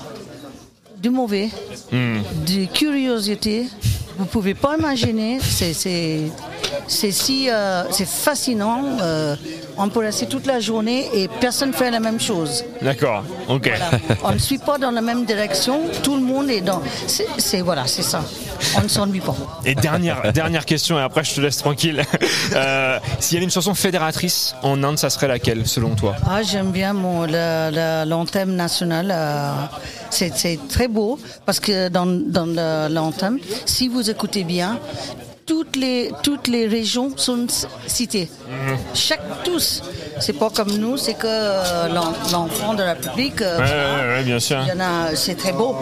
du 0.98 1.10
mauvais, 1.10 1.50
de 1.92 2.66
curiosité. 2.74 3.68
Vous 4.18 4.26
pouvez 4.26 4.54
pas 4.54 4.78
imaginer, 4.78 5.40
c'est 5.40 6.32
c'est 6.92 7.12
si 7.12 7.50
euh, 7.50 7.84
c'est 7.92 8.08
fascinant. 8.08 8.84
euh, 9.02 9.36
on 9.78 9.88
peut 9.90 10.00
rester 10.02 10.28
toute 10.28 10.46
la 10.46 10.60
journée 10.60 11.10
et 11.14 11.28
personne 11.40 11.74
fait 11.74 11.90
la 11.90 12.00
même 12.00 12.20
chose. 12.20 12.64
D'accord. 12.82 13.24
Ok. 13.48 13.72
On 14.24 14.34
ne 14.34 14.38
suit 14.38 14.58
pas 14.60 14.78
dans 14.78 14.92
la 14.92 15.02
même 15.02 15.26
direction. 15.26 15.82
Tout 16.04 16.16
le 16.16 16.22
monde 16.22 16.50
est 16.50 16.62
dans. 16.62 16.82
C'est 17.38 17.62
voilà, 17.62 17.88
c'est 17.88 18.04
ça. 18.04 18.22
On 18.78 18.82
ne 18.82 18.88
s'ennuie 18.90 19.22
pas. 19.22 19.36
Et 19.66 19.74
dernière, 19.74 20.32
dernière 20.34 20.66
question, 20.66 21.00
et 21.00 21.02
après 21.02 21.24
je 21.24 21.34
te 21.36 21.42
laisse 21.42 21.58
tranquille. 21.58 22.04
Euh, 22.54 23.00
S'il 23.20 23.36
y 23.36 23.38
avait 23.38 23.46
une 23.46 23.52
chanson 23.52 23.74
fédératrice 23.74 24.56
en 24.62 24.84
Inde, 24.84 24.98
ça 24.98 25.10
serait 25.10 25.28
laquelle, 25.30 25.66
selon 25.66 25.96
toi? 25.96 26.16
Ah, 26.30 26.44
j'aime 26.44 26.72
bien 26.72 26.92
mon 26.92 27.26
l'anthème 28.06 28.56
national. 28.56 29.10
euh, 29.10 29.54
c'est 30.10 30.60
très 30.68 30.90
beau 30.90 31.18
parce 31.46 31.60
que 31.62 31.88
dans, 31.88 32.06
dans 32.06 32.90
l'anthème, 32.90 33.40
si 33.66 33.88
vous 33.88 34.10
écoutez 34.10 34.44
bien, 34.44 34.80
toutes 35.52 35.76
les 35.76 36.12
toutes 36.24 36.48
les 36.48 36.66
régions 36.78 37.10
sont 37.18 37.46
citées. 37.98 38.30
Chaque 38.94 39.44
tous. 39.44 39.82
C'est 40.24 40.38
pas 40.44 40.50
comme 40.50 40.72
nous, 40.84 40.96
c'est 40.98 41.16
que 41.16 41.28
euh, 41.28 41.88
l'en- 41.96 42.14
l'enfant 42.32 42.74
de 42.74 42.84
la 42.84 42.94
République. 42.94 43.42
euh, 43.42 43.58
Ouais, 43.60 43.66
voilà. 43.66 43.96
ouais, 43.98 44.08
ouais, 44.18 44.24
bien 44.24 44.40
sûr. 44.40 44.60
Il 44.62 44.70
y 44.70 44.72
en 44.72 44.80
a, 44.80 45.16
c'est 45.16 45.36
très 45.36 45.52
beau. 45.52 45.76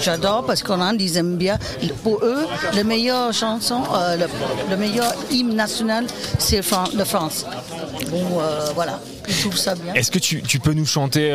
J'adore 0.00 0.44
parce 0.46 0.62
qu'en 0.64 0.80
Inde, 0.80 1.00
ils 1.00 1.16
aiment 1.16 1.36
bien. 1.36 1.58
Pour 2.02 2.18
eux, 2.24 2.46
le 2.74 2.82
meilleur 2.82 3.32
chanson, 3.32 3.82
euh, 3.94 4.16
le, 4.16 4.26
le 4.70 4.76
meilleur 4.76 5.12
hymne 5.30 5.54
national, 5.54 6.06
c'est 6.38 6.62
Fran- 6.62 6.90
la 6.94 7.04
France. 7.04 7.46
Bon, 8.10 8.22
voilà, 8.74 8.98
ils 9.28 9.36
trouvent 9.40 9.56
ça 9.56 9.74
bien. 9.76 9.92
Est-ce 9.94 10.10
que 10.10 10.18
tu, 10.18 10.42
tu 10.42 10.58
peux 10.58 10.72
nous 10.72 10.86
chanter 10.86 11.30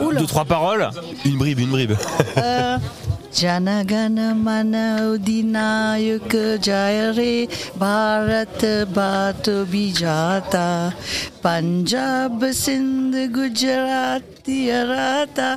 euh, 0.00 0.18
deux, 0.18 0.26
trois 0.26 0.44
paroles 0.44 0.90
Une 1.24 1.36
bribe, 1.38 1.58
une 1.58 1.70
bribe. 1.70 1.92
Euh, 2.38 2.78
Janagana 3.32 4.34
mana 4.34 5.06
udinayaka 5.12 6.60
jayare 6.60 7.46
Bharat 7.76 8.86
Bhato 8.92 9.64
Bijata 9.66 10.92
Punjab 11.42 12.44
Sindh 12.52 13.30
Gujarati 13.30 14.70
Arata 14.72 15.56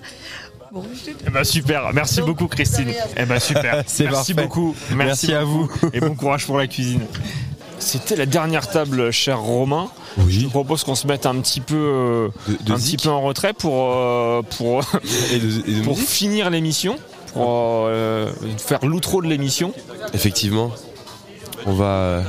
Bon, 0.71 0.83
Eh 1.27 1.29
ben 1.29 1.43
super, 1.43 1.91
merci 1.93 2.21
beaucoup 2.21 2.47
Christine. 2.47 2.93
Eh 3.15 3.25
ben 3.25 3.39
super, 3.39 3.83
C'est 3.87 4.05
merci 4.05 4.33
parfait. 4.33 4.47
beaucoup, 4.47 4.75
merci, 4.95 5.27
Merci 5.27 5.33
à 5.35 5.45
beaucoup. 5.45 5.89
et 5.93 5.99
bon 5.99 6.15
courage 6.15 6.45
pour 6.47 6.57
la 6.57 6.65
cuisine. 6.67 7.01
C'était 7.84 8.15
la 8.15 8.25
dernière 8.25 8.69
table, 8.69 9.11
cher 9.11 9.39
Romain. 9.39 9.89
Je 10.27 10.41
te 10.41 10.49
propose 10.49 10.84
qu'on 10.84 10.95
se 10.95 11.05
mette 11.05 11.25
un 11.25 11.36
petit 11.41 11.59
peu, 11.59 11.75
euh, 11.75 12.29
de 12.61 12.71
un 12.73 12.75
petit 12.77 12.97
peu 12.97 13.09
en 13.09 13.21
retrait 13.21 13.53
pour 13.53 13.91
euh, 13.93 14.41
pour 14.57 14.84
pour 15.84 15.97
finir 15.99 16.49
l'émission, 16.49 16.95
pour 17.34 17.43
euh, 17.88 18.31
faire 18.57 18.86
l'outro 18.86 19.21
de 19.21 19.27
l'émission. 19.27 19.73
Effectivement. 20.13 20.71
On 21.65 21.73
va, 21.73 22.23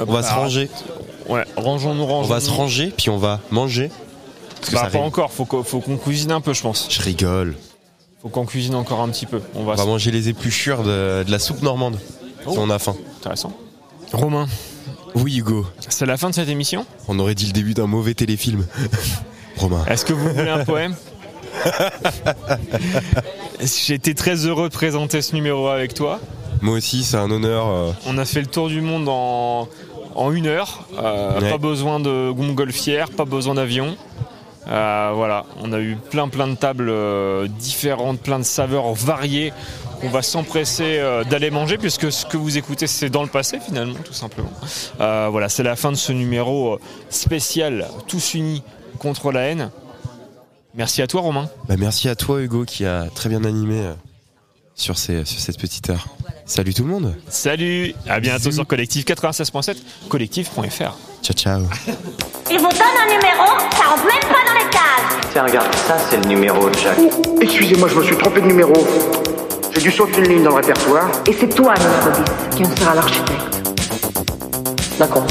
on 0.00 0.04
va 0.12 0.22
se 0.22 0.28
Alors, 0.28 0.42
ranger. 0.44 0.70
Ouais, 1.28 1.44
rangeons-nous, 1.56 2.02
On 2.02 2.06
rangeons-nous. 2.06 2.28
va 2.28 2.40
se 2.40 2.50
ranger, 2.50 2.92
puis 2.96 3.10
on 3.10 3.18
va 3.18 3.40
manger. 3.50 3.90
Bah, 4.72 4.88
pas 4.90 4.98
encore, 4.98 5.32
faut 5.32 5.44
qu'on 5.44 5.62
faut 5.64 5.80
qu'on 5.80 5.96
cuisine 5.96 6.32
un 6.32 6.40
peu, 6.40 6.52
je 6.52 6.62
pense. 6.62 6.86
Je 6.90 7.00
rigole. 7.02 7.56
Faut 8.22 8.28
qu'on 8.28 8.46
cuisine 8.46 8.76
encore 8.76 9.00
un 9.00 9.08
petit 9.08 9.26
peu. 9.26 9.40
On 9.54 9.64
va, 9.64 9.72
On 9.72 9.76
va 9.76 9.84
manger 9.84 10.10
les 10.12 10.28
épluchures 10.28 10.82
de, 10.84 11.24
de 11.24 11.30
la 11.30 11.38
soupe 11.40 11.62
normande. 11.62 11.98
Si 12.48 12.56
on 12.58 12.70
a 12.70 12.78
faim. 12.78 12.94
Intéressant. 13.18 13.52
Romain. 14.12 14.46
Oui, 15.14 15.38
Hugo. 15.38 15.66
C'est 15.88 16.06
la 16.06 16.16
fin 16.16 16.30
de 16.30 16.34
cette 16.34 16.48
émission 16.48 16.86
On 17.08 17.18
aurait 17.18 17.34
dit 17.34 17.46
le 17.46 17.52
début 17.52 17.74
d'un 17.74 17.86
mauvais 17.86 18.14
téléfilm. 18.14 18.66
Romain. 19.56 19.84
Est-ce 19.86 20.04
que 20.04 20.12
vous 20.12 20.28
voulez 20.32 20.48
un 20.48 20.64
poème 20.64 20.94
J'ai 23.60 23.94
été 23.94 24.14
très 24.14 24.46
heureux 24.46 24.68
de 24.68 24.74
présenter 24.74 25.22
ce 25.22 25.34
numéro 25.34 25.68
avec 25.68 25.94
toi. 25.94 26.18
Moi 26.60 26.76
aussi, 26.76 27.04
c'est 27.04 27.16
un 27.16 27.30
honneur. 27.30 27.66
euh, 27.68 27.92
On 28.06 28.18
a 28.18 28.24
fait 28.24 28.40
le 28.40 28.46
tour 28.46 28.68
du 28.68 28.80
monde 28.80 29.08
en, 29.08 29.68
en 30.14 30.32
une 30.32 30.46
heure. 30.46 30.86
Euh, 30.98 31.40
Ouais. 31.40 31.50
Pas 31.50 31.58
besoin 31.58 32.00
de 32.00 32.32
montgolfière, 32.34 33.10
pas 33.10 33.24
besoin 33.24 33.54
d'avion. 33.54 33.96
Euh, 34.68 35.10
voilà, 35.14 35.44
on 35.60 35.72
a 35.72 35.80
eu 35.80 35.96
plein 36.10 36.28
plein 36.28 36.46
de 36.46 36.54
tables 36.54 36.88
euh, 36.88 37.48
différentes, 37.58 38.20
plein 38.20 38.38
de 38.38 38.44
saveurs 38.44 38.92
variées 38.94 39.52
qu'on 40.02 40.08
va 40.08 40.20
s'empresser 40.22 40.98
euh, 40.98 41.22
d'aller 41.22 41.50
manger 41.50 41.78
puisque 41.78 42.10
ce 42.10 42.26
que 42.26 42.36
vous 42.36 42.58
écoutez 42.58 42.88
c'est 42.88 43.08
dans 43.08 43.22
le 43.22 43.28
passé 43.28 43.60
finalement 43.64 43.98
tout 44.04 44.12
simplement. 44.12 44.50
Euh, 45.00 45.28
voilà, 45.30 45.48
c'est 45.48 45.62
la 45.62 45.76
fin 45.76 45.92
de 45.92 45.96
ce 45.96 46.12
numéro 46.12 46.74
euh, 46.74 46.78
spécial 47.08 47.88
Tous 48.08 48.34
unis 48.34 48.62
contre 48.98 49.30
la 49.30 49.42
haine. 49.42 49.70
Merci 50.74 51.02
à 51.02 51.06
toi 51.06 51.20
Romain. 51.20 51.48
Bah, 51.68 51.76
merci 51.78 52.08
à 52.08 52.16
toi 52.16 52.40
Hugo 52.40 52.64
qui 52.64 52.84
a 52.84 53.06
très 53.14 53.28
bien 53.28 53.44
animé 53.44 53.78
euh, 53.80 53.94
sur, 54.74 54.98
ces, 54.98 55.24
sur 55.24 55.38
cette 55.38 55.58
petite 55.58 55.88
heure. 55.88 56.08
Salut 56.46 56.74
tout 56.74 56.82
le 56.82 56.88
monde. 56.90 57.14
Salut, 57.28 57.94
à 58.08 58.18
bientôt 58.18 58.50
sur 58.50 58.66
Collectif 58.66 59.04
96.7, 59.04 59.76
collectif.fr. 60.08 60.96
Ciao 61.22 61.34
ciao. 61.34 61.62
Il 62.50 62.58
vous 62.58 62.68
donne 62.68 62.96
un 63.00 63.06
numéro, 63.06 63.46
ça 63.70 63.84
rentre 63.84 64.04
même 64.04 64.20
pas 64.22 64.44
dans 64.46 64.58
les 64.58 64.70
cases. 64.70 65.30
Tiens, 65.32 65.44
regarde, 65.44 65.72
ça 65.74 65.96
c'est 66.10 66.16
le 66.16 66.28
numéro 66.28 66.68
de 66.68 66.74
Jacques. 66.74 66.98
Excusez-moi, 67.40 67.88
je 67.88 67.94
me 67.94 68.02
suis 68.02 68.16
trompé 68.16 68.40
de 68.40 68.46
numéro. 68.46 68.72
J'ai 69.82 69.90
dû 69.90 69.96
sauter 69.96 70.18
une 70.20 70.28
ligne 70.28 70.42
dans 70.44 70.50
le 70.50 70.56
répertoire. 70.56 71.10
Et 71.26 71.32
c'est 71.32 71.48
toi, 71.48 71.74
notre 71.74 72.22
10, 72.52 72.56
qui 72.56 72.64
en 72.64 72.76
sera 72.76 72.94
l'architecte. 72.94 73.62
D'accord. 74.96 75.26